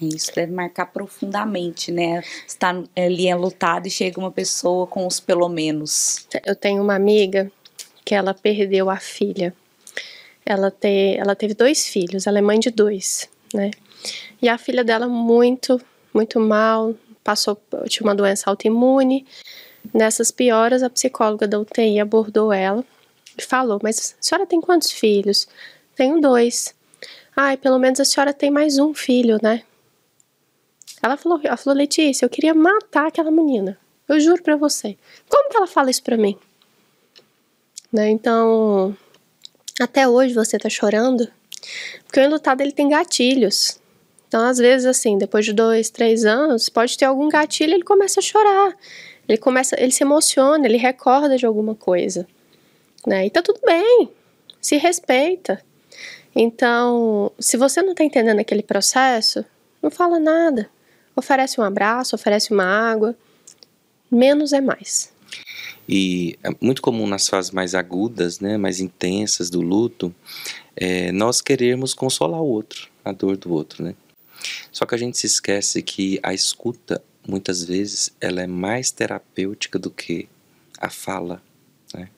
Isso 0.00 0.32
deve 0.34 0.52
marcar 0.52 0.86
profundamente, 0.86 1.90
né? 1.90 2.22
Está 2.46 2.70
ali 2.96 3.26
enlutado 3.26 3.88
e 3.88 3.90
chega 3.90 4.18
uma 4.20 4.30
pessoa 4.30 4.86
com 4.86 5.06
os 5.06 5.18
pelo 5.18 5.48
menos. 5.48 6.26
Eu 6.46 6.54
tenho 6.54 6.82
uma 6.82 6.94
amiga 6.94 7.50
que 8.04 8.14
ela 8.14 8.32
perdeu 8.32 8.88
a 8.88 8.96
filha. 8.98 9.54
Ela, 10.48 10.70
te, 10.70 11.14
ela 11.18 11.36
teve 11.36 11.52
dois 11.52 11.86
filhos, 11.86 12.26
ela 12.26 12.38
é 12.38 12.40
mãe 12.40 12.58
de 12.58 12.70
dois, 12.70 13.28
né? 13.52 13.70
E 14.40 14.48
a 14.48 14.56
filha 14.56 14.82
dela 14.82 15.06
muito, 15.06 15.78
muito 16.14 16.40
mal, 16.40 16.94
passou, 17.22 17.60
tinha 17.86 18.06
uma 18.06 18.14
doença 18.14 18.48
autoimune. 18.48 19.26
Nessas 19.92 20.30
pioras, 20.30 20.82
a 20.82 20.88
psicóloga 20.88 21.46
da 21.46 21.60
UTI 21.60 22.00
abordou 22.00 22.50
ela 22.50 22.82
e 23.36 23.42
falou: 23.42 23.78
Mas 23.82 24.16
a 24.18 24.22
senhora 24.22 24.46
tem 24.46 24.58
quantos 24.58 24.90
filhos? 24.90 25.46
Tenho 25.94 26.18
dois. 26.18 26.74
Ai, 27.36 27.58
pelo 27.58 27.78
menos 27.78 28.00
a 28.00 28.04
senhora 28.06 28.32
tem 28.32 28.50
mais 28.50 28.78
um 28.78 28.94
filho, 28.94 29.38
né? 29.42 29.62
Ela 31.02 31.16
falou, 31.16 31.38
ela 31.44 31.56
falou, 31.56 31.76
Letícia, 31.76 32.24
eu 32.24 32.30
queria 32.30 32.54
matar 32.54 33.06
aquela 33.08 33.30
menina. 33.30 33.78
Eu 34.08 34.18
juro 34.18 34.42
pra 34.42 34.56
você. 34.56 34.96
Como 35.28 35.50
que 35.50 35.56
ela 35.56 35.66
fala 35.66 35.90
isso 35.90 36.02
pra 36.02 36.16
mim? 36.16 36.36
Né? 37.92 38.08
Então, 38.10 38.96
até 39.80 40.08
hoje 40.08 40.34
você 40.34 40.58
tá 40.58 40.68
chorando, 40.68 41.28
porque 42.04 42.20
o 42.20 42.22
enlutado 42.24 42.60
ele 42.60 42.72
tem 42.72 42.88
gatilhos. 42.88 43.80
Então, 44.26 44.44
às 44.44 44.58
vezes, 44.58 44.86
assim, 44.86 45.16
depois 45.16 45.44
de 45.44 45.52
dois, 45.52 45.88
três 45.88 46.24
anos, 46.24 46.68
pode 46.68 46.98
ter 46.98 47.06
algum 47.06 47.28
gatilho, 47.28 47.72
ele 47.72 47.82
começa 47.82 48.20
a 48.20 48.22
chorar. 48.22 48.76
Ele 49.28 49.38
começa, 49.38 49.76
ele 49.80 49.92
se 49.92 50.02
emociona, 50.02 50.66
ele 50.66 50.76
recorda 50.76 51.36
de 51.36 51.46
alguma 51.46 51.74
coisa, 51.74 52.26
né? 53.06 53.26
E 53.26 53.30
tá 53.30 53.42
tudo 53.42 53.60
bem, 53.64 54.10
se 54.60 54.76
respeita. 54.76 55.62
Então, 56.34 57.32
se 57.38 57.56
você 57.56 57.82
não 57.82 57.94
tá 57.94 58.04
entendendo 58.04 58.38
aquele 58.38 58.62
processo, 58.62 59.44
não 59.82 59.90
fala 59.90 60.18
nada. 60.18 60.68
Oferece 61.14 61.60
um 61.60 61.64
abraço, 61.64 62.14
oferece 62.14 62.52
uma 62.52 62.64
água. 62.64 63.14
Menos 64.10 64.52
é 64.52 64.60
mais. 64.60 65.12
E 65.88 66.38
é 66.42 66.50
muito 66.60 66.82
comum 66.82 67.06
nas 67.06 67.28
fases 67.28 67.50
mais 67.50 67.74
agudas, 67.74 68.40
né, 68.40 68.58
mais 68.58 68.78
intensas 68.78 69.48
do 69.48 69.62
luto, 69.62 70.14
é, 70.76 71.10
nós 71.12 71.40
queremos 71.40 71.94
consolar 71.94 72.40
o 72.40 72.46
outro, 72.46 72.88
a 73.04 73.10
dor 73.10 73.36
do 73.36 73.52
outro, 73.52 73.82
né? 73.82 73.94
Só 74.70 74.86
que 74.86 74.94
a 74.94 74.98
gente 74.98 75.18
se 75.18 75.26
esquece 75.26 75.82
que 75.82 76.20
a 76.22 76.32
escuta, 76.32 77.02
muitas 77.26 77.64
vezes, 77.64 78.10
ela 78.20 78.42
é 78.42 78.46
mais 78.46 78.90
terapêutica 78.90 79.78
do 79.78 79.90
que 79.90 80.28
a 80.78 80.90
fala, 80.90 81.42
né? 81.94 82.08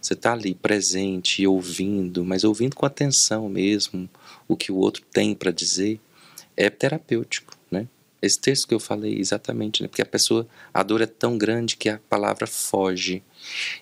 Você 0.00 0.14
está 0.14 0.32
ali 0.32 0.54
presente 0.54 1.42
e 1.42 1.46
ouvindo, 1.46 2.24
mas 2.24 2.44
ouvindo 2.44 2.76
com 2.76 2.86
atenção 2.86 3.48
mesmo 3.48 4.08
o 4.46 4.56
que 4.56 4.70
o 4.70 4.76
outro 4.76 5.02
tem 5.12 5.34
para 5.34 5.50
dizer, 5.50 6.00
é 6.56 6.70
terapêutico? 6.70 7.55
Esse 8.26 8.38
texto 8.38 8.66
que 8.66 8.74
eu 8.74 8.80
falei 8.80 9.18
exatamente, 9.18 9.82
né? 9.82 9.88
Porque 9.88 10.02
a 10.02 10.06
pessoa, 10.06 10.46
a 10.74 10.82
dor 10.82 11.00
é 11.00 11.06
tão 11.06 11.38
grande 11.38 11.76
que 11.76 11.88
a 11.88 12.00
palavra 12.08 12.46
foge. 12.46 13.22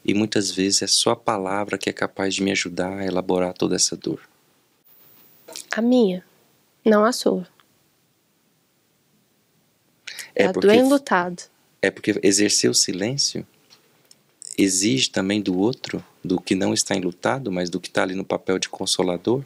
E 0.04 0.12
muitas 0.12 0.50
vezes 0.50 0.82
é 0.82 0.86
só 0.86 1.12
a 1.12 1.16
palavra 1.16 1.78
que 1.78 1.88
é 1.88 1.92
capaz 1.92 2.34
de 2.34 2.42
me 2.42 2.52
ajudar 2.52 2.98
a 2.98 3.06
elaborar 3.06 3.54
toda 3.54 3.74
essa 3.74 3.96
dor. 3.96 4.20
A 5.74 5.80
minha, 5.80 6.24
não 6.84 7.04
a 7.04 7.12
sua. 7.12 7.46
É 10.34 10.46
a 10.46 10.52
do 10.52 10.60
porque, 10.60 10.76
enlutado. 10.76 11.42
é 11.80 11.90
porque 11.90 12.18
exercer 12.22 12.68
o 12.68 12.74
silêncio 12.74 13.46
exige 14.58 15.10
também 15.10 15.40
do 15.40 15.56
outro, 15.58 16.04
do 16.22 16.40
que 16.40 16.54
não 16.54 16.74
está 16.74 16.94
enlutado, 16.94 17.50
mas 17.50 17.70
do 17.70 17.80
que 17.80 17.88
está 17.88 18.02
ali 18.02 18.14
no 18.14 18.24
papel 18.24 18.58
de 18.58 18.68
consolador, 18.68 19.44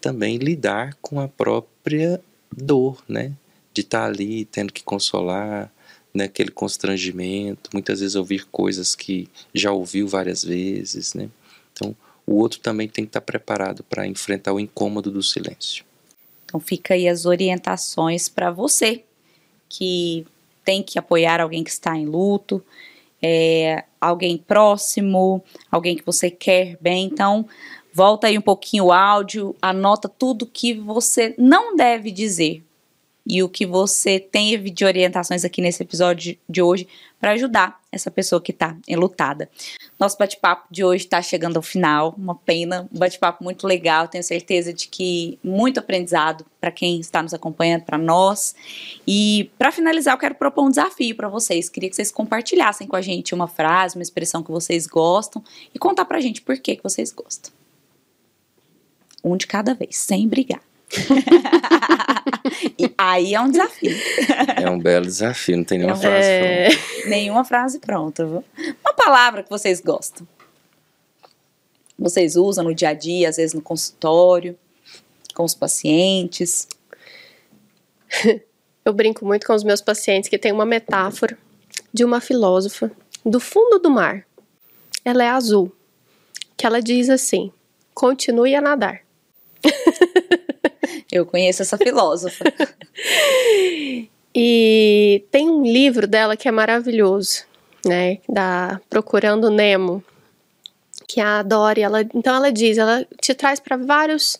também 0.00 0.36
lidar 0.36 0.94
com 1.00 1.20
a 1.20 1.28
própria 1.28 2.20
dor, 2.50 3.02
né? 3.08 3.32
De 3.76 3.82
estar 3.82 4.06
ali 4.06 4.46
tendo 4.46 4.72
que 4.72 4.82
consolar, 4.82 5.70
né? 6.14 6.24
aquele 6.24 6.50
constrangimento, 6.50 7.68
muitas 7.74 8.00
vezes 8.00 8.16
ouvir 8.16 8.46
coisas 8.46 8.94
que 8.94 9.28
já 9.52 9.70
ouviu 9.70 10.08
várias 10.08 10.42
vezes, 10.42 11.12
né? 11.12 11.28
Então, 11.72 11.94
o 12.26 12.36
outro 12.36 12.58
também 12.58 12.88
tem 12.88 13.04
que 13.04 13.10
estar 13.10 13.20
preparado 13.20 13.84
para 13.84 14.06
enfrentar 14.06 14.54
o 14.54 14.58
incômodo 14.58 15.10
do 15.10 15.22
silêncio. 15.22 15.84
Então 16.46 16.58
fica 16.58 16.94
aí 16.94 17.06
as 17.06 17.26
orientações 17.26 18.30
para 18.30 18.50
você 18.50 19.04
que 19.68 20.26
tem 20.64 20.82
que 20.82 20.98
apoiar 20.98 21.40
alguém 21.40 21.62
que 21.62 21.70
está 21.70 21.94
em 21.96 22.06
luto, 22.06 22.64
é, 23.20 23.84
alguém 24.00 24.38
próximo, 24.38 25.44
alguém 25.70 25.96
que 25.96 26.06
você 26.06 26.30
quer 26.30 26.78
bem. 26.80 27.04
Então 27.04 27.46
volta 27.92 28.26
aí 28.26 28.38
um 28.38 28.42
pouquinho 28.42 28.86
o 28.86 28.92
áudio, 28.92 29.54
anota 29.60 30.08
tudo 30.08 30.46
que 30.46 30.72
você 30.72 31.34
não 31.36 31.76
deve 31.76 32.10
dizer 32.10 32.65
e 33.26 33.42
o 33.42 33.48
que 33.48 33.66
você 33.66 34.20
tem 34.20 34.62
de 34.62 34.84
orientações 34.84 35.44
aqui 35.44 35.60
nesse 35.60 35.82
episódio 35.82 36.38
de 36.48 36.62
hoje 36.62 36.86
para 37.18 37.32
ajudar 37.32 37.80
essa 37.90 38.10
pessoa 38.10 38.40
que 38.40 38.52
está 38.52 38.76
enlutada. 38.86 39.50
Nosso 39.98 40.18
bate-papo 40.18 40.66
de 40.70 40.84
hoje 40.84 41.04
está 41.04 41.20
chegando 41.22 41.56
ao 41.56 41.62
final, 41.62 42.14
uma 42.16 42.34
pena, 42.34 42.88
um 42.92 42.98
bate-papo 42.98 43.42
muito 43.42 43.66
legal, 43.66 44.06
tenho 44.06 44.22
certeza 44.22 44.72
de 44.72 44.86
que 44.86 45.38
muito 45.42 45.80
aprendizado 45.80 46.44
para 46.60 46.70
quem 46.70 47.00
está 47.00 47.22
nos 47.22 47.32
acompanhando, 47.32 47.82
para 47.82 47.96
nós. 47.96 48.54
E 49.06 49.50
para 49.58 49.72
finalizar, 49.72 50.14
eu 50.14 50.18
quero 50.18 50.34
propor 50.34 50.64
um 50.64 50.70
desafio 50.70 51.16
para 51.16 51.28
vocês. 51.28 51.68
Queria 51.68 51.88
que 51.88 51.96
vocês 51.96 52.12
compartilhassem 52.12 52.86
com 52.86 52.96
a 52.96 53.00
gente 53.00 53.34
uma 53.34 53.48
frase, 53.48 53.96
uma 53.96 54.02
expressão 54.02 54.42
que 54.42 54.50
vocês 54.50 54.86
gostam 54.86 55.42
e 55.74 55.78
contar 55.78 56.04
para 56.04 56.18
a 56.18 56.20
gente 56.20 56.42
por 56.42 56.58
que, 56.58 56.76
que 56.76 56.82
vocês 56.82 57.10
gostam. 57.10 57.50
Um 59.24 59.36
de 59.36 59.46
cada 59.46 59.74
vez, 59.74 59.96
sem 59.96 60.28
brigar. 60.28 60.60
e 62.78 62.92
aí 62.96 63.34
é 63.34 63.40
um 63.40 63.50
desafio. 63.50 63.96
É 64.56 64.70
um 64.70 64.78
belo 64.78 65.06
desafio, 65.06 65.56
não 65.56 65.64
tem 65.64 65.78
nenhuma 65.78 65.96
É 65.96 66.00
frase 66.00 66.28
É, 66.28 66.68
pronta. 66.68 67.08
Nenhuma 67.08 67.44
frase 67.44 67.78
pronta, 67.78 68.24
viu? 68.26 68.44
Uma 68.84 68.94
palavra 68.94 69.42
que 69.42 69.50
vocês 69.50 69.80
gostam. 69.80 70.26
Vocês 71.98 72.36
usam 72.36 72.64
no 72.64 72.74
dia 72.74 72.90
a 72.90 72.94
dia, 72.94 73.28
às 73.28 73.36
vezes 73.36 73.54
no 73.54 73.62
consultório, 73.62 74.56
com 75.34 75.44
os 75.44 75.54
pacientes. 75.54 76.68
eu 78.84 78.92
brinco 78.92 79.24
muito 79.24 79.46
com 79.46 79.54
os 79.54 79.64
meus 79.64 79.80
pacientes 79.80 80.28
que 80.28 80.38
tem 80.38 80.52
uma 80.52 80.66
metáfora 80.66 81.36
de 81.92 82.04
uma 82.04 82.20
filósofa 82.20 82.90
do 83.24 83.40
fundo 83.40 83.78
do 83.78 83.90
mar. 83.90 84.26
Ela 85.04 85.24
é 85.24 85.28
azul, 85.28 85.72
que 86.56 86.66
ela 86.66 86.80
diz 86.80 87.08
assim: 87.08 87.52
continue 87.94 88.54
a 88.54 88.60
nadar. 88.60 89.00
Eu 91.10 91.26
conheço 91.26 91.62
essa 91.62 91.76
filósofa. 91.76 92.44
E 94.38 95.24
tem 95.30 95.48
um 95.48 95.62
livro 95.62 96.06
dela 96.06 96.36
que 96.36 96.46
é 96.46 96.50
maravilhoso, 96.50 97.44
né? 97.82 98.18
Da 98.28 98.78
Procurando 98.90 99.50
Nemo, 99.50 100.04
que 101.08 101.22
a 101.22 101.42
Dory, 101.42 101.80
ela, 101.80 102.02
então 102.02 102.36
ela 102.36 102.52
diz, 102.52 102.76
ela 102.76 103.06
te 103.18 103.32
traz 103.32 103.58
para 103.58 103.78
vários 103.78 104.38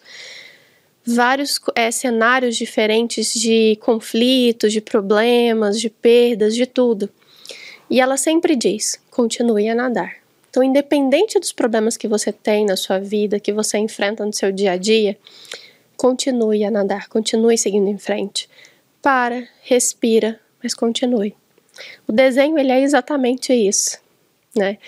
vários 1.03 1.59
é, 1.75 1.91
cenários 1.91 2.57
diferentes 2.57 3.33
de 3.33 3.79
conflitos, 3.81 4.71
de 4.71 4.83
problemas, 4.83 5.81
de 5.81 5.89
perdas, 5.89 6.55
de 6.55 6.67
tudo. 6.67 7.09
E 7.89 7.99
ela 7.99 8.19
sempre 8.19 8.55
diz: 8.55 9.01
continue 9.11 9.67
a 9.71 9.75
nadar. 9.75 10.17
Então, 10.51 10.63
independente 10.63 11.39
dos 11.39 11.53
problemas 11.53 11.97
que 11.97 12.09
você 12.09 12.33
tem 12.33 12.67
na 12.67 12.77
sua 12.77 12.99
vida, 12.99 13.41
que 13.41 13.53
você 13.53 13.79
enfrenta 13.79 14.27
no 14.27 14.33
seu 14.33 14.53
dia 14.53 14.73
a 14.73 14.77
dia, 14.77 15.17
continue 15.97 16.65
a 16.65 16.71
nadar, 16.71 17.09
continue 17.09 17.57
seguindo 17.57 17.89
em 17.89 17.99
frente. 17.99 18.49
Para, 19.03 19.47
respira, 19.63 20.41
mas 20.63 20.75
continue. 20.75 21.35
O 22.07 22.13
desenho 22.13 22.59
ele 22.59 22.73
é 22.73 22.81
exatamente 22.81 23.53
isso, 23.53 23.99
né? 24.55 24.79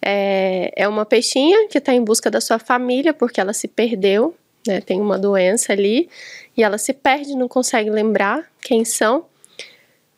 É, 0.00 0.72
é 0.76 0.88
uma 0.88 1.04
peixinha 1.04 1.68
que 1.68 1.78
está 1.78 1.92
em 1.92 2.02
busca 2.02 2.30
da 2.30 2.40
sua 2.40 2.58
família 2.58 3.12
porque 3.12 3.40
ela 3.40 3.52
se 3.52 3.66
perdeu 3.66 4.36
né? 4.66 4.80
Tem 4.80 5.00
uma 5.00 5.18
doença 5.18 5.72
ali 5.72 6.10
e 6.56 6.62
ela 6.62 6.76
se 6.76 6.92
perde, 6.92 7.36
não 7.36 7.48
consegue 7.48 7.88
lembrar 7.88 8.50
quem 8.60 8.84
são, 8.84 9.26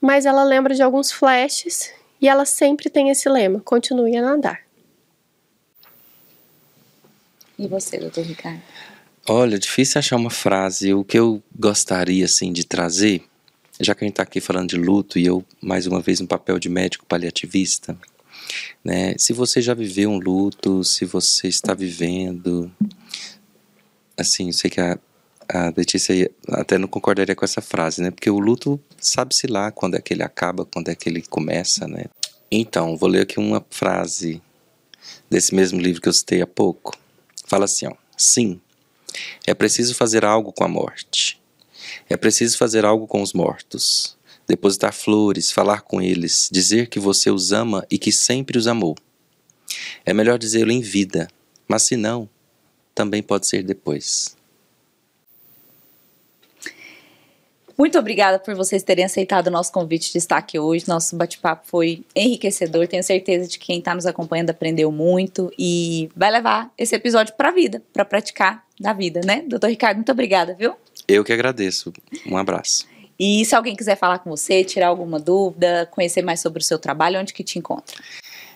mas 0.01 0.27
ela 0.27 0.43
lembra 0.43 0.75
de 0.75 0.83
alguns 0.83 1.13
flashes 1.13 1.93
e 2.21 2.29
ela 2.29 2.45
sempre 2.45 2.89
tem 2.89 3.11
esse 3.11 3.29
lema: 3.29 3.61
continue 3.61 4.17
a 4.17 4.23
nadar. 4.23 4.61
E 7.59 7.67
você, 7.67 7.99
doutor 7.99 8.25
Ricardo? 8.25 8.63
Olha, 9.31 9.59
difícil 9.59 9.99
achar 9.99 10.17
uma 10.17 10.31
frase. 10.31 10.95
O 10.95 11.05
que 11.05 11.19
eu 11.19 11.43
gostaria, 11.55 12.25
assim, 12.25 12.51
de 12.51 12.65
trazer, 12.65 13.23
já 13.79 13.95
que 13.95 14.03
a 14.03 14.07
gente 14.07 14.15
está 14.15 14.23
aqui 14.23 14.41
falando 14.41 14.71
de 14.71 14.77
luto 14.77 15.19
e 15.19 15.27
eu, 15.27 15.45
mais 15.61 15.87
uma 15.87 16.01
vez, 16.01 16.19
no 16.19 16.27
papel 16.27 16.59
de 16.59 16.71
médico 16.71 17.05
paliativista, 17.05 17.95
né? 18.83 19.15
Se 19.19 19.35
você 19.35 19.61
já 19.61 19.75
viveu 19.75 20.09
um 20.09 20.19
luto, 20.19 20.83
se 20.83 21.05
você 21.05 21.47
está 21.47 21.75
vivendo, 21.75 22.73
assim, 24.17 24.47
eu 24.47 24.53
sei 24.55 24.71
que 24.71 24.81
a, 24.81 24.99
a 25.47 25.75
Letícia 25.77 26.31
até 26.49 26.79
não 26.79 26.89
concordaria 26.89 27.37
com 27.37 27.45
essa 27.45 27.61
frase, 27.61 28.01
né? 28.01 28.11
Porque 28.11 28.31
o 28.31 28.39
luto 28.39 28.81
sabe-se 28.99 29.47
lá 29.47 29.71
quando 29.71 29.97
é 29.97 30.01
que 30.01 30.15
ele 30.15 30.23
acaba, 30.23 30.65
quando 30.65 30.89
é 30.89 30.95
que 30.95 31.07
ele 31.07 31.21
começa, 31.21 31.87
né? 31.87 32.07
Então, 32.51 32.97
vou 32.97 33.11
ler 33.11 33.25
aqui 33.25 33.39
uma 33.39 33.63
frase 33.69 34.41
desse 35.29 35.55
mesmo 35.55 35.79
livro 35.79 36.01
que 36.01 36.09
eu 36.09 36.15
citei 36.15 36.41
há 36.41 36.47
pouco. 36.47 36.97
Fala 37.45 37.67
assim, 37.67 37.87
ó. 37.87 37.93
Sim, 38.17 38.59
é 39.47 39.55
preciso 39.55 39.95
fazer 39.95 40.25
algo 40.25 40.53
com 40.53 40.65
a 40.65 40.69
morte. 40.69 41.41
É 42.09 42.17
preciso 42.17 42.57
fazer 42.57 42.85
algo 42.85 43.07
com 43.07 43.23
os 43.23 43.33
mortos. 43.33 44.17
Depositar 44.47 44.95
flores, 44.95 45.51
falar 45.51 45.83
com 45.83 46.01
eles, 46.01 46.49
dizer 46.51 46.89
que 46.89 46.99
você 46.99 47.31
os 47.31 47.53
ama 47.53 47.87
e 47.91 47.99
que 47.99 48.11
sempre 48.11 48.57
os 48.57 48.67
amou. 48.67 48.97
É 50.07 50.15
melhor 50.15 50.39
dizê-lo 50.39 50.73
em 50.73 50.81
vida, 50.81 51.29
mas 51.67 51.83
se 51.83 51.97
não, 51.97 52.29
também 52.95 53.23
pode 53.23 53.47
ser 53.47 53.63
depois. 53.63 54.38
Muito 57.79 57.97
obrigada 57.97 58.41
por 58.41 58.57
vocês 58.57 58.83
terem 58.83 59.05
aceitado 59.05 59.47
o 59.47 59.51
nosso 59.53 59.71
convite 59.71 60.11
de 60.11 60.19
estar 60.19 60.37
aqui 60.37 60.59
hoje. 60.59 60.89
Nosso 60.89 61.15
bate-papo 61.15 61.65
foi 61.65 62.03
enriquecedor. 62.13 62.89
Tenho 62.89 63.05
certeza 63.05 63.49
de 63.49 63.57
que 63.57 63.67
quem 63.67 63.79
está 63.79 63.95
nos 63.95 64.05
acompanhando 64.05 64.51
aprendeu 64.51 64.91
muito 64.91 65.53
e 65.57 66.11
vai 66.17 66.29
levar 66.29 66.73
esse 66.77 66.97
episódio 66.97 67.35
para 67.35 67.51
a 67.51 67.53
vida, 67.53 67.81
para 67.93 68.05
praticar 68.05 68.65
na 68.81 68.93
vida, 68.93 69.21
né? 69.25 69.45
Doutor 69.47 69.71
Ricardo, 69.71 69.99
muito 69.99 70.11
obrigada, 70.11 70.55
viu? 70.55 70.75
Eu 71.07 71.23
que 71.23 71.33
agradeço. 71.33 71.93
Um 72.27 72.37
abraço. 72.37 72.85
E 73.17 73.45
se 73.45 73.55
alguém 73.55 73.77
quiser 73.77 73.97
falar 73.97 74.19
com 74.19 74.31
você, 74.31 74.65
tirar 74.65 74.89
alguma 74.89 75.21
dúvida, 75.21 75.87
conhecer 75.93 76.23
mais 76.23 76.41
sobre 76.41 76.61
o 76.61 76.65
seu 76.65 76.81
trabalho, 76.81 77.21
onde 77.21 77.33
que 77.33 77.45
te 77.45 77.61
encontra? 77.61 77.97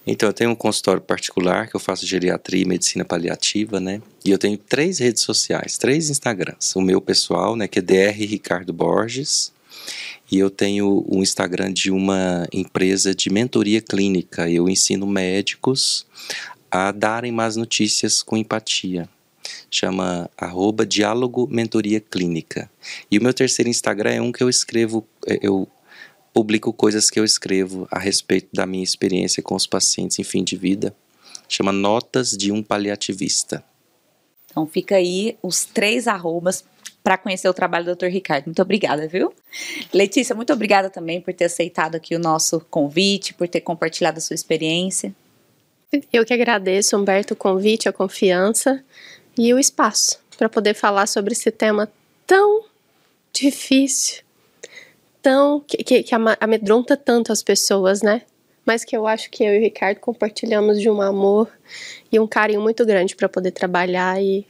Então, 0.06 0.28
eu 0.28 0.32
tenho 0.32 0.50
um 0.50 0.54
consultório 0.54 1.00
particular 1.00 1.68
que 1.68 1.76
eu 1.76 1.80
faço 1.80 2.06
geriatria 2.06 2.62
e 2.62 2.66
medicina 2.66 3.04
paliativa, 3.04 3.78
né? 3.78 4.02
E 4.24 4.30
eu 4.30 4.38
tenho 4.38 4.58
três 4.58 4.98
redes 4.98 5.22
sociais, 5.22 5.78
três 5.78 6.10
Instagrams. 6.10 6.74
O 6.74 6.80
meu 6.80 7.00
pessoal, 7.00 7.54
né, 7.54 7.68
que 7.68 7.78
é 7.78 7.82
DR 7.82 8.18
Ricardo 8.18 8.72
Borges. 8.72 9.52
E 10.30 10.38
eu 10.38 10.50
tenho 10.50 11.04
o 11.06 11.22
Instagram 11.22 11.72
de 11.72 11.90
uma 11.90 12.46
empresa 12.52 13.14
de 13.14 13.30
mentoria 13.30 13.80
clínica. 13.80 14.50
Eu 14.50 14.68
ensino 14.68 15.06
médicos 15.06 16.06
a 16.70 16.90
darem 16.90 17.30
más 17.30 17.54
notícias 17.54 18.22
com 18.22 18.36
empatia. 18.36 19.08
Chama 19.70 20.30
arroba 20.36 20.86
diálogo 20.86 21.46
mentoria 21.50 22.00
clínica. 22.00 22.70
E 23.10 23.18
o 23.18 23.22
meu 23.22 23.34
terceiro 23.34 23.68
Instagram 23.68 24.10
é 24.10 24.22
um 24.22 24.32
que 24.32 24.42
eu 24.42 24.48
escrevo, 24.48 25.06
é, 25.26 25.38
eu 25.42 25.68
publico 26.32 26.72
coisas 26.72 27.10
que 27.10 27.20
eu 27.20 27.24
escrevo 27.24 27.86
a 27.90 27.98
respeito 27.98 28.48
da 28.52 28.66
minha 28.66 28.84
experiência 28.84 29.42
com 29.42 29.54
os 29.54 29.66
pacientes 29.66 30.18
em 30.18 30.24
fim 30.24 30.42
de 30.42 30.56
vida. 30.56 30.94
Chama 31.48 31.72
Notas 31.72 32.30
de 32.30 32.50
um 32.50 32.62
Paliativista. 32.62 33.62
Então 34.50 34.66
fica 34.66 34.96
aí 34.96 35.36
os 35.42 35.64
três 35.64 36.06
arrobas 36.08 36.64
para 37.02 37.18
conhecer 37.18 37.48
o 37.48 37.54
trabalho 37.54 37.84
do 37.84 37.96
Dr. 37.96 38.06
Ricardo. 38.06 38.46
Muito 38.46 38.62
obrigada, 38.62 39.08
viu? 39.08 39.32
Letícia, 39.92 40.34
muito 40.34 40.52
obrigada 40.52 40.88
também 40.88 41.20
por 41.20 41.34
ter 41.34 41.46
aceitado 41.46 41.96
aqui 41.96 42.14
o 42.14 42.18
nosso 42.18 42.60
convite, 42.70 43.34
por 43.34 43.48
ter 43.48 43.60
compartilhado 43.60 44.18
a 44.18 44.20
sua 44.20 44.34
experiência. 44.34 45.14
Eu 46.12 46.24
que 46.24 46.32
agradeço, 46.32 46.96
Humberto, 46.96 47.34
o 47.34 47.36
convite, 47.36 47.88
a 47.88 47.92
confiança 47.92 48.82
e 49.36 49.52
o 49.52 49.58
espaço 49.58 50.20
para 50.38 50.48
poder 50.48 50.74
falar 50.74 51.06
sobre 51.06 51.32
esse 51.32 51.50
tema 51.50 51.90
tão 52.26 52.64
difícil 53.32 54.22
tão. 55.22 55.60
que, 55.60 56.02
que 56.02 56.14
amedronta 56.40 56.96
tanto 56.96 57.32
as 57.32 57.42
pessoas, 57.42 58.02
né? 58.02 58.22
Mas 58.66 58.84
que 58.84 58.96
eu 58.96 59.06
acho 59.06 59.30
que 59.30 59.42
eu 59.42 59.54
e 59.54 59.58
o 59.58 59.60
Ricardo 59.60 59.98
compartilhamos 59.98 60.80
de 60.80 60.88
um 60.88 61.00
amor 61.00 61.48
e 62.10 62.18
um 62.20 62.26
carinho 62.26 62.60
muito 62.60 62.84
grande 62.84 63.16
para 63.16 63.28
poder 63.28 63.50
trabalhar 63.50 64.22
e, 64.22 64.46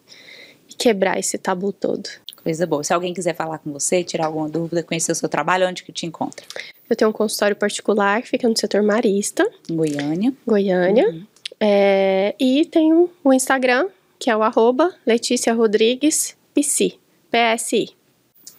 e 0.69 0.75
quebrar 0.75 1.19
esse 1.19 1.39
tabu 1.39 1.73
todo. 1.73 2.09
Coisa 2.43 2.67
boa. 2.67 2.83
Se 2.83 2.93
alguém 2.93 3.15
quiser 3.15 3.35
falar 3.35 3.59
com 3.59 3.73
você, 3.73 4.03
tirar 4.03 4.27
alguma 4.27 4.49
dúvida, 4.49 4.83
conhecer 4.83 5.13
o 5.13 5.15
seu 5.15 5.29
trabalho, 5.29 5.67
onde 5.67 5.85
que 5.85 5.93
te 5.93 6.05
encontra? 6.07 6.45
Eu 6.91 6.97
tenho 6.97 7.09
um 7.09 7.13
consultório 7.13 7.57
particular 7.57 8.21
que 8.21 8.29
fica 8.29 8.49
no 8.49 8.59
setor 8.59 8.83
Marista. 8.83 9.49
Goiânia. 9.71 10.33
Goiânia. 10.47 11.09
Uhum. 11.09 11.27
É, 11.61 12.35
e 12.41 12.67
tenho 12.67 13.09
o 13.23 13.33
Instagram, 13.33 13.89
que 14.19 14.29
é 14.29 14.37
o 14.37 14.43
arroba 14.43 14.93
Letícia 15.07 15.55
Rodrigues 15.55 16.37
PSI. 16.53 16.99
PSI. 17.31 17.95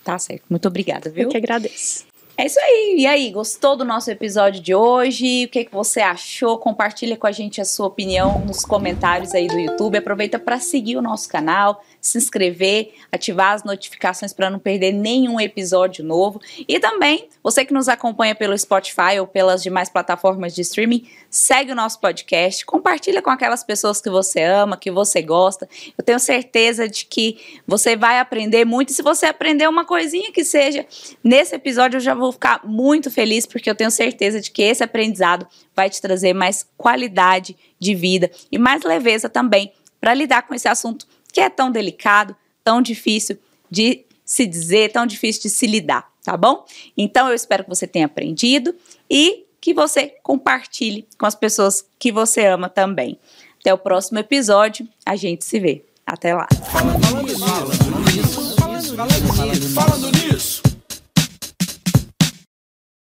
Tá 0.04 0.20
certo. 0.20 0.44
Muito 0.50 0.68
obrigada, 0.68 1.10
viu? 1.10 1.24
Eu 1.24 1.30
que 1.30 1.38
agradeço. 1.38 2.06
É 2.36 2.48
isso 2.48 2.60
aí. 2.60 2.96
E 2.98 3.06
aí, 3.06 3.30
gostou 3.30 3.76
do 3.76 3.86
nosso 3.86 4.10
episódio 4.10 4.60
de 4.60 4.74
hoje? 4.74 5.46
O 5.46 5.50
que, 5.50 5.66
que 5.66 5.72
você 5.72 6.02
achou? 6.02 6.58
Compartilha 6.58 7.16
com 7.16 7.28
a 7.28 7.32
gente 7.32 7.62
a 7.62 7.66
sua 7.66 7.86
opinião 7.86 8.40
nos 8.40 8.66
comentários 8.66 9.36
aí 9.36 9.48
do 9.48 9.60
YouTube. 9.60 9.98
Aproveita 9.98 10.40
para 10.40 10.60
seguir 10.60 10.98
o 10.98 11.02
nosso 11.02 11.30
canal, 11.30 11.84
se 12.04 12.18
inscrever, 12.18 12.94
ativar 13.10 13.54
as 13.54 13.64
notificações 13.64 14.34
para 14.34 14.50
não 14.50 14.60
perder 14.60 14.92
nenhum 14.92 15.40
episódio 15.40 16.04
novo. 16.04 16.42
E 16.68 16.78
também, 16.78 17.30
você 17.42 17.64
que 17.64 17.74
nos 17.74 17.88
acompanha 17.88 18.36
pelo 18.36 18.58
Spotify 18.58 19.18
ou 19.22 19.26
pelas 19.26 19.64
demais 19.64 19.88
plataformas 19.88 20.54
de 20.54 20.62
streaming, 20.62 21.08
segue 21.30 21.72
o 21.72 21.76
nosso 21.76 22.02
podcast, 22.02 22.66
compartilha 22.66 23.22
com 23.22 23.30
aquelas 23.30 23.64
pessoas 23.64 24.02
que 24.02 24.10
você 24.10 24.44
ama, 24.44 24.76
que 24.76 24.92
você 24.92 25.22
gosta. 25.22 25.68
Eu 25.98 26.04
tenho 26.04 26.20
certeza 26.20 26.90
de 26.90 27.06
que 27.06 27.62
você 27.66 27.96
vai 27.96 28.20
aprender 28.20 28.66
muito. 28.66 28.90
E 28.90 28.94
se 28.94 29.02
você 29.02 29.28
aprender 29.28 29.70
uma 29.70 29.86
coisinha 29.86 30.30
que 30.30 30.44
seja 30.44 30.86
nesse 31.24 31.56
episódio, 31.56 31.98
eu 31.98 32.02
já 32.02 32.14
vou 32.14 32.34
ficar 32.34 32.60
muito 32.66 33.10
feliz, 33.10 33.46
porque 33.46 33.70
eu 33.70 33.76
tenho 33.76 33.90
certeza 33.90 34.42
de 34.42 34.52
que 34.52 34.62
esse 34.62 34.84
aprendizado 34.84 35.48
vai 35.74 35.90
te 35.90 36.02
trazer 36.02 36.34
mais 36.34 36.68
qualidade 36.76 37.56
de 37.80 37.96
vida 37.96 38.30
e 38.52 38.58
mais 38.58 38.84
leveza 38.84 39.30
também 39.30 39.72
para 40.02 40.14
lidar 40.14 40.42
com 40.42 40.54
esse 40.54 40.68
assunto 40.68 41.08
que 41.34 41.42
é 41.42 41.50
tão 41.50 41.70
delicado, 41.70 42.34
tão 42.64 42.82
difícil 42.82 43.38
de 43.70 44.06
se 44.24 44.46
dizer, 44.46 44.92
tão 44.92 45.06
difícil 45.06 45.42
de 45.42 45.50
se 45.50 45.68
lidar, 45.68 46.10
tá 46.24 46.38
bom? 46.38 46.64
Então 46.98 47.28
eu 47.28 47.34
espero 47.34 47.64
que 47.64 47.70
você 47.70 47.86
tenha 47.86 48.06
aprendido 48.06 48.74
e 49.10 49.46
que 49.60 49.74
você 49.74 50.14
compartilhe 50.24 51.08
com 51.18 51.26
as 51.26 51.36
pessoas 51.36 51.86
que 51.98 52.12
você 52.12 52.46
ama 52.46 52.70
também. 52.70 53.20
Até 53.60 53.74
o 53.74 53.78
próximo 53.78 54.20
episódio, 54.20 54.88
a 55.06 55.16
gente 55.16 55.44
se 55.44 55.60
vê. 55.60 55.84
Até 56.06 56.34
lá. 56.34 56.48
Falando 56.72 57.24
nisso, 57.24 58.56
falando 58.58 58.92
nisso, 58.92 59.70
falando 59.70 60.12
nisso. 60.12 60.63